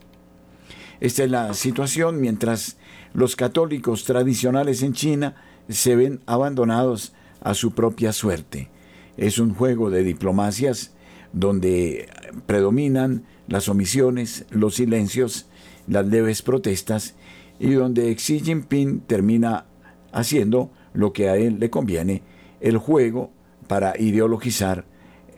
Esta 1.01 1.25
es 1.25 1.31
la 1.31 1.55
situación 1.55 2.21
mientras 2.21 2.77
los 3.13 3.37
católicos 3.37 4.05
tradicionales 4.05 4.83
en 4.83 4.93
China 4.93 5.35
se 5.69 5.97
ven 5.97 6.21
abandonados 6.27 7.13
a 7.41 7.55
su 7.55 7.73
propia 7.73 8.13
suerte. 8.13 8.71
Es 9.17 9.39
un 9.39 9.55
juego 9.55 9.91
de 9.91 10.03
diplomacias 10.03 10.95
donde 11.33 12.09
predominan 12.47 13.25
las 13.49 13.69
omisiones, 13.69 14.47
los 14.51 14.77
silencios, 14.77 15.47
las 15.87 16.07
leves 16.07 16.43
protestas 16.43 17.15
y 17.59 17.73
donde 17.73 18.15
Xi 18.15 18.41
Jinping 18.41 19.01
termina 19.01 19.67
haciendo 20.13 20.71
lo 20.93 21.13
que 21.13 21.29
a 21.29 21.37
él 21.37 21.59
le 21.61 21.71
conviene, 21.71 22.23
el 22.61 22.79
juego 22.79 23.31
para 23.69 23.99
ideologizar 23.99 24.87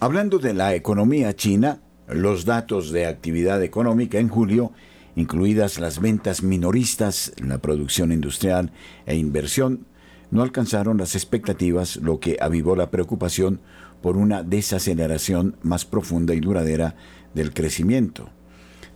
Hablando 0.02 0.40
de 0.40 0.54
la 0.54 0.76
economía 0.76 1.34
china, 1.38 1.80
los 2.10 2.44
datos 2.44 2.92
de 2.92 3.06
actividad 3.06 3.64
económica 3.64 4.20
en 4.20 4.28
julio, 4.28 4.74
incluidas 5.16 5.80
las 5.80 6.02
ventas 6.02 6.44
minoristas, 6.44 7.32
la 7.38 7.60
producción 7.60 8.12
industrial 8.12 8.74
e 9.06 9.16
inversión, 9.16 9.86
no 10.32 10.42
alcanzaron 10.42 10.98
las 10.98 11.16
expectativas, 11.16 11.96
lo 11.96 12.20
que 12.20 12.38
avivó 12.42 12.76
la 12.76 12.92
preocupación 12.92 13.62
por 14.02 14.18
una 14.18 14.44
desaceleración 14.44 15.56
más 15.64 15.86
profunda 15.86 16.34
y 16.34 16.42
duradera 16.42 16.98
del 17.34 17.54
crecimiento. 17.54 18.30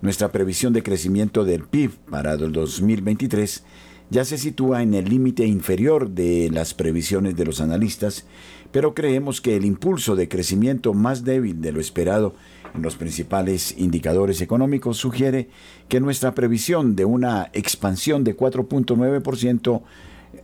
Nuestra 0.01 0.31
previsión 0.31 0.73
de 0.73 0.83
crecimiento 0.83 1.43
del 1.43 1.63
PIB 1.63 1.91
para 2.09 2.33
el 2.33 2.51
2023 2.51 3.63
ya 4.09 4.23
se 4.23 4.37
sitúa 4.37 4.83
en 4.83 4.93
el 4.93 5.05
límite 5.05 5.45
inferior 5.45 6.09
de 6.09 6.49
las 6.51 6.73
previsiones 6.73 7.35
de 7.35 7.45
los 7.45 7.59
analistas, 7.59 8.25
pero 8.71 8.93
creemos 8.93 9.41
que 9.41 9.55
el 9.55 9.65
impulso 9.65 10.15
de 10.15 10.29
crecimiento 10.29 10.93
más 10.93 11.23
débil 11.23 11.61
de 11.61 11.71
lo 11.71 11.81
esperado 11.81 12.35
en 12.73 12.81
los 12.83 12.95
principales 12.95 13.75
indicadores 13.77 14.39
económicos 14.41 14.97
sugiere 14.97 15.49
que 15.89 15.99
nuestra 15.99 16.33
previsión 16.35 16.95
de 16.95 17.05
una 17.05 17.49
expansión 17.53 18.23
de 18.23 18.37
4.9% 18.37 19.81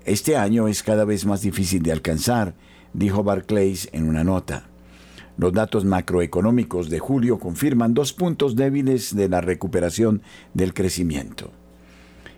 este 0.05 0.35
año 0.35 0.67
es 0.67 0.83
cada 0.83 1.05
vez 1.05 1.25
más 1.25 1.41
difícil 1.41 1.83
de 1.83 1.91
alcanzar, 1.91 2.55
dijo 2.93 3.23
Barclays 3.23 3.89
en 3.93 4.09
una 4.09 4.23
nota. 4.23 4.72
Los 5.37 5.53
datos 5.53 5.83
macroeconómicos 5.85 6.89
de 6.89 6.99
julio 6.99 7.39
confirman 7.39 7.93
dos 7.93 8.13
puntos 8.13 8.55
débiles 8.55 9.15
de 9.15 9.29
la 9.29 9.41
recuperación 9.41 10.21
del 10.53 10.73
crecimiento. 10.73 11.51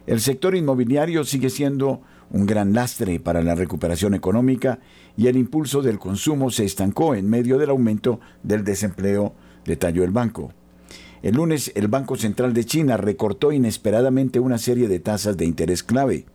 El 0.08 0.21
sector 0.21 0.55
inmobiliario 0.55 1.23
sigue 1.23 1.49
siendo 1.49 2.01
un 2.31 2.45
gran 2.45 2.73
lastre 2.73 3.19
para 3.19 3.43
la 3.43 3.55
recuperación 3.55 4.13
económica 4.13 4.79
y 5.17 5.27
el 5.27 5.36
impulso 5.36 5.81
del 5.81 5.99
consumo 5.99 6.51
se 6.51 6.63
estancó 6.63 7.15
en 7.15 7.29
medio 7.29 7.58
del 7.58 7.69
aumento 7.69 8.19
del 8.43 8.63
desempleo, 8.63 9.34
detalló 9.65 10.03
el 10.03 10.12
banco. 10.12 10.53
El 11.21 11.36
lunes 11.36 11.71
el 11.75 11.88
Banco 11.88 12.15
Central 12.17 12.53
de 12.53 12.65
China 12.65 12.97
recortó 12.97 13.51
inesperadamente 13.51 14.39
una 14.39 14.58
serie 14.58 14.88
de 14.88 14.99
tasas 14.99 15.38
de 15.38 15.45
interés 15.45 15.81
clave. 15.81 16.25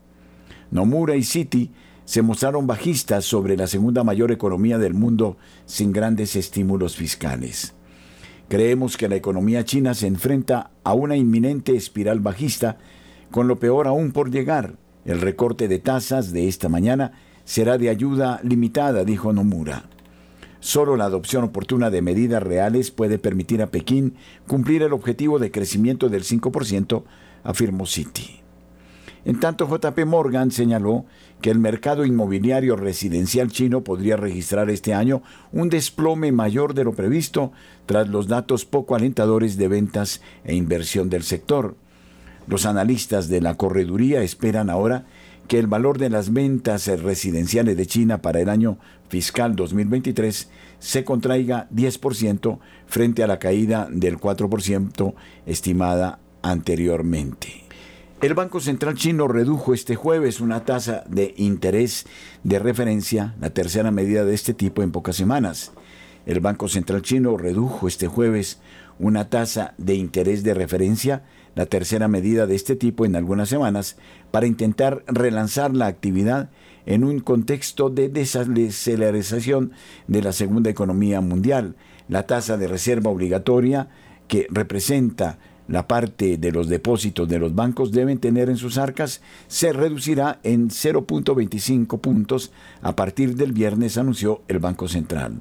Nomura 0.73 1.17
y 1.17 1.23
Citi 1.23 1.71
se 2.11 2.23
mostraron 2.23 2.67
bajistas 2.67 3.25
sobre 3.25 3.57
la 3.57 3.69
segunda 3.69 4.03
mayor 4.03 4.33
economía 4.33 4.79
del 4.79 4.95
mundo 4.95 5.37
sin 5.65 5.93
grandes 5.93 6.35
estímulos 6.35 6.97
fiscales. 6.97 7.73
Creemos 8.49 8.97
que 8.97 9.09
la 9.09 9.15
economía 9.15 9.65
china 9.65 9.95
se 9.95 10.09
enfrenta 10.09 10.73
a 10.83 10.93
una 10.93 11.15
inminente 11.15 11.77
espiral 11.77 12.19
bajista, 12.19 12.79
con 13.31 13.47
lo 13.47 13.61
peor 13.61 13.87
aún 13.87 14.11
por 14.11 14.33
llegar. 14.33 14.75
El 15.05 15.21
recorte 15.21 15.69
de 15.69 15.79
tasas 15.79 16.33
de 16.33 16.49
esta 16.49 16.69
mañana 16.69 17.13
será 17.45 17.79
de 17.79 17.91
ayuda 17.91 18.41
limitada, 18.43 19.05
dijo 19.05 19.33
Nomura. 19.33 19.85
Solo 20.59 20.97
la 20.97 21.05
adopción 21.05 21.45
oportuna 21.45 21.91
de 21.91 22.03
medidas 22.03 22.43
reales 22.43 22.91
puede 22.91 23.21
permitir 23.21 23.63
a 23.63 23.69
Pekín 23.69 24.17
cumplir 24.49 24.83
el 24.83 24.95
objetivo 24.95 25.39
de 25.39 25.53
crecimiento 25.53 26.09
del 26.09 26.25
5%, 26.25 27.05
afirmó 27.45 27.87
Citi. 27.87 28.40
En 29.25 29.39
tanto, 29.39 29.69
JP 29.69 30.07
Morgan 30.07 30.51
señaló 30.51 31.05
que 31.43 31.51
el 31.51 31.59
mercado 31.59 32.05
inmobiliario 32.05 32.77
residencial 32.77 33.51
chino 33.51 33.83
podría 33.83 34.17
registrar 34.17 34.71
este 34.71 34.95
año 34.95 35.23
un 35.53 35.69
desplome 35.69 36.33
mayor 36.33 36.75
de 36.75 36.85
lo 36.85 36.93
previsto 36.93 37.53
tras 37.87 38.09
los 38.09 38.29
datos 38.29 38.65
poco 38.65 38.95
alentadores 38.95 39.57
de 39.57 39.69
ventas 39.69 40.23
e 40.45 40.55
inversión 40.55 41.11
del 41.11 41.23
sector. 41.23 41.77
Los 42.47 42.65
analistas 42.67 43.29
de 43.29 43.41
la 43.41 43.55
correduría 43.57 44.23
esperan 44.23 44.71
ahora 44.71 45.05
que 45.49 45.59
el 45.59 45.67
valor 45.67 45.99
de 45.99 46.11
las 46.11 46.33
ventas 46.33 46.87
residenciales 46.87 47.77
de 47.77 47.87
China 47.87 48.23
para 48.23 48.41
el 48.41 48.49
año 48.49 48.79
fiscal 49.09 49.57
2023 49.57 50.49
se 50.79 51.05
contraiga 51.05 51.69
10% 51.75 52.59
frente 52.87 53.23
a 53.23 53.27
la 53.27 53.39
caída 53.39 53.89
del 53.91 54.19
4% 54.19 55.15
estimada 55.47 56.21
anteriormente. 56.43 57.70
El 58.23 58.35
Banco 58.35 58.61
Central 58.61 58.97
chino 58.97 59.29
redujo 59.29 59.73
este 59.73 59.97
jueves 59.97 60.43
una 60.43 60.67
tasa 60.67 61.05
de 61.09 61.33
interés 61.39 62.05
de 62.45 62.59
referencia, 62.59 63.35
la 63.41 63.49
tercera 63.49 63.91
medida 63.91 64.27
de 64.27 64.35
este 64.35 64.53
tipo 64.53 64.83
en 64.83 64.93
pocas 64.93 65.17
semanas. 65.17 65.73
El 66.27 66.41
Banco 66.41 66.69
Central 66.69 67.01
chino 67.01 67.39
redujo 67.39 67.89
este 67.89 68.09
jueves 68.09 68.61
una 68.99 69.31
tasa 69.31 69.73
de 69.79 69.95
interés 69.95 70.43
de 70.43 70.53
referencia, 70.53 71.23
la 71.55 71.65
tercera 71.65 72.09
medida 72.09 72.47
de 72.47 72.57
este 72.57 72.77
tipo 72.77 73.07
en 73.07 73.17
algunas 73.17 73.49
semanas, 73.49 73.97
para 74.31 74.47
intentar 74.47 75.03
relanzar 75.07 75.75
la 75.75 75.87
actividad 75.87 76.51
en 76.85 77.05
un 77.05 77.21
contexto 77.21 77.89
de 77.89 78.11
desaceleración 78.11 79.73
de 80.09 80.21
la 80.21 80.33
segunda 80.35 80.69
economía 80.69 81.23
mundial. 81.23 81.75
La 82.07 82.27
tasa 82.27 82.59
de 82.59 82.69
reserva 82.69 83.11
obligatoria, 83.11 83.89
que 84.29 84.47
representa 84.51 85.39
la 85.71 85.87
parte 85.87 86.37
de 86.37 86.51
los 86.51 86.69
depósitos 86.69 87.29
de 87.29 87.39
los 87.39 87.55
bancos 87.55 87.93
deben 87.93 88.19
tener 88.19 88.51
en 88.51 88.57
sus 88.57 88.77
arcas 88.77 89.21
se 89.47 89.73
reducirá 89.73 90.41
en 90.43 90.69
0.25 90.69 92.01
puntos 92.01 92.51
a 92.83 92.97
partir 92.97 93.37
del 93.37 93.53
viernes, 93.53 93.97
anunció 93.97 94.43
el 94.49 94.59
Banco 94.59 94.89
Central. 94.89 95.41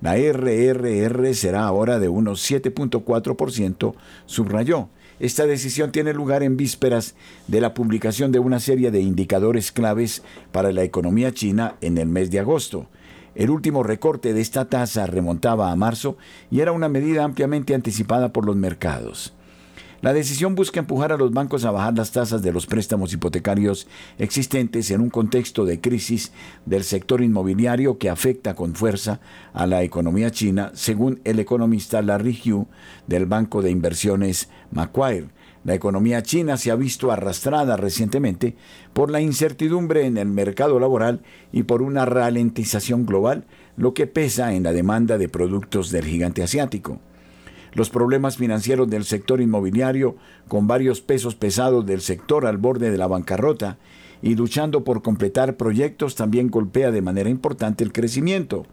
La 0.00 0.16
RRR 0.16 1.32
será 1.34 1.64
ahora 1.64 2.00
de 2.00 2.08
unos 2.08 2.50
7.4%, 2.50 3.94
subrayó. 4.26 4.88
Esta 5.20 5.46
decisión 5.46 5.92
tiene 5.92 6.12
lugar 6.12 6.42
en 6.42 6.56
vísperas 6.56 7.14
de 7.46 7.60
la 7.60 7.72
publicación 7.72 8.32
de 8.32 8.40
una 8.40 8.58
serie 8.58 8.90
de 8.90 9.00
indicadores 9.00 9.70
claves 9.70 10.24
para 10.50 10.72
la 10.72 10.82
economía 10.82 11.30
china 11.30 11.76
en 11.80 11.98
el 11.98 12.08
mes 12.08 12.32
de 12.32 12.40
agosto. 12.40 12.88
El 13.36 13.50
último 13.50 13.84
recorte 13.84 14.34
de 14.34 14.40
esta 14.40 14.64
tasa 14.64 15.06
remontaba 15.06 15.70
a 15.70 15.76
marzo 15.76 16.16
y 16.50 16.60
era 16.60 16.72
una 16.72 16.88
medida 16.88 17.22
ampliamente 17.22 17.76
anticipada 17.76 18.32
por 18.32 18.44
los 18.44 18.56
mercados. 18.56 19.34
La 20.02 20.12
decisión 20.12 20.56
busca 20.56 20.80
empujar 20.80 21.12
a 21.12 21.16
los 21.16 21.30
bancos 21.30 21.64
a 21.64 21.70
bajar 21.70 21.96
las 21.96 22.10
tasas 22.10 22.42
de 22.42 22.52
los 22.52 22.66
préstamos 22.66 23.12
hipotecarios 23.12 23.86
existentes 24.18 24.90
en 24.90 25.00
un 25.00 25.10
contexto 25.10 25.64
de 25.64 25.80
crisis 25.80 26.32
del 26.66 26.82
sector 26.82 27.22
inmobiliario 27.22 27.98
que 27.98 28.10
afecta 28.10 28.56
con 28.56 28.74
fuerza 28.74 29.20
a 29.52 29.64
la 29.68 29.84
economía 29.84 30.32
china, 30.32 30.72
según 30.74 31.20
el 31.22 31.38
economista 31.38 32.02
Larry 32.02 32.36
Hu 32.44 32.66
del 33.06 33.26
banco 33.26 33.62
de 33.62 33.70
inversiones 33.70 34.48
Macquarie. 34.72 35.28
La 35.62 35.74
economía 35.74 36.24
china 36.24 36.56
se 36.56 36.72
ha 36.72 36.74
visto 36.74 37.12
arrastrada 37.12 37.76
recientemente 37.76 38.56
por 38.92 39.08
la 39.08 39.20
incertidumbre 39.20 40.06
en 40.06 40.18
el 40.18 40.26
mercado 40.26 40.80
laboral 40.80 41.22
y 41.52 41.62
por 41.62 41.80
una 41.80 42.06
ralentización 42.06 43.06
global, 43.06 43.44
lo 43.76 43.94
que 43.94 44.08
pesa 44.08 44.52
en 44.52 44.64
la 44.64 44.72
demanda 44.72 45.16
de 45.16 45.28
productos 45.28 45.92
del 45.92 46.06
gigante 46.06 46.42
asiático 46.42 46.98
los 47.74 47.90
problemas 47.90 48.36
financieros 48.36 48.88
del 48.88 49.04
sector 49.04 49.40
inmobiliario, 49.40 50.16
con 50.48 50.66
varios 50.66 51.00
pesos 51.00 51.34
pesados 51.34 51.86
del 51.86 52.00
sector 52.00 52.46
al 52.46 52.58
borde 52.58 52.90
de 52.90 52.98
la 52.98 53.06
bancarrota, 53.06 53.78
y 54.22 54.36
luchando 54.36 54.84
por 54.84 55.02
completar 55.02 55.56
proyectos 55.56 56.14
también 56.14 56.48
golpea 56.48 56.90
de 56.90 57.02
manera 57.02 57.28
importante 57.28 57.82
el 57.82 57.92
crecimiento. 57.92 58.66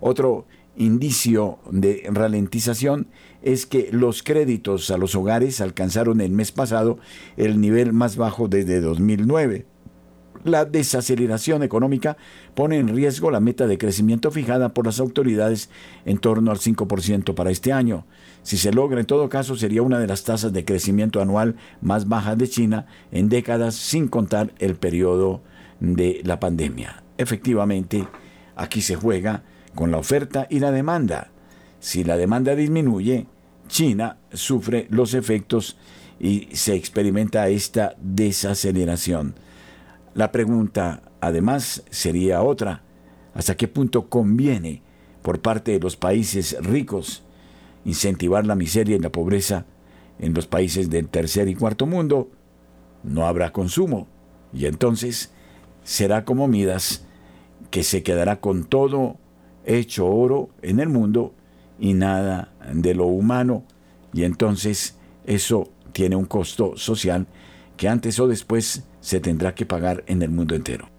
Otro 0.00 0.46
indicio 0.76 1.58
de 1.70 2.08
ralentización 2.10 3.08
es 3.42 3.66
que 3.66 3.90
los 3.92 4.22
créditos 4.22 4.90
a 4.90 4.98
los 4.98 5.14
hogares 5.14 5.60
alcanzaron 5.60 6.20
el 6.20 6.32
mes 6.32 6.52
pasado 6.52 6.98
el 7.36 7.60
nivel 7.60 7.92
más 7.92 8.16
bajo 8.16 8.48
desde 8.48 8.80
2009. 8.80 9.66
La 10.44 10.66
desaceleración 10.66 11.62
económica 11.62 12.18
pone 12.54 12.78
en 12.78 12.88
riesgo 12.88 13.30
la 13.30 13.40
meta 13.40 13.66
de 13.66 13.78
crecimiento 13.78 14.30
fijada 14.30 14.74
por 14.74 14.84
las 14.84 15.00
autoridades 15.00 15.70
en 16.04 16.18
torno 16.18 16.50
al 16.50 16.58
5% 16.58 17.34
para 17.34 17.50
este 17.50 17.72
año. 17.72 18.04
Si 18.44 18.58
se 18.58 18.72
logra, 18.72 19.00
en 19.00 19.06
todo 19.06 19.30
caso, 19.30 19.56
sería 19.56 19.80
una 19.80 19.98
de 19.98 20.06
las 20.06 20.22
tasas 20.22 20.52
de 20.52 20.66
crecimiento 20.66 21.22
anual 21.22 21.56
más 21.80 22.08
bajas 22.08 22.36
de 22.36 22.46
China 22.46 22.86
en 23.10 23.30
décadas, 23.30 23.74
sin 23.74 24.06
contar 24.06 24.52
el 24.58 24.76
periodo 24.76 25.40
de 25.80 26.20
la 26.24 26.38
pandemia. 26.40 27.02
Efectivamente, 27.16 28.06
aquí 28.54 28.82
se 28.82 28.96
juega 28.96 29.44
con 29.74 29.90
la 29.90 29.96
oferta 29.96 30.46
y 30.50 30.58
la 30.58 30.72
demanda. 30.72 31.30
Si 31.80 32.04
la 32.04 32.18
demanda 32.18 32.54
disminuye, 32.54 33.26
China 33.68 34.18
sufre 34.30 34.88
los 34.90 35.14
efectos 35.14 35.78
y 36.20 36.48
se 36.52 36.74
experimenta 36.74 37.48
esta 37.48 37.96
desaceleración. 37.98 39.36
La 40.12 40.32
pregunta, 40.32 41.02
además, 41.22 41.82
sería 41.88 42.42
otra. 42.42 42.82
¿Hasta 43.32 43.56
qué 43.56 43.68
punto 43.68 44.10
conviene 44.10 44.82
por 45.22 45.40
parte 45.40 45.72
de 45.72 45.80
los 45.80 45.96
países 45.96 46.58
ricos 46.60 47.24
incentivar 47.84 48.46
la 48.46 48.54
miseria 48.54 48.96
y 48.96 49.00
la 49.00 49.10
pobreza 49.10 49.66
en 50.18 50.34
los 50.34 50.46
países 50.46 50.90
del 50.90 51.08
tercer 51.08 51.48
y 51.48 51.54
cuarto 51.54 51.86
mundo, 51.86 52.30
no 53.02 53.26
habrá 53.26 53.52
consumo. 53.52 54.06
Y 54.52 54.66
entonces 54.66 55.32
será 55.82 56.24
como 56.24 56.48
Midas, 56.48 57.04
que 57.70 57.82
se 57.82 58.02
quedará 58.02 58.40
con 58.40 58.64
todo 58.64 59.16
hecho 59.64 60.06
oro 60.06 60.50
en 60.62 60.80
el 60.80 60.88
mundo 60.88 61.34
y 61.78 61.94
nada 61.94 62.52
de 62.72 62.94
lo 62.94 63.06
humano. 63.06 63.64
Y 64.12 64.24
entonces 64.24 64.96
eso 65.26 65.70
tiene 65.92 66.16
un 66.16 66.26
costo 66.26 66.76
social 66.76 67.26
que 67.76 67.88
antes 67.88 68.18
o 68.20 68.28
después 68.28 68.84
se 69.00 69.20
tendrá 69.20 69.54
que 69.54 69.66
pagar 69.66 70.04
en 70.06 70.22
el 70.22 70.30
mundo 70.30 70.54
entero. 70.54 70.93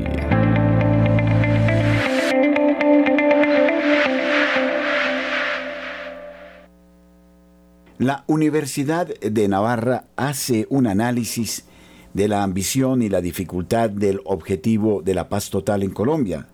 La 7.99 8.25
Universidad 8.27 9.09
de 9.21 9.49
Navarra 9.49 10.05
hace 10.17 10.67
un 10.69 10.87
análisis 10.87 11.65
de 12.13 12.29
la 12.29 12.43
ambición 12.43 13.03
y 13.03 13.09
la 13.09 13.21
dificultad 13.21 13.89
del 13.89 14.21
objetivo 14.25 15.03
de 15.03 15.15
la 15.15 15.29
paz 15.29 15.49
total 15.49 15.83
en 15.83 15.91
Colombia, 15.91 16.47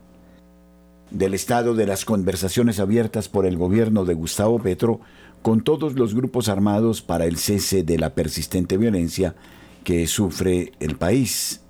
del 1.11 1.34
estado 1.34 1.74
de 1.74 1.86
las 1.86 2.05
conversaciones 2.05 2.78
abiertas 2.78 3.28
por 3.28 3.45
el 3.45 3.57
gobierno 3.57 4.05
de 4.05 4.14
Gustavo 4.14 4.61
Petro 4.61 5.01
con 5.43 5.62
todos 5.62 5.95
los 5.95 6.14
grupos 6.14 6.49
armados 6.49 7.03
para 7.03 7.26
el 7.26 7.36
cese 7.36 7.82
de 7.82 7.99
la 7.99 8.14
persistente 8.14 8.76
violencia 8.76 9.34
que 9.82 10.07
sufre 10.07 10.72
el 10.78 10.97
país. 10.97 11.61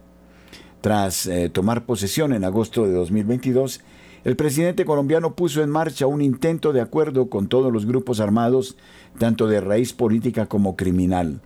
Tras 0.83 1.28
eh, 1.28 1.49
tomar 1.49 1.87
posesión 1.87 2.33
en 2.33 2.43
agosto 2.43 2.85
de 2.85 2.93
2022, 2.93 3.83
el 4.24 4.35
presidente 4.35 4.85
colombiano 4.85 5.37
puso 5.37 5.62
en 5.62 5.70
marcha 5.70 6.09
un 6.09 6.20
intento 6.20 6.72
de 6.72 6.80
acuerdo 6.80 7.30
con 7.30 7.47
todos 7.47 7.72
los 7.72 7.87
grupos 7.87 8.18
armados, 8.18 8.76
tanto 9.16 9.47
de 9.47 9.61
raíz 9.61 9.93
política 9.93 10.47
como 10.47 10.74
criminal. 10.74 11.41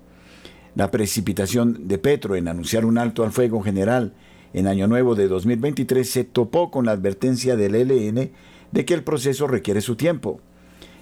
La 0.75 0.91
precipitación 0.91 1.87
de 1.87 1.99
Petro 1.99 2.35
en 2.35 2.49
anunciar 2.49 2.87
un 2.87 2.97
alto 2.97 3.25
al 3.25 3.33
fuego 3.33 3.63
general 3.63 4.15
en 4.55 4.67
Año 4.67 4.87
Nuevo 4.87 5.15
de 5.15 5.29
2023 5.29 6.09
se 6.09 6.25
topó 6.25 6.71
con 6.71 6.87
la 6.87 6.93
advertencia 6.93 7.57
del 7.57 7.75
ELN 7.75 8.31
de 8.73 8.85
que 8.87 8.95
el 8.95 9.03
proceso 9.03 9.47
requiere 9.47 9.83
su 9.83 9.97
tiempo. 9.97 10.41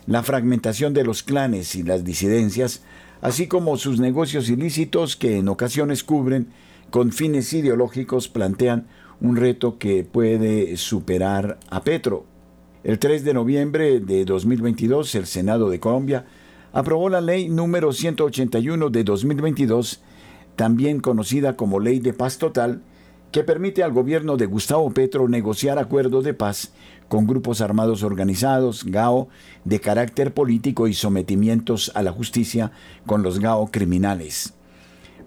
La 0.09 0.25
fragmentación 0.25 0.93
de 0.93 1.05
los 1.05 1.23
clanes 1.23 1.77
y 1.77 1.85
las 1.85 2.03
disidencias, 2.03 2.83
así 3.21 3.47
como 3.47 3.77
sus 3.77 4.01
negocios 4.01 4.49
ilícitos 4.49 5.15
que 5.15 5.39
en 5.39 5.49
ocasiones 5.49 6.03
cubren 6.03 6.49
con 6.95 7.11
fines 7.11 7.53
ideológicos 7.53 8.29
plantean 8.29 8.87
un 9.21 9.35
reto 9.35 9.79
que 9.81 10.05
puede 10.05 10.77
superar 10.77 11.59
a 11.69 11.83
Petro. 11.83 12.25
El 12.85 13.01
3 13.01 13.25
de 13.25 13.35
noviembre 13.35 13.99
de 13.99 14.25
2022, 14.25 15.13
el 15.17 15.27
Senado 15.27 15.71
de 15.71 15.81
Colombia 15.81 16.25
aprobó 16.73 17.09
la 17.09 17.21
ley 17.21 17.49
número 17.49 17.93
181 17.93 18.91
de 18.91 19.03
2022, 19.03 20.03
también 20.55 21.01
conocida 21.01 21.57
como 21.57 21.81
Ley 21.81 21.99
de 21.99 22.13
Paz 22.13 22.39
Total, 22.39 22.81
que 23.33 23.43
permite 23.43 23.83
al 23.83 23.91
gobierno 23.91 24.37
de 24.37 24.47
Gustavo 24.47 24.89
Petro 24.93 25.27
negociar 25.27 25.81
acuerdos 25.81 26.23
de 26.23 26.35
paz 26.35 26.75
con 27.09 27.27
grupos 27.27 27.61
armados 27.61 28.05
organizados, 28.05 28.85
GAO, 28.85 29.27
de 29.65 29.81
carácter 29.81 30.33
político 30.33 30.87
y 30.87 30.95
sometimientos 30.95 31.91
a 31.97 32.05
la 32.05 32.13
justicia 32.13 32.71
con 33.05 33.25
los 33.25 33.41
GAO 33.41 33.73
criminales. 33.73 34.55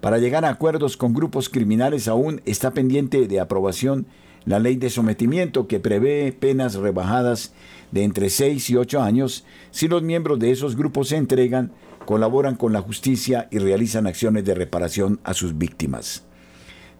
Para 0.00 0.18
llegar 0.18 0.44
a 0.44 0.50
acuerdos 0.50 0.96
con 0.96 1.12
grupos 1.12 1.48
criminales 1.48 2.06
aún 2.06 2.40
está 2.44 2.70
pendiente 2.70 3.26
de 3.26 3.40
aprobación 3.40 4.06
la 4.44 4.60
ley 4.60 4.76
de 4.76 4.90
sometimiento 4.90 5.66
que 5.66 5.80
prevé 5.80 6.32
penas 6.32 6.76
rebajadas 6.76 7.52
de 7.90 8.04
entre 8.04 8.30
6 8.30 8.70
y 8.70 8.76
8 8.76 9.02
años 9.02 9.44
si 9.70 9.88
los 9.88 10.02
miembros 10.02 10.38
de 10.38 10.52
esos 10.52 10.76
grupos 10.76 11.08
se 11.08 11.16
entregan, 11.16 11.72
colaboran 12.06 12.54
con 12.54 12.72
la 12.72 12.80
justicia 12.80 13.48
y 13.50 13.58
realizan 13.58 14.06
acciones 14.06 14.44
de 14.44 14.54
reparación 14.54 15.20
a 15.24 15.34
sus 15.34 15.58
víctimas. 15.58 16.24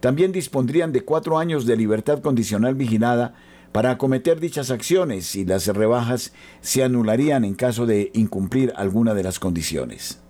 También 0.01 0.33
dispondrían 0.33 0.93
de 0.93 1.05
cuatro 1.05 1.39
años 1.39 1.67
de 1.67 1.77
libertad 1.77 2.21
condicional 2.21 2.75
vigilada 2.75 3.35
para 3.73 3.93
acometer 3.93 4.41
dichas 4.41 4.71
acciones 4.71 5.35
y 5.37 5.45
las 5.45 5.67
rebajas 5.69 6.33
se 6.61 6.83
anularían 6.83 7.45
en 7.45 7.55
caso 7.55 7.87
de 7.87 8.11
incumplir 8.15 8.73
alguna 8.77 9.15
de 9.15 9.23
las 9.23 9.39
condiciones. 9.39 10.21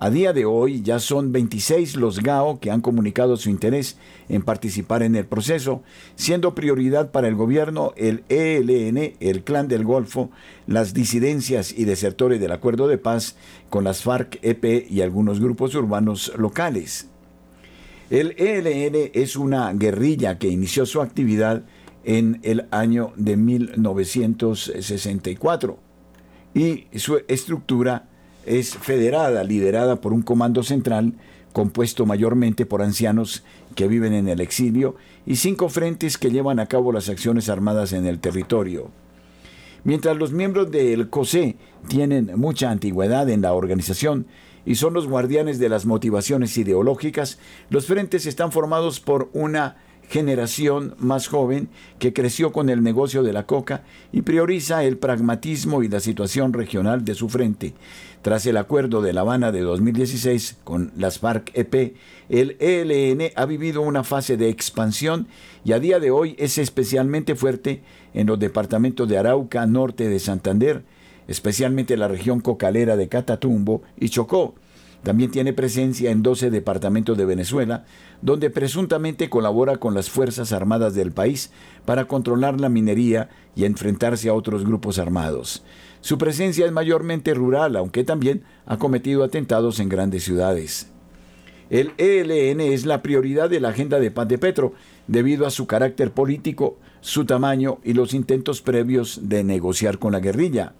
A 0.00 0.10
día 0.10 0.32
de 0.32 0.44
hoy 0.44 0.82
ya 0.82 1.00
son 1.00 1.32
26 1.32 1.96
los 1.96 2.20
GAO 2.20 2.60
que 2.60 2.70
han 2.70 2.80
comunicado 2.80 3.36
su 3.36 3.50
interés 3.50 3.98
en 4.28 4.42
participar 4.42 5.02
en 5.02 5.16
el 5.16 5.26
proceso, 5.26 5.82
siendo 6.14 6.54
prioridad 6.54 7.10
para 7.10 7.26
el 7.26 7.34
gobierno 7.34 7.92
el 7.96 8.22
ELN, 8.28 9.14
el 9.18 9.42
Clan 9.42 9.66
del 9.66 9.82
Golfo, 9.82 10.30
las 10.68 10.94
disidencias 10.94 11.76
y 11.76 11.84
desertores 11.84 12.38
del 12.38 12.52
acuerdo 12.52 12.86
de 12.86 12.98
paz 12.98 13.34
con 13.70 13.82
las 13.82 14.04
FARC-EP 14.04 14.86
y 14.88 15.00
algunos 15.00 15.40
grupos 15.40 15.74
urbanos 15.74 16.32
locales. 16.36 17.08
El 18.08 18.36
ELN 18.38 19.10
es 19.14 19.34
una 19.34 19.72
guerrilla 19.72 20.38
que 20.38 20.46
inició 20.46 20.86
su 20.86 21.02
actividad 21.02 21.64
en 22.04 22.38
el 22.44 22.68
año 22.70 23.12
de 23.16 23.36
1964 23.36 25.76
y 26.54 26.86
su 26.96 27.20
estructura 27.26 28.07
es 28.48 28.76
federada, 28.76 29.44
liderada 29.44 30.00
por 30.00 30.12
un 30.12 30.22
comando 30.22 30.62
central 30.62 31.14
compuesto 31.52 32.06
mayormente 32.06 32.66
por 32.66 32.82
ancianos 32.82 33.42
que 33.74 33.88
viven 33.88 34.12
en 34.12 34.28
el 34.28 34.40
exilio 34.40 34.96
y 35.26 35.36
cinco 35.36 35.68
frentes 35.68 36.18
que 36.18 36.30
llevan 36.30 36.60
a 36.60 36.66
cabo 36.66 36.92
las 36.92 37.08
acciones 37.08 37.48
armadas 37.48 37.92
en 37.92 38.06
el 38.06 38.20
territorio. 38.20 38.90
Mientras 39.84 40.16
los 40.16 40.32
miembros 40.32 40.70
del 40.70 41.08
COSE 41.08 41.56
tienen 41.88 42.32
mucha 42.36 42.70
antigüedad 42.70 43.28
en 43.28 43.42
la 43.42 43.52
organización 43.52 44.26
y 44.66 44.74
son 44.74 44.92
los 44.92 45.06
guardianes 45.06 45.58
de 45.58 45.68
las 45.68 45.86
motivaciones 45.86 46.56
ideológicas, 46.58 47.38
los 47.70 47.86
frentes 47.86 48.26
están 48.26 48.52
formados 48.52 49.00
por 49.00 49.30
una 49.32 49.76
generación 50.08 50.94
más 50.98 51.28
joven 51.28 51.68
que 51.98 52.12
creció 52.12 52.52
con 52.52 52.70
el 52.70 52.82
negocio 52.82 53.22
de 53.22 53.32
la 53.32 53.46
coca 53.46 53.82
y 54.12 54.22
prioriza 54.22 54.84
el 54.84 54.96
pragmatismo 54.96 55.82
y 55.82 55.88
la 55.88 56.00
situación 56.00 56.52
regional 56.52 57.04
de 57.04 57.14
su 57.14 57.28
frente. 57.28 57.74
Tras 58.22 58.46
el 58.46 58.56
acuerdo 58.56 59.00
de 59.00 59.12
La 59.12 59.20
Habana 59.20 59.52
de 59.52 59.60
2016 59.60 60.58
con 60.64 60.92
las 60.96 61.20
FARC-EP, 61.20 61.94
el 62.28 62.56
ELN 62.58 63.30
ha 63.36 63.44
vivido 63.44 63.82
una 63.82 64.02
fase 64.02 64.36
de 64.36 64.48
expansión 64.48 65.28
y 65.64 65.72
a 65.72 65.78
día 65.78 66.00
de 66.00 66.10
hoy 66.10 66.34
es 66.38 66.58
especialmente 66.58 67.36
fuerte 67.36 67.82
en 68.14 68.26
los 68.26 68.38
departamentos 68.38 69.08
de 69.08 69.18
Arauca, 69.18 69.66
norte 69.66 70.08
de 70.08 70.18
Santander, 70.18 70.82
especialmente 71.28 71.96
la 71.96 72.08
región 72.08 72.40
cocalera 72.40 72.96
de 72.96 73.08
Catatumbo 73.08 73.82
y 73.98 74.08
Chocó, 74.08 74.54
también 75.02 75.30
tiene 75.30 75.52
presencia 75.52 76.10
en 76.10 76.22
12 76.22 76.50
departamentos 76.50 77.16
de 77.16 77.24
Venezuela, 77.24 77.84
donde 78.20 78.50
presuntamente 78.50 79.30
colabora 79.30 79.76
con 79.76 79.94
las 79.94 80.10
Fuerzas 80.10 80.52
Armadas 80.52 80.94
del 80.94 81.12
país 81.12 81.50
para 81.84 82.06
controlar 82.06 82.60
la 82.60 82.68
minería 82.68 83.28
y 83.54 83.64
enfrentarse 83.64 84.28
a 84.28 84.34
otros 84.34 84.64
grupos 84.64 84.98
armados. 84.98 85.62
Su 86.00 86.18
presencia 86.18 86.66
es 86.66 86.72
mayormente 86.72 87.34
rural, 87.34 87.76
aunque 87.76 88.04
también 88.04 88.42
ha 88.66 88.78
cometido 88.78 89.24
atentados 89.24 89.80
en 89.80 89.88
grandes 89.88 90.24
ciudades. 90.24 90.90
El 91.70 91.92
ELN 91.98 92.60
es 92.60 92.86
la 92.86 93.02
prioridad 93.02 93.50
de 93.50 93.60
la 93.60 93.68
agenda 93.68 94.00
de 94.00 94.10
paz 94.10 94.26
de 94.26 94.38
Petro, 94.38 94.72
debido 95.06 95.46
a 95.46 95.50
su 95.50 95.66
carácter 95.66 96.12
político, 96.12 96.78
su 97.00 97.24
tamaño 97.24 97.78
y 97.84 97.92
los 97.92 98.14
intentos 98.14 98.62
previos 98.62 99.20
de 99.24 99.44
negociar 99.44 99.98
con 99.98 100.12
la 100.12 100.20
guerrilla. 100.20 100.74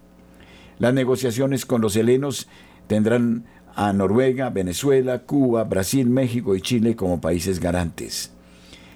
Las 0.78 0.94
negociaciones 0.94 1.66
con 1.66 1.82
los 1.82 1.94
helenos 1.96 2.48
tendrán 2.86 3.44
a 3.78 3.92
Noruega, 3.92 4.50
Venezuela, 4.50 5.20
Cuba, 5.20 5.62
Brasil, 5.62 6.10
México 6.10 6.56
y 6.56 6.60
Chile 6.60 6.96
como 6.96 7.20
países 7.20 7.60
garantes. 7.60 8.32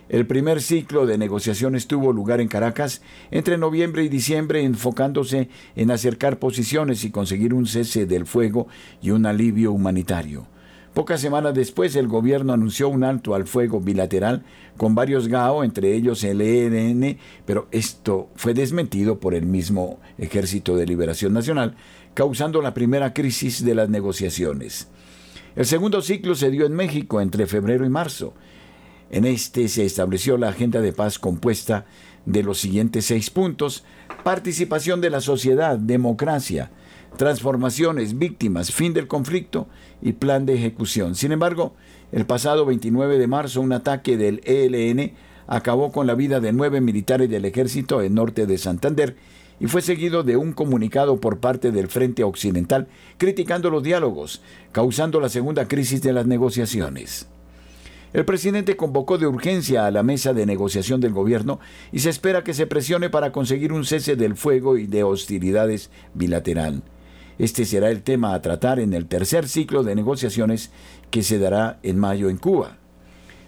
El 0.09 0.27
primer 0.27 0.61
ciclo 0.61 1.07
de 1.07 1.19
negociaciones 1.19 1.87
tuvo 1.87 2.13
lugar 2.13 2.41
en 2.41 2.49
Caracas 2.49 3.01
entre 3.31 3.59
noviembre 3.59 4.03
y 4.03 4.09
diciembre 4.09 4.65
enfocándose 4.65 5.49
en 5.77 5.93
acercar 5.93 6.41
posiciones 6.41 7.05
y 7.05 7.13
conseguir 7.13 7.55
un 7.55 7.67
cese 7.67 8.07
del 8.07 8.27
fuego 8.27 8.67
y 9.01 9.11
un 9.11 9.25
alivio 9.25 9.71
humanitario. 9.71 10.49
Pocas 10.95 11.23
semanas 11.23 11.55
después 11.55 11.97
el 11.97 12.07
gobierno 12.07 12.53
anunció 12.53 12.91
un 12.91 13.03
alto 13.03 13.35
al 13.35 13.47
fuego 13.47 13.81
bilateral 13.81 14.43
con 14.77 14.95
varios 14.95 15.29
GAO, 15.29 15.65
entre 15.65 15.95
ellos 15.95 16.23
el 16.23 16.43
ELN, 16.43 17.17
pero 17.47 17.67
esto 17.71 18.29
fue 18.35 18.53
desmentido 18.53 19.19
por 19.19 19.35
el 19.35 19.47
mismo 19.47 20.01
Ejército 20.19 20.77
de 20.77 20.85
Liberación 20.85 21.33
Nacional, 21.33 21.77
causando 22.15 22.61
la 22.63 22.75
primera 22.75 23.15
crisis 23.15 23.65
de 23.65 23.75
las 23.75 23.89
negociaciones. 23.89 24.89
El 25.57 25.67
segundo 25.67 26.01
ciclo 26.03 26.35
se 26.35 26.51
dio 26.51 26.67
en 26.67 26.73
México 26.73 27.21
entre 27.21 27.47
febrero 27.47 27.85
y 27.85 27.91
marzo. 27.91 28.35
En 29.11 29.27
este 29.27 29.69
se 29.69 29.85
estableció 29.85 30.39
la 30.39 30.49
agenda 30.49 30.81
de 30.81 30.93
paz 30.93 31.19
compuesta 31.19 31.85
de 32.25 32.43
los 32.43 32.59
siguientes 32.59 33.07
seis 33.07 33.31
puntos. 33.31 33.85
Participación 34.25 35.01
de 35.01 35.11
la 35.11 35.21
sociedad, 35.21 35.79
democracia, 35.79 36.71
transformaciones, 37.17 38.19
víctimas, 38.19 38.73
fin 38.73 38.95
del 38.95 39.09
conflicto 39.09 39.69
y 40.01 40.13
plan 40.13 40.47
de 40.47 40.55
ejecución. 40.55 41.15
Sin 41.15 41.33
embargo, 41.33 41.75
el 42.13 42.25
pasado 42.25 42.65
29 42.65 43.19
de 43.19 43.27
marzo 43.27 43.61
un 43.61 43.73
ataque 43.73 44.17
del 44.17 44.41
ELN 44.45 45.13
acabó 45.47 45.93
con 45.93 46.07
la 46.07 46.15
vida 46.15 46.41
de 46.41 46.53
nueve 46.53 46.81
militares 46.81 47.29
del 47.29 47.45
ejército 47.45 48.01
en 48.01 48.15
norte 48.15 48.47
de 48.47 48.57
Santander 48.57 49.17
y 49.63 49.69
fue 49.69 49.81
seguido 49.81 50.25
de 50.25 50.37
un 50.37 50.53
comunicado 50.53 51.21
por 51.21 51.39
parte 51.39 51.71
del 51.71 51.87
Frente 51.87 52.25
Occidental 52.25 52.89
criticando 53.17 53.71
los 53.71 53.85
diálogos, 53.85 54.43
causando 54.73 55.21
la 55.21 55.29
segunda 55.29 55.69
crisis 55.69 56.03
de 56.03 56.13
las 56.13 56.27
negociaciones. 56.27 57.29
El 58.13 58.25
presidente 58.25 58.77
convocó 58.77 59.19
de 59.19 59.29
urgencia 59.29 59.87
a 59.87 59.93
la 59.93 60.03
mesa 60.03 60.33
de 60.33 60.47
negociación 60.47 61.01
del 61.01 61.13
gobierno 61.13 61.61
y 61.93 62.01
se 62.01 62.11
espera 62.11 62.43
que 62.43 62.55
se 62.55 62.67
presione 62.67 63.09
para 63.09 63.31
conseguir 63.31 63.73
un 63.73 63.85
cese 63.85 64.17
del 64.17 64.35
fuego 64.35 64.77
y 64.77 64.89
de 64.89 65.05
hostilidades 65.05 65.91
bilateral. 66.13 66.83
Este 67.39 67.65
será 67.65 67.89
el 67.89 68.03
tema 68.03 68.35
a 68.35 68.43
tratar 68.43 68.81
en 68.81 68.93
el 68.93 69.07
tercer 69.07 69.49
ciclo 69.49 69.85
de 69.85 69.95
negociaciones 69.95 70.73
que 71.13 71.23
se 71.23 71.39
dará 71.39 71.79
en 71.85 72.01
mayo 72.01 72.29
en 72.31 72.37
Cuba. 72.37 72.79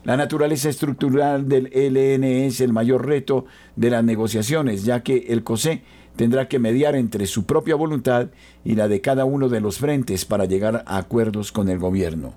La 0.05 0.19
naturaleza 0.19 0.69
estructural 0.69 1.49
del 1.49 1.71
ELN 1.73 2.25
es 2.25 2.61
el 2.61 2.75
mayor 2.75 3.07
reto 3.07 3.47
de 3.75 3.89
las 3.89 4.05
negociaciones, 4.05 4.85
ya 4.85 5.03
que 5.03 5.27
el 5.31 5.43
COSE 5.43 5.83
tendrá 6.17 6.49
que 6.49 6.59
mediar 6.59 6.95
entre 6.95 7.27
su 7.27 7.45
propia 7.45 7.75
voluntad 7.75 8.29
y 8.65 8.75
la 8.75 8.89
de 8.89 9.01
cada 9.01 9.25
uno 9.25 9.49
de 9.49 9.61
los 9.61 9.79
frentes 9.79 10.25
para 10.25 10.45
llegar 10.45 10.85
a 10.87 10.97
acuerdos 10.97 11.53
con 11.53 11.69
el 11.69 11.79
gobierno. 11.79 12.35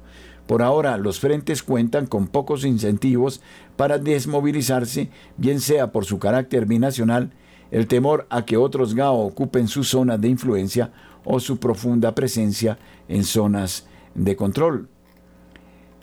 Por 0.48 0.62
ahora, 0.62 0.98
los 0.98 1.20
frentes 1.20 1.62
cuentan 1.62 2.08
con 2.08 2.28
pocos 2.28 2.64
incentivos 2.64 3.42
para 3.76 3.98
desmovilizarse, 3.98 5.10
bien 5.36 5.60
sea 5.60 5.92
por 5.92 6.06
su 6.06 6.20
carácter 6.20 6.66
binacional, 6.66 7.32
el 7.70 7.88
temor 7.88 8.26
a 8.30 8.46
que 8.46 8.56
otros 8.56 8.96
GAO 8.96 9.20
ocupen 9.20 9.68
su 9.68 9.84
zona 9.84 10.18
de 10.18 10.30
influencia 10.30 10.92
o 11.26 11.42
su 11.42 11.60
profunda 11.60 12.16
presencia 12.16 12.80
en 13.10 13.26
zonas 13.26 13.88
de 14.16 14.38
control. 14.38 14.88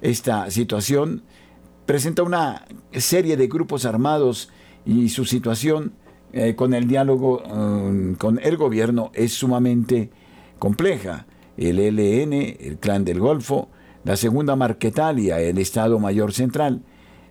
Esta 0.02 0.50
situación 0.50 1.22
presenta 1.86 2.22
una 2.22 2.66
serie 2.92 3.38
de 3.38 3.46
grupos 3.46 3.86
armados 3.86 4.50
y 4.84 5.08
su 5.08 5.24
situación 5.24 5.94
eh, 6.36 6.56
con 6.56 6.74
el 6.74 6.88
diálogo 6.88 7.44
um, 7.44 8.16
con 8.16 8.40
el 8.42 8.56
gobierno 8.56 9.12
es 9.14 9.32
sumamente 9.34 10.10
compleja. 10.58 11.26
El 11.56 11.78
ELN, 11.78 12.32
el 12.32 12.78
Clan 12.80 13.04
del 13.04 13.20
Golfo, 13.20 13.68
la 14.02 14.16
Segunda 14.16 14.56
Marquetalia, 14.56 15.38
el 15.38 15.58
Estado 15.58 16.00
Mayor 16.00 16.32
Central, 16.32 16.82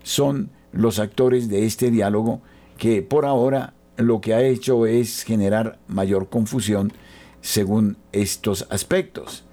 son 0.04 0.52
los 0.72 1.00
actores 1.00 1.50
de 1.50 1.66
este 1.66 1.92
diálogo 1.92 2.44
que 2.78 3.02
por 3.02 3.26
ahora 3.26 3.74
lo 3.98 4.22
que 4.22 4.36
ha 4.36 4.42
hecho 4.42 4.86
es 4.86 5.24
generar 5.24 5.80
mayor 5.90 6.30
confusión 6.30 6.94
según 7.42 7.98
estos 8.14 8.68
aspectos. 8.70 9.44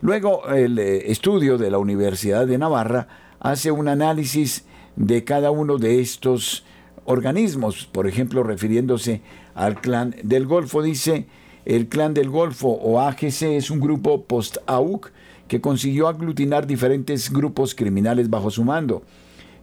Luego, 0.00 0.48
el 0.48 0.78
eh, 0.78 1.10
estudio 1.12 1.58
de 1.58 1.70
la 1.70 1.76
Universidad 1.76 2.46
de 2.46 2.56
Navarra 2.56 3.08
hace 3.38 3.70
un 3.70 3.86
análisis 3.86 4.64
de 4.96 5.24
cada 5.24 5.50
uno 5.50 5.76
de 5.76 6.00
estos 6.00 6.64
organismos, 7.04 7.86
por 7.86 8.06
ejemplo, 8.06 8.42
refiriéndose 8.42 9.20
al 9.54 9.80
clan 9.80 10.14
del 10.22 10.46
Golfo, 10.46 10.82
dice, 10.82 11.26
el 11.64 11.88
clan 11.88 12.14
del 12.14 12.30
Golfo 12.30 12.68
o 12.68 13.00
AGC 13.00 13.42
es 13.42 13.70
un 13.70 13.80
grupo 13.80 14.24
post-AUC 14.24 15.10
que 15.48 15.60
consiguió 15.60 16.08
aglutinar 16.08 16.66
diferentes 16.66 17.30
grupos 17.30 17.74
criminales 17.74 18.30
bajo 18.30 18.50
su 18.50 18.64
mando. 18.64 19.02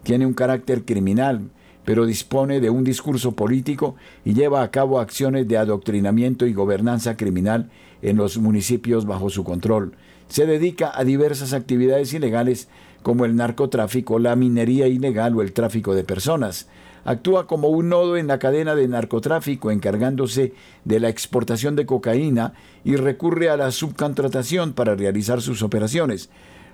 Tiene 0.04 0.26
un 0.26 0.34
carácter 0.34 0.84
criminal, 0.84 1.50
pero 1.86 2.06
dispone 2.06 2.60
de 2.60 2.70
un 2.70 2.84
discurso 2.84 3.34
político 3.34 3.96
y 4.24 4.34
lleva 4.34 4.62
a 4.62 4.72
cabo 4.72 5.00
acciones 5.00 5.48
de 5.48 5.58
adoctrinamiento 5.58 6.46
y 6.46 6.54
gobernanza 6.54 7.18
criminal 7.18 7.70
en 8.02 8.18
los 8.18 8.38
municipios 8.38 9.06
bajo 9.06 9.30
su 9.30 9.44
control. 9.44 9.94
Se 10.28 10.46
dedica 10.46 10.92
a 10.94 11.04
diversas 11.04 11.54
actividades 11.54 12.14
ilegales 12.14 12.68
como 13.04 13.26
el 13.26 13.36
narcotráfico, 13.36 14.20
la 14.20 14.36
minería 14.36 14.88
ilegal 14.88 15.36
o 15.36 15.42
el 15.42 15.54
tráfico 15.54 15.94
de 15.96 16.04
personas. 16.04 16.68
Actúa 17.04 17.48
como 17.48 17.70
un 17.70 17.90
nodo 17.90 18.18
en 18.18 18.28
la 18.28 18.40
cadena 18.40 18.76
de 18.76 18.88
narcotráfico 18.88 19.72
encargándose 19.72 20.54
de 20.86 21.00
la 21.00 21.10
exportación 21.10 21.76
de 21.76 21.86
cocaína 21.86 22.54
y 22.84 22.96
recurre 22.96 23.50
a 23.50 23.58
la 23.58 23.72
subcontratación 23.72 24.74
para 24.74 24.96
realizar 24.96 25.42
sus 25.42 25.64
operaciones. 25.64 26.30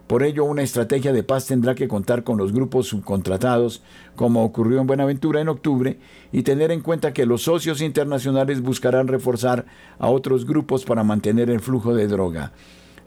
Por 0.07 0.23
ello, 0.23 0.45
una 0.45 0.63
estrategia 0.63 1.11
de 1.11 1.23
paz 1.23 1.47
tendrá 1.47 1.75
que 1.75 1.89
contar 1.89 2.23
con 2.23 2.37
los 2.37 2.53
grupos 2.53 2.87
subcontratados, 2.87 3.81
como 4.15 4.43
ocurrió 4.43 4.79
en 4.79 4.87
Buenaventura 4.87 5.41
en 5.41 5.49
octubre, 5.49 5.99
y 6.31 6.43
tener 6.43 6.71
en 6.71 6.79
cuenta 6.79 7.11
que 7.11 7.25
los 7.25 7.43
socios 7.43 7.81
internacionales 7.81 8.61
buscarán 8.61 9.09
reforzar 9.09 9.65
a 9.99 10.07
otros 10.09 10.45
grupos 10.45 10.85
para 10.85 11.03
mantener 11.03 11.49
el 11.49 11.59
flujo 11.59 11.93
de 11.93 12.07
droga. 12.07 12.53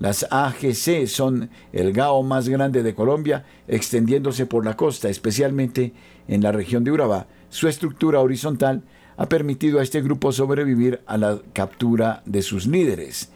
Las 0.01 0.27
AGC 0.31 1.07
son 1.07 1.51
el 1.75 1.93
GAO 1.93 2.23
más 2.23 2.49
grande 2.49 2.83
de 2.83 2.95
Colombia, 2.95 3.45
extendiéndose 3.69 4.47
por 4.47 4.65
la 4.65 4.75
costa, 4.75 5.11
especialmente 5.11 5.93
en 6.27 6.43
la 6.43 6.53
región 6.53 6.85
de 6.85 6.91
Urabá. 6.91 7.27
Su 7.51 7.69
estructura 7.69 8.21
horizontal 8.21 8.83
ha 9.19 9.29
permitido 9.29 9.79
a 9.79 9.83
este 9.83 10.01
grupo 10.01 10.33
sobrevivir 10.33 11.03
a 11.07 11.19
la 11.19 11.39
captura 11.53 12.23
de 12.25 12.41
sus 12.41 12.67
líderes. 12.67 13.31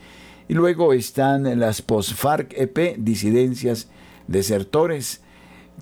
Y 0.49 0.55
luego 0.55 0.95
están 0.95 1.61
las 1.61 1.83
post-FARC-EP, 1.83 2.97
disidencias, 2.97 3.89
desertores, 4.27 5.21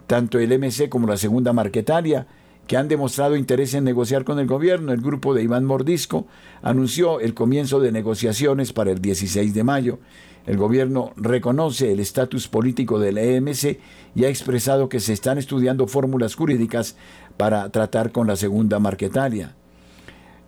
tanto 0.09 0.41
el 0.41 0.59
MC 0.59 0.89
como 0.89 1.07
la 1.07 1.16
segunda 1.16 1.53
Marquetalia, 1.53 2.26
que 2.67 2.77
han 2.77 2.89
demostrado 2.89 3.37
interés 3.37 3.75
en 3.75 3.85
negociar 3.85 4.25
con 4.25 4.39
el 4.39 4.47
gobierno. 4.47 4.93
El 4.93 5.01
grupo 5.01 5.35
de 5.35 5.43
Iván 5.43 5.65
Mordisco 5.65 6.27
anunció 6.63 7.21
el 7.21 7.35
comienzo 7.35 7.81
de 7.81 7.93
negociaciones 7.93 8.73
para 8.73 8.91
el 8.91 9.01
16 9.01 9.53
de 9.55 9.65
mayo. 9.65 9.99
El 10.47 10.57
gobierno 10.57 11.13
reconoce 11.17 11.93
el 11.93 12.01
estatus 12.01 12.49
político 12.49 12.99
del 12.99 13.19
EMC 13.19 13.79
y 14.15 14.25
ha 14.25 14.29
expresado 14.29 14.89
que 14.89 15.01
se 15.01 15.13
están 15.13 15.39
estudiando 15.39 15.87
fórmulas 15.87 16.35
jurídicas 16.35 16.97
para 17.37 17.69
tratar 17.71 18.11
con 18.11 18.27
la 18.27 18.37
segunda 18.37 18.79
Marquetalia. 18.79 19.55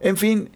En 0.01 0.17
fin, 0.17 0.51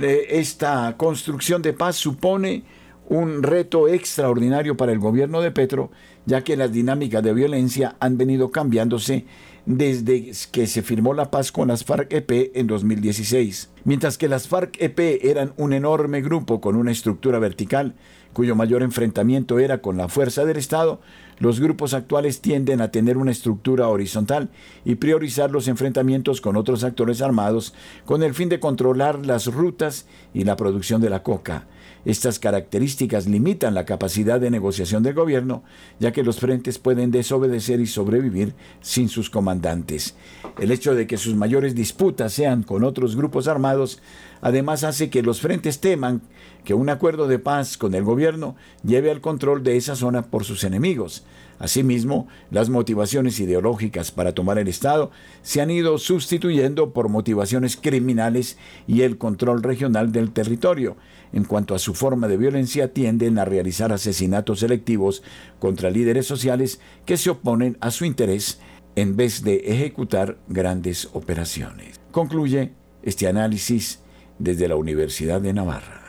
esta 0.00 0.94
construcción 0.96 1.62
de 1.62 1.72
paz 1.72 1.96
supone 1.96 2.64
un 3.08 3.42
reto 3.42 3.88
extraordinario 3.88 4.76
para 4.76 4.92
el 4.92 4.98
gobierno 4.98 5.40
de 5.40 5.50
Petro, 5.50 5.90
ya 6.26 6.42
que 6.42 6.56
las 6.56 6.72
dinámicas 6.72 7.22
de 7.22 7.32
violencia 7.32 7.96
han 7.98 8.16
venido 8.16 8.50
cambiándose 8.50 9.24
desde 9.66 10.32
que 10.50 10.66
se 10.66 10.82
firmó 10.82 11.14
la 11.14 11.30
paz 11.30 11.52
con 11.52 11.68
las 11.68 11.84
FARC-EP 11.84 12.52
en 12.54 12.66
2016. 12.66 13.70
Mientras 13.84 14.18
que 14.18 14.28
las 14.28 14.48
FARC-EP 14.48 15.24
eran 15.24 15.52
un 15.56 15.72
enorme 15.72 16.20
grupo 16.20 16.60
con 16.60 16.76
una 16.76 16.92
estructura 16.92 17.38
vertical, 17.38 17.94
cuyo 18.32 18.54
mayor 18.54 18.82
enfrentamiento 18.82 19.58
era 19.58 19.80
con 19.82 19.96
la 19.96 20.08
fuerza 20.08 20.44
del 20.44 20.56
Estado, 20.56 21.00
los 21.38 21.58
grupos 21.58 21.94
actuales 21.94 22.40
tienden 22.40 22.80
a 22.80 22.90
tener 22.90 23.16
una 23.16 23.30
estructura 23.30 23.88
horizontal 23.88 24.50
y 24.84 24.96
priorizar 24.96 25.50
los 25.50 25.68
enfrentamientos 25.68 26.40
con 26.40 26.56
otros 26.56 26.84
actores 26.84 27.22
armados 27.22 27.74
con 28.04 28.22
el 28.22 28.34
fin 28.34 28.48
de 28.48 28.60
controlar 28.60 29.24
las 29.24 29.46
rutas 29.46 30.06
y 30.34 30.44
la 30.44 30.56
producción 30.56 31.00
de 31.00 31.10
la 31.10 31.22
coca. 31.22 31.66
Estas 32.04 32.38
características 32.38 33.26
limitan 33.26 33.74
la 33.74 33.84
capacidad 33.84 34.40
de 34.40 34.50
negociación 34.50 35.02
del 35.02 35.14
gobierno, 35.14 35.62
ya 35.98 36.12
que 36.12 36.22
los 36.22 36.40
frentes 36.40 36.78
pueden 36.78 37.10
desobedecer 37.10 37.80
y 37.80 37.86
sobrevivir 37.86 38.54
sin 38.80 39.08
sus 39.08 39.28
comandantes. 39.28 40.14
El 40.58 40.70
hecho 40.70 40.94
de 40.94 41.06
que 41.06 41.18
sus 41.18 41.34
mayores 41.34 41.74
disputas 41.74 42.32
sean 42.32 42.62
con 42.62 42.84
otros 42.84 43.16
grupos 43.16 43.48
armados, 43.48 44.00
además 44.40 44.84
hace 44.84 45.10
que 45.10 45.22
los 45.22 45.40
frentes 45.40 45.80
teman 45.80 46.22
que 46.64 46.74
un 46.74 46.88
acuerdo 46.88 47.28
de 47.28 47.38
paz 47.38 47.76
con 47.76 47.94
el 47.94 48.04
gobierno 48.04 48.56
lleve 48.84 49.10
al 49.10 49.20
control 49.20 49.62
de 49.62 49.76
esa 49.76 49.96
zona 49.96 50.22
por 50.22 50.44
sus 50.44 50.64
enemigos. 50.64 51.24
Asimismo, 51.58 52.26
las 52.50 52.70
motivaciones 52.70 53.38
ideológicas 53.38 54.10
para 54.10 54.32
tomar 54.32 54.58
el 54.58 54.68
Estado 54.68 55.10
se 55.42 55.60
han 55.60 55.70
ido 55.70 55.98
sustituyendo 55.98 56.94
por 56.94 57.10
motivaciones 57.10 57.76
criminales 57.76 58.56
y 58.86 59.02
el 59.02 59.18
control 59.18 59.62
regional 59.62 60.10
del 60.10 60.32
territorio. 60.32 60.96
En 61.34 61.44
cuanto 61.44 61.74
a 61.74 61.78
su 61.78 61.94
forma 61.94 62.28
de 62.28 62.38
violencia, 62.38 62.94
tienden 62.94 63.38
a 63.38 63.44
realizar 63.44 63.92
asesinatos 63.92 64.60
selectivos 64.60 65.22
contra 65.58 65.90
líderes 65.90 66.26
sociales 66.26 66.80
que 67.04 67.18
se 67.18 67.28
oponen 67.28 67.76
a 67.80 67.90
su 67.90 68.06
interés 68.06 68.58
en 68.96 69.16
vez 69.16 69.44
de 69.44 69.56
ejecutar 69.56 70.38
grandes 70.48 71.10
operaciones. 71.12 72.00
Concluye 72.10 72.72
este 73.02 73.28
análisis 73.28 74.00
desde 74.40 74.66
la 74.66 74.74
Universidad 74.74 75.40
de 75.40 75.52
Navarra. 75.52 76.00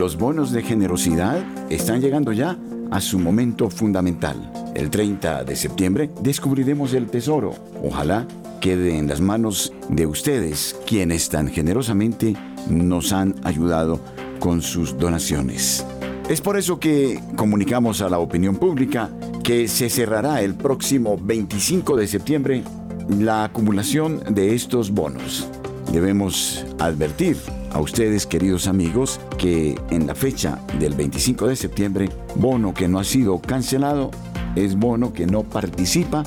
los 0.00 0.16
bonos 0.16 0.50
de 0.50 0.62
generosidad 0.62 1.44
están 1.68 2.00
llegando 2.00 2.32
ya 2.32 2.56
a 2.90 3.02
su 3.02 3.18
momento 3.18 3.68
fundamental. 3.68 4.50
El 4.74 4.88
30 4.88 5.44
de 5.44 5.54
septiembre 5.54 6.10
descubriremos 6.22 6.94
el 6.94 7.08
tesoro. 7.08 7.54
Ojalá 7.84 8.26
quede 8.62 8.96
en 8.96 9.08
las 9.08 9.20
manos 9.20 9.74
de 9.90 10.06
ustedes, 10.06 10.74
quienes 10.86 11.28
tan 11.28 11.48
generosamente 11.48 12.34
nos 12.70 13.12
han 13.12 13.34
ayudado 13.44 14.00
con 14.40 14.62
sus 14.62 14.98
donaciones. 14.98 15.86
Es 16.28 16.40
por 16.40 16.56
eso 16.56 16.80
que 16.80 17.20
comunicamos 17.36 18.02
a 18.02 18.08
la 18.08 18.18
opinión 18.18 18.56
pública 18.56 19.10
que 19.44 19.68
se 19.68 19.88
cerrará 19.88 20.42
el 20.42 20.54
próximo 20.54 21.16
25 21.20 21.96
de 21.96 22.06
septiembre 22.06 22.64
la 23.08 23.44
acumulación 23.44 24.22
de 24.34 24.54
estos 24.54 24.90
bonos. 24.90 25.48
Debemos 25.92 26.64
advertir 26.78 27.36
a 27.72 27.80
ustedes, 27.80 28.26
queridos 28.26 28.66
amigos, 28.66 29.20
que 29.38 29.76
en 29.90 30.06
la 30.06 30.14
fecha 30.14 30.60
del 30.78 30.94
25 30.94 31.48
de 31.48 31.56
septiembre, 31.56 32.08
bono 32.36 32.74
que 32.74 32.88
no 32.88 32.98
ha 32.98 33.04
sido 33.04 33.40
cancelado 33.40 34.10
es 34.56 34.76
bono 34.76 35.12
que 35.12 35.26
no 35.26 35.42
participa 35.42 36.24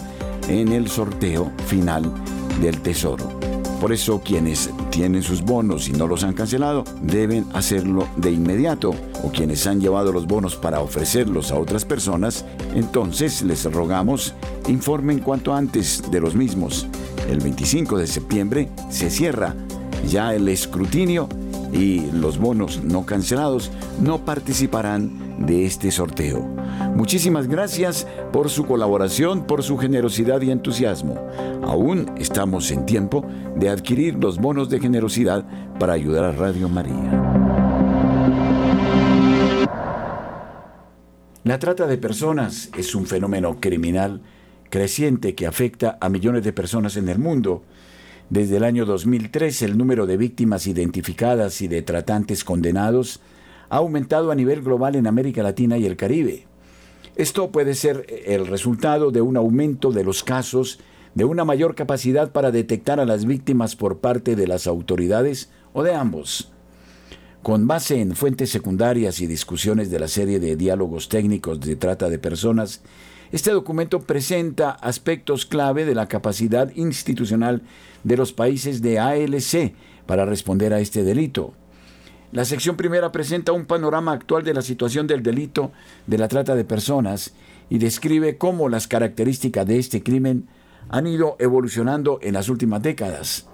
en 0.48 0.72
el 0.72 0.88
sorteo 0.88 1.52
final 1.68 2.12
del 2.62 2.82
Tesoro. 2.82 3.43
Por 3.84 3.92
eso 3.92 4.22
quienes 4.24 4.70
tienen 4.92 5.24
sus 5.24 5.42
bonos 5.42 5.90
y 5.90 5.92
no 5.92 6.08
los 6.08 6.24
han 6.24 6.32
cancelado 6.32 6.86
deben 7.02 7.46
hacerlo 7.52 8.08
de 8.16 8.32
inmediato 8.32 8.96
o 9.22 9.30
quienes 9.30 9.68
han 9.68 9.82
llevado 9.82 10.14
los 10.14 10.26
bonos 10.26 10.56
para 10.56 10.80
ofrecerlos 10.80 11.52
a 11.52 11.60
otras 11.60 11.84
personas, 11.84 12.46
entonces 12.76 13.42
les 13.42 13.70
rogamos 13.70 14.36
informen 14.70 15.20
cuanto 15.20 15.54
antes 15.54 16.02
de 16.10 16.22
los 16.22 16.34
mismos. 16.34 16.88
El 17.30 17.40
25 17.42 17.98
de 17.98 18.08
septiembre 18.08 18.70
se 18.90 19.10
cierra 19.10 19.54
ya 20.08 20.34
el 20.34 20.48
escrutinio 20.48 21.28
y 21.74 22.10
los 22.12 22.38
bonos 22.38 22.82
no 22.86 23.06
cancelados 23.06 23.70
no 24.00 24.24
participarán 24.24 25.33
de 25.46 25.66
este 25.66 25.92
sorteo. 25.92 26.40
Muchísimas 26.96 27.48
gracias 27.48 28.08
por 28.32 28.50
su 28.50 28.66
colaboración, 28.66 29.46
por 29.46 29.64
su 29.64 29.78
generosidad 29.78 30.42
y 30.42 30.52
entusiasmo. 30.52 31.16
Aún 31.64 32.12
estamos 32.18 32.72
en 32.72 32.86
tiempo 32.86 33.26
de 33.56 33.70
adquirir 33.70 34.16
los 34.16 34.38
bonos 34.38 34.70
de 34.70 34.80
generosidad 34.80 35.46
para 35.80 35.94
ayudar 35.94 36.26
a 36.26 36.32
Radio 36.32 36.70
María. 36.70 37.34
La 41.44 41.60
trata 41.60 41.88
de 41.88 41.98
personas 41.98 42.70
es 42.78 42.96
un 42.96 43.06
fenómeno 43.06 43.60
criminal 43.60 44.22
creciente 44.70 45.36
que 45.36 45.46
afecta 45.46 45.98
a 46.00 46.10
millones 46.10 46.44
de 46.44 46.54
personas 46.54 46.96
en 46.96 47.10
el 47.10 47.20
mundo. 47.20 47.64
Desde 48.30 48.58
el 48.58 48.64
año 48.64 48.86
2003 48.86 49.62
el 49.64 49.78
número 49.78 50.08
de 50.08 50.16
víctimas 50.18 50.68
identificadas 50.68 51.62
y 51.62 51.68
de 51.68 51.82
tratantes 51.82 52.44
condenados 52.44 53.20
ha 53.74 53.78
aumentado 53.78 54.30
a 54.30 54.36
nivel 54.36 54.62
global 54.62 54.96
en 54.96 55.08
América 55.08 55.42
Latina 55.42 55.80
y 55.80 55.88
el 55.88 55.96
Caribe. 55.96 56.46
Esto 57.16 57.52
puede 57.52 57.74
ser 57.74 58.06
el 58.28 58.46
resultado 58.46 59.10
de 59.10 59.24
un 59.24 59.36
aumento 59.36 59.92
de 59.92 60.04
los 60.04 60.24
casos, 60.24 60.80
de 61.16 61.26
una 61.26 61.44
mayor 61.44 61.74
capacidad 61.74 62.32
para 62.32 62.52
detectar 62.52 63.00
a 63.00 63.06
las 63.06 63.26
víctimas 63.26 63.76
por 63.76 63.98
parte 63.98 64.36
de 64.36 64.46
las 64.46 64.68
autoridades 64.68 65.50
o 65.74 65.82
de 65.82 65.96
ambos. 65.96 66.52
Con 67.42 67.66
base 67.66 68.00
en 68.00 68.16
fuentes 68.16 68.52
secundarias 68.52 69.22
y 69.22 69.26
discusiones 69.26 69.90
de 69.90 69.98
la 69.98 70.08
serie 70.08 70.40
de 70.40 70.56
diálogos 70.56 71.10
técnicos 71.10 71.60
de 71.60 71.76
trata 71.76 72.10
de 72.10 72.20
personas, 72.20 72.84
este 73.32 73.50
documento 73.50 74.02
presenta 74.02 74.70
aspectos 74.70 75.48
clave 75.48 75.84
de 75.86 75.96
la 75.96 76.08
capacidad 76.08 76.72
institucional 76.76 77.64
de 78.04 78.18
los 78.18 78.34
países 78.34 78.84
de 78.84 79.00
ALC 79.00 79.74
para 80.06 80.26
responder 80.26 80.74
a 80.74 80.80
este 80.80 81.04
delito. 81.04 81.56
La 82.34 82.46
sección 82.46 82.76
primera 82.78 83.12
presenta 83.12 83.52
un 83.52 83.68
panorama 83.68 84.12
actual 84.12 84.44
de 84.44 84.56
la 84.56 84.64
situación 84.64 85.06
del 85.06 85.22
delito 85.22 85.72
de 86.08 86.18
la 86.18 86.28
trata 86.28 86.56
de 86.56 86.66
personas 86.66 87.36
y 87.70 87.78
describe 87.78 88.40
cómo 88.40 88.70
las 88.70 88.88
características 88.88 89.68
de 89.68 89.78
este 89.78 90.02
crimen 90.02 90.48
han 90.90 91.06
ido 91.06 91.36
evolucionando 91.38 92.18
en 92.24 92.34
las 92.34 92.50
últimas 92.50 92.82
décadas. 92.82 93.46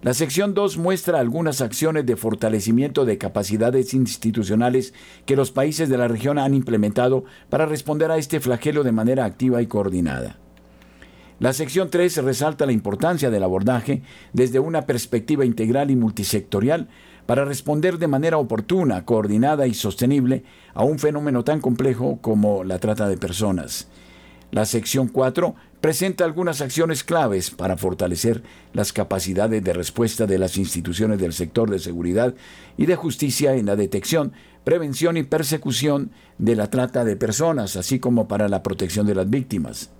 La 0.00 0.14
sección 0.14 0.54
2 0.54 0.78
muestra 0.78 1.20
algunas 1.20 1.60
acciones 1.60 2.06
de 2.06 2.16
fortalecimiento 2.16 3.04
de 3.04 3.18
capacidades 3.18 3.92
institucionales 3.92 4.94
que 5.26 5.36
los 5.36 5.50
países 5.50 5.90
de 5.90 5.98
la 5.98 6.08
región 6.08 6.38
han 6.38 6.54
implementado 6.54 7.24
para 7.50 7.66
responder 7.66 8.10
a 8.10 8.16
este 8.16 8.40
flagelo 8.40 8.84
de 8.84 8.92
manera 8.92 9.26
activa 9.26 9.60
y 9.60 9.66
coordinada. 9.66 10.38
La 11.40 11.52
sección 11.52 11.90
3 11.90 12.18
resalta 12.24 12.64
la 12.64 12.72
importancia 12.72 13.28
del 13.28 13.42
abordaje 13.42 14.02
desde 14.32 14.60
una 14.60 14.86
perspectiva 14.86 15.44
integral 15.44 15.90
y 15.90 15.96
multisectorial 15.96 16.88
para 17.26 17.44
responder 17.44 17.98
de 17.98 18.06
manera 18.06 18.38
oportuna, 18.38 19.04
coordinada 19.04 19.66
y 19.66 19.74
sostenible 19.74 20.44
a 20.74 20.84
un 20.84 20.98
fenómeno 20.98 21.44
tan 21.44 21.60
complejo 21.60 22.18
como 22.20 22.64
la 22.64 22.78
trata 22.78 23.08
de 23.08 23.16
personas. 23.16 23.88
La 24.50 24.66
sección 24.66 25.08
4 25.08 25.54
presenta 25.80 26.24
algunas 26.24 26.60
acciones 26.60 27.02
claves 27.02 27.50
para 27.50 27.76
fortalecer 27.76 28.42
las 28.72 28.92
capacidades 28.92 29.64
de 29.64 29.72
respuesta 29.72 30.26
de 30.26 30.38
las 30.38 30.56
instituciones 30.56 31.18
del 31.18 31.32
sector 31.32 31.70
de 31.70 31.78
seguridad 31.78 32.34
y 32.76 32.86
de 32.86 32.96
justicia 32.96 33.54
en 33.54 33.66
la 33.66 33.76
detección, 33.76 34.32
prevención 34.62 35.16
y 35.16 35.24
persecución 35.24 36.10
de 36.38 36.56
la 36.56 36.70
trata 36.70 37.04
de 37.04 37.16
personas, 37.16 37.76
así 37.76 37.98
como 37.98 38.28
para 38.28 38.48
la 38.48 38.62
protección 38.62 39.06
de 39.06 39.14
las 39.14 39.28
víctimas. 39.28 39.90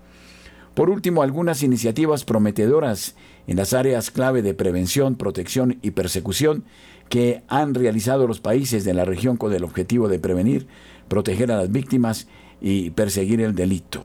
Por 0.75 0.91
último, 0.91 1.23
algunas 1.23 1.63
iniciativas 1.63 2.25
prometedoras 2.25 3.15
en 3.47 3.57
las 3.57 3.73
áreas 3.75 4.11
clave 4.11 4.43
de 4.43 4.55
prevención, 4.55 5.15
protección 5.15 5.79
y 5.83 5.93
persecución 5.93 6.65
que 7.09 7.43
han 7.49 7.75
realizado 7.75 8.27
los 8.27 8.41
países 8.41 8.85
de 8.85 8.95
la 8.95 9.05
región 9.05 9.37
con 9.37 9.53
el 9.53 9.63
objetivo 9.63 10.09
de 10.09 10.19
prevenir, 10.19 10.67
proteger 11.09 11.53
a 11.53 11.59
las 11.59 11.71
víctimas 11.71 12.27
y 12.61 12.91
perseguir 12.91 13.41
el 13.41 13.55
delito. 13.55 14.05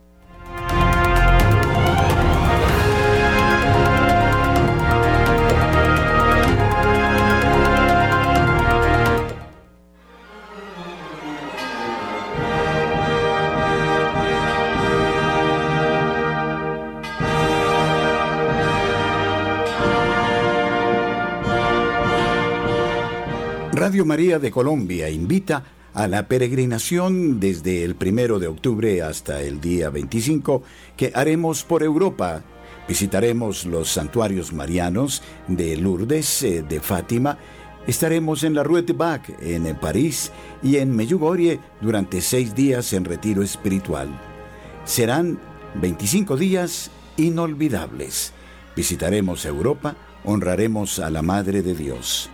Radio 23.89 24.05
María 24.05 24.37
de 24.37 24.51
Colombia 24.51 25.09
invita 25.09 25.63
a 25.95 26.07
la 26.07 26.27
peregrinación 26.27 27.39
desde 27.39 27.83
el 27.83 27.95
primero 27.95 28.37
de 28.37 28.45
octubre 28.45 29.01
hasta 29.01 29.41
el 29.41 29.59
día 29.59 29.89
25 29.89 30.61
que 30.95 31.11
haremos 31.15 31.63
por 31.63 31.81
Europa. 31.81 32.43
Visitaremos 32.87 33.65
los 33.65 33.89
santuarios 33.89 34.53
marianos 34.53 35.23
de 35.47 35.75
Lourdes, 35.75 36.43
eh, 36.43 36.61
de 36.61 36.79
Fátima. 36.81 37.39
Estaremos 37.87 38.43
en 38.43 38.53
la 38.53 38.61
Rue 38.61 38.83
de 38.83 38.93
Bac, 38.93 39.27
en 39.41 39.75
París, 39.79 40.31
y 40.61 40.77
en 40.77 40.95
Medjugorje 40.95 41.59
durante 41.81 42.21
seis 42.21 42.53
días 42.53 42.93
en 42.93 43.05
retiro 43.05 43.41
espiritual. 43.41 44.09
Serán 44.85 45.39
25 45.81 46.37
días 46.37 46.91
inolvidables. 47.17 48.33
Visitaremos 48.75 49.45
Europa, 49.45 49.95
honraremos 50.25 50.99
a 50.99 51.09
la 51.09 51.23
Madre 51.23 51.63
de 51.63 51.73
Dios. 51.73 52.29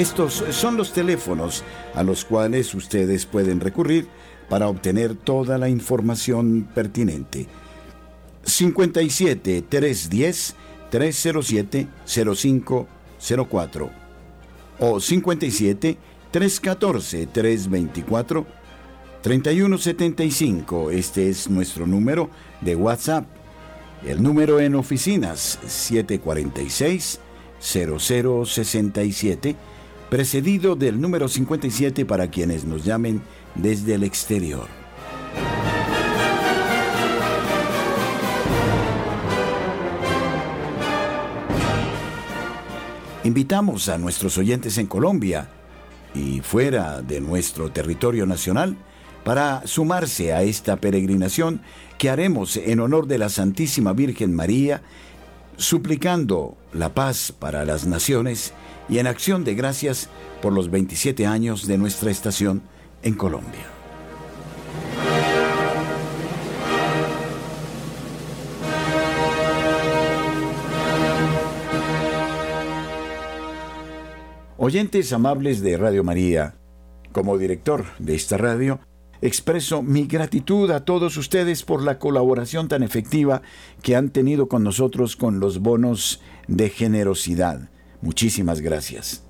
Estos 0.00 0.42
son 0.52 0.78
los 0.78 0.94
teléfonos 0.94 1.62
a 1.94 2.02
los 2.02 2.24
cuales 2.24 2.74
ustedes 2.74 3.26
pueden 3.26 3.60
recurrir 3.60 4.08
para 4.48 4.66
obtener 4.66 5.14
toda 5.14 5.58
la 5.58 5.68
información 5.68 6.66
pertinente. 6.74 7.46
57 8.42 9.60
310 9.60 10.54
307 10.88 11.86
0504 12.06 13.90
o 14.78 15.00
57 15.00 15.98
314 16.30 17.26
324 17.26 18.46
3175. 19.20 20.90
Este 20.92 21.28
es 21.28 21.50
nuestro 21.50 21.86
número 21.86 22.30
de 22.62 22.74
WhatsApp. 22.74 23.26
El 24.06 24.22
número 24.22 24.60
en 24.60 24.76
oficinas 24.76 25.58
746 25.66 27.20
0067 27.60 29.56
precedido 30.10 30.74
del 30.74 31.00
número 31.00 31.28
57 31.28 32.04
para 32.04 32.28
quienes 32.28 32.64
nos 32.64 32.84
llamen 32.84 33.22
desde 33.54 33.94
el 33.94 34.02
exterior. 34.02 34.66
Invitamos 43.22 43.88
a 43.88 43.98
nuestros 43.98 44.36
oyentes 44.36 44.78
en 44.78 44.86
Colombia 44.86 45.48
y 46.14 46.40
fuera 46.40 47.02
de 47.02 47.20
nuestro 47.20 47.70
territorio 47.70 48.26
nacional 48.26 48.76
para 49.22 49.64
sumarse 49.66 50.32
a 50.32 50.42
esta 50.42 50.76
peregrinación 50.76 51.60
que 51.98 52.10
haremos 52.10 52.56
en 52.56 52.80
honor 52.80 53.06
de 53.06 53.18
la 53.18 53.28
Santísima 53.28 53.92
Virgen 53.92 54.34
María 54.34 54.82
suplicando 55.56 56.56
la 56.72 56.94
paz 56.94 57.32
para 57.38 57.64
las 57.64 57.86
naciones 57.86 58.54
y 58.90 58.98
en 58.98 59.06
acción 59.06 59.44
de 59.44 59.54
gracias 59.54 60.08
por 60.42 60.52
los 60.52 60.70
27 60.70 61.24
años 61.24 61.66
de 61.66 61.78
nuestra 61.78 62.10
estación 62.10 62.62
en 63.02 63.14
Colombia. 63.14 63.66
Oyentes 74.58 75.12
amables 75.14 75.62
de 75.62 75.78
Radio 75.78 76.04
María, 76.04 76.56
como 77.12 77.38
director 77.38 77.86
de 77.98 78.14
esta 78.14 78.36
radio, 78.36 78.80
expreso 79.22 79.82
mi 79.82 80.06
gratitud 80.06 80.70
a 80.70 80.84
todos 80.84 81.16
ustedes 81.16 81.62
por 81.62 81.82
la 81.82 81.98
colaboración 81.98 82.68
tan 82.68 82.82
efectiva 82.82 83.40
que 83.82 83.96
han 83.96 84.10
tenido 84.10 84.48
con 84.48 84.62
nosotros 84.62 85.16
con 85.16 85.40
los 85.40 85.60
bonos 85.60 86.20
de 86.46 86.68
generosidad. 86.68 87.70
Muchísimas 88.02 88.60
gracias. 88.60 89.22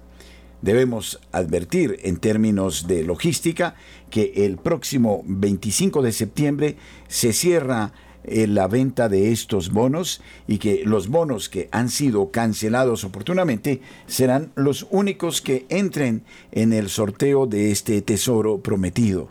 Debemos 0.62 1.20
advertir 1.32 1.98
en 2.02 2.18
términos 2.18 2.86
de 2.86 3.02
logística 3.02 3.74
que 4.10 4.32
el 4.44 4.58
próximo 4.58 5.22
25 5.26 6.02
de 6.02 6.12
septiembre 6.12 6.76
se 7.08 7.32
cierra 7.32 7.92
eh, 8.24 8.46
la 8.46 8.68
venta 8.68 9.08
de 9.08 9.32
estos 9.32 9.72
bonos 9.72 10.20
y 10.46 10.58
que 10.58 10.82
los 10.84 11.08
bonos 11.08 11.48
que 11.48 11.70
han 11.72 11.88
sido 11.88 12.30
cancelados 12.30 13.04
oportunamente 13.04 13.80
serán 14.06 14.52
los 14.54 14.86
únicos 14.90 15.40
que 15.40 15.64
entren 15.70 16.22
en 16.52 16.74
el 16.74 16.90
sorteo 16.90 17.46
de 17.46 17.70
este 17.70 18.02
tesoro 18.02 18.58
prometido. 18.58 19.30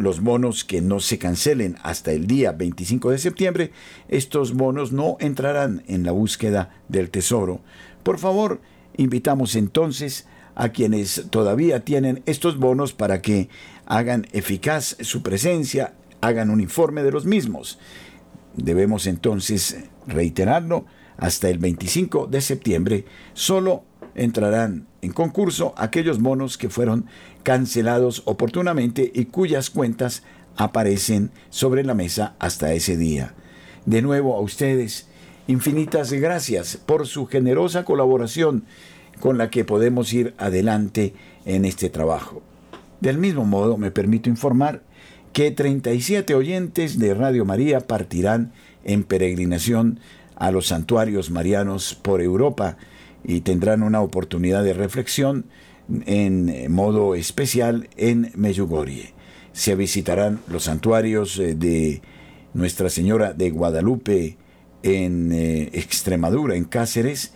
Los 0.00 0.20
bonos 0.20 0.64
que 0.64 0.80
no 0.80 1.00
se 1.00 1.18
cancelen 1.18 1.76
hasta 1.82 2.12
el 2.12 2.26
día 2.26 2.52
25 2.52 3.10
de 3.10 3.18
septiembre, 3.18 3.72
estos 4.08 4.54
bonos 4.54 4.92
no 4.92 5.16
entrarán 5.20 5.82
en 5.86 6.04
la 6.04 6.12
búsqueda 6.12 6.70
del 6.88 7.10
tesoro. 7.10 7.60
Por 8.02 8.18
favor, 8.18 8.60
invitamos 8.96 9.56
entonces 9.56 10.26
a 10.54 10.70
quienes 10.70 11.26
todavía 11.30 11.84
tienen 11.84 12.22
estos 12.26 12.58
bonos 12.58 12.92
para 12.92 13.20
que 13.20 13.48
hagan 13.86 14.26
eficaz 14.32 14.96
su 15.00 15.22
presencia 15.22 15.94
hagan 16.20 16.50
un 16.50 16.60
informe 16.60 17.02
de 17.02 17.12
los 17.12 17.24
mismos. 17.24 17.78
Debemos 18.54 19.06
entonces 19.06 19.84
reiterarlo, 20.06 20.86
hasta 21.18 21.48
el 21.48 21.58
25 21.58 22.26
de 22.26 22.40
septiembre 22.40 23.04
solo 23.32 23.84
entrarán 24.14 24.86
en 25.06 25.12
concurso 25.12 25.72
aquellos 25.76 26.20
bonos 26.20 26.58
que 26.58 26.68
fueron 26.68 27.06
cancelados 27.44 28.22
oportunamente 28.24 29.12
y 29.14 29.26
cuyas 29.26 29.70
cuentas 29.70 30.24
aparecen 30.56 31.30
sobre 31.48 31.84
la 31.84 31.94
mesa 31.94 32.34
hasta 32.40 32.72
ese 32.72 32.96
día. 32.96 33.34
De 33.84 34.02
nuevo 34.02 34.34
a 34.34 34.40
ustedes, 34.40 35.06
infinitas 35.46 36.12
gracias 36.12 36.76
por 36.76 37.06
su 37.06 37.26
generosa 37.26 37.84
colaboración 37.84 38.64
con 39.20 39.38
la 39.38 39.48
que 39.48 39.64
podemos 39.64 40.12
ir 40.12 40.34
adelante 40.38 41.14
en 41.44 41.64
este 41.64 41.88
trabajo. 41.88 42.42
Del 43.00 43.18
mismo 43.18 43.44
modo, 43.44 43.76
me 43.76 43.92
permito 43.92 44.28
informar 44.28 44.82
que 45.32 45.52
37 45.52 46.34
oyentes 46.34 46.98
de 46.98 47.14
Radio 47.14 47.44
María 47.44 47.78
partirán 47.78 48.52
en 48.82 49.04
peregrinación 49.04 50.00
a 50.34 50.50
los 50.50 50.66
santuarios 50.66 51.30
marianos 51.30 51.94
por 51.94 52.20
Europa 52.22 52.76
y 53.26 53.40
tendrán 53.40 53.82
una 53.82 54.00
oportunidad 54.00 54.62
de 54.62 54.72
reflexión 54.72 55.46
en 56.06 56.72
modo 56.72 57.14
especial 57.14 57.88
en 57.96 58.32
Meyugorie. 58.34 59.14
Se 59.52 59.74
visitarán 59.74 60.40
los 60.48 60.64
santuarios 60.64 61.38
eh, 61.38 61.54
de 61.54 62.02
Nuestra 62.54 62.88
Señora 62.88 63.32
de 63.32 63.50
Guadalupe 63.50 64.36
en 64.82 65.32
eh, 65.32 65.70
Extremadura, 65.72 66.54
en 66.54 66.64
Cáceres, 66.64 67.32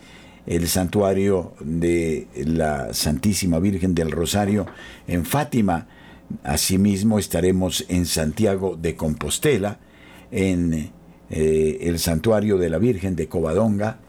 el 0.47 0.67
santuario 0.67 1.53
de 1.59 2.27
la 2.45 2.93
Santísima 2.93 3.59
Virgen 3.59 3.93
del 3.93 4.11
Rosario 4.11 4.65
en 5.07 5.25
Fátima, 5.25 5.87
Asimismo 6.43 7.19
estaremos 7.19 7.85
en 7.89 8.05
Santiago 8.05 8.77
de 8.81 8.95
Compostela, 8.95 9.79
en 10.31 10.91
eh, 11.29 11.77
el 11.81 11.99
santuario 11.99 12.57
de 12.57 12.69
la 12.69 12.77
Virgen 12.77 13.15
de 13.15 13.27
Covadonga, 13.27 13.99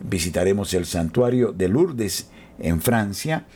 visitaremos 0.00 0.74
el 0.74 0.86
santuario 0.86 1.52
de 1.52 1.68
Lourdes 1.68 2.28
en 2.58 2.80
Francia 2.80 3.46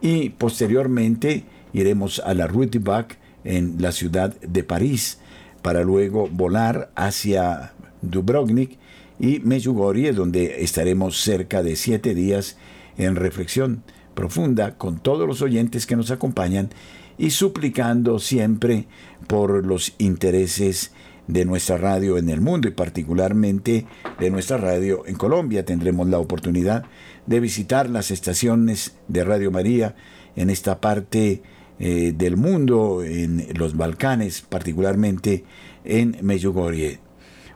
y 0.00 0.30
posteriormente 0.30 1.44
iremos 1.72 2.20
a 2.20 2.34
la 2.34 2.46
Rue 2.46 2.66
du 2.66 2.80
Bac 2.80 3.18
en 3.44 3.76
la 3.80 3.92
ciudad 3.92 4.34
de 4.40 4.64
París 4.64 5.18
para 5.62 5.82
luego 5.82 6.28
volar 6.28 6.90
hacia 6.94 7.72
Dubrovnik 8.02 8.78
y 9.18 9.40
Medjugorje 9.40 10.12
donde 10.12 10.62
estaremos 10.62 11.20
cerca 11.20 11.62
de 11.62 11.76
siete 11.76 12.14
días 12.14 12.56
en 12.98 13.16
reflexión 13.16 13.82
profunda 14.14 14.76
con 14.76 14.98
todos 14.98 15.26
los 15.26 15.42
oyentes 15.42 15.86
que 15.86 15.96
nos 15.96 16.10
acompañan 16.10 16.70
y 17.18 17.30
suplicando 17.30 18.18
siempre 18.18 18.86
por 19.26 19.64
los 19.64 19.94
intereses 19.98 20.92
de 21.26 21.44
nuestra 21.44 21.76
radio 21.78 22.18
en 22.18 22.28
el 22.28 22.40
mundo 22.40 22.68
y 22.68 22.72
particularmente 22.72 23.86
de 24.18 24.30
nuestra 24.30 24.56
radio 24.56 25.06
en 25.06 25.14
Colombia. 25.14 25.64
Tendremos 25.64 26.08
la 26.08 26.18
oportunidad 26.18 26.84
de 27.26 27.40
visitar 27.40 27.88
las 27.88 28.10
estaciones 28.10 28.96
de 29.08 29.24
Radio 29.24 29.50
María 29.50 29.94
en 30.36 30.50
esta 30.50 30.80
parte 30.80 31.42
eh, 31.78 32.12
del 32.16 32.36
mundo, 32.36 33.02
en 33.02 33.46
los 33.54 33.76
Balcanes, 33.76 34.42
particularmente 34.42 35.44
en 35.84 36.16
Medjugorje. 36.22 37.00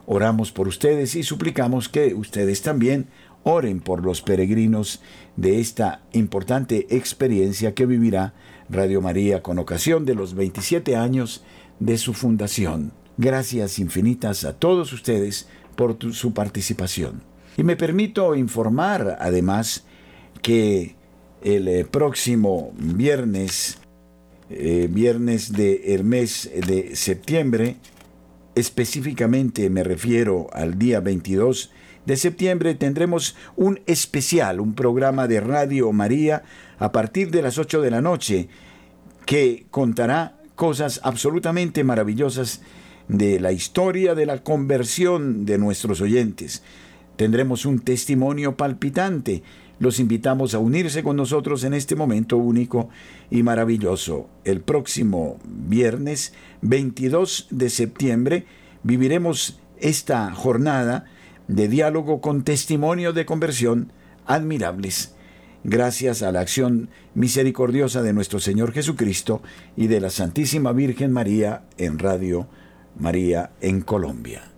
Oramos 0.05 0.51
por 0.51 0.67
ustedes 0.67 1.15
y 1.15 1.23
suplicamos 1.23 1.89
que 1.89 2.13
ustedes 2.13 2.61
también 2.61 3.07
oren 3.43 3.79
por 3.79 4.03
los 4.03 4.21
peregrinos 4.21 5.01
de 5.35 5.59
esta 5.59 6.01
importante 6.13 6.87
experiencia 6.89 7.73
que 7.73 7.85
vivirá 7.85 8.33
Radio 8.69 9.01
María 9.01 9.41
con 9.41 9.59
ocasión 9.59 10.05
de 10.05 10.15
los 10.15 10.33
27 10.33 10.95
años 10.95 11.43
de 11.79 11.97
su 11.97 12.13
fundación. 12.13 12.91
Gracias 13.17 13.79
infinitas 13.79 14.45
a 14.45 14.53
todos 14.53 14.93
ustedes 14.93 15.47
por 15.75 15.97
su 16.13 16.33
participación. 16.33 17.23
Y 17.57 17.63
me 17.63 17.75
permito 17.75 18.35
informar 18.35 19.17
además 19.19 19.83
que 20.41 20.95
el 21.41 21.67
eh, 21.67 21.85
próximo 21.85 22.73
viernes, 22.77 23.79
eh, 24.49 24.87
viernes 24.89 25.51
del 25.51 26.03
mes 26.03 26.49
de 26.67 26.95
septiembre, 26.95 27.77
específicamente 28.55 29.69
me 29.69 29.83
refiero 29.83 30.47
al 30.53 30.77
día 30.77 30.99
22 30.99 31.71
de 32.07 32.15
septiembre 32.15 32.73
tendremos 32.73 33.35
un 33.57 33.81
especial, 33.85 34.61
un 34.61 34.75
programa 34.75 35.27
de 35.27 35.41
Radio 35.41 35.91
María 35.91 36.43
a 36.79 36.93
partir 36.93 37.31
de 37.31 37.41
las 37.41 37.57
8 37.57 37.81
de 37.81 37.91
la 37.91 38.01
noche 38.01 38.47
que 39.25 39.65
contará 39.71 40.37
cosas 40.55 41.01
absolutamente 41.03 41.83
maravillosas 41.83 42.61
de 43.07 43.39
la 43.39 43.51
historia 43.51 44.15
de 44.15 44.25
la 44.25 44.43
conversión 44.43 45.45
de 45.45 45.57
nuestros 45.57 46.01
oyentes. 46.01 46.63
Tendremos 47.15 47.65
un 47.65 47.79
testimonio 47.79 48.55
palpitante. 48.57 49.43
Los 49.79 49.99
invitamos 49.99 50.53
a 50.53 50.59
unirse 50.59 51.03
con 51.03 51.15
nosotros 51.15 51.63
en 51.63 51.73
este 51.73 51.95
momento 51.95 52.37
único 52.37 52.89
y 53.31 53.43
maravilloso. 53.43 54.27
El 54.43 54.61
próximo 54.61 55.37
viernes 55.45 56.33
22 56.61 57.47
de 57.51 57.69
septiembre 57.69 58.45
viviremos 58.83 59.59
esta 59.79 60.31
jornada 60.33 61.05
de 61.47 61.67
diálogo 61.67 62.21
con 62.21 62.43
testimonios 62.43 63.15
de 63.15 63.25
conversión 63.25 63.91
admirables, 64.25 65.15
gracias 65.63 66.21
a 66.21 66.31
la 66.31 66.41
acción 66.41 66.89
misericordiosa 67.15 68.01
de 68.01 68.13
nuestro 68.13 68.39
Señor 68.39 68.73
Jesucristo 68.73 69.41
y 69.75 69.87
de 69.87 70.01
la 70.01 70.09
Santísima 70.09 70.73
Virgen 70.73 71.11
María 71.11 71.63
en 71.77 71.99
Radio 71.99 72.47
María 72.99 73.51
en 73.61 73.81
Colombia. 73.81 74.56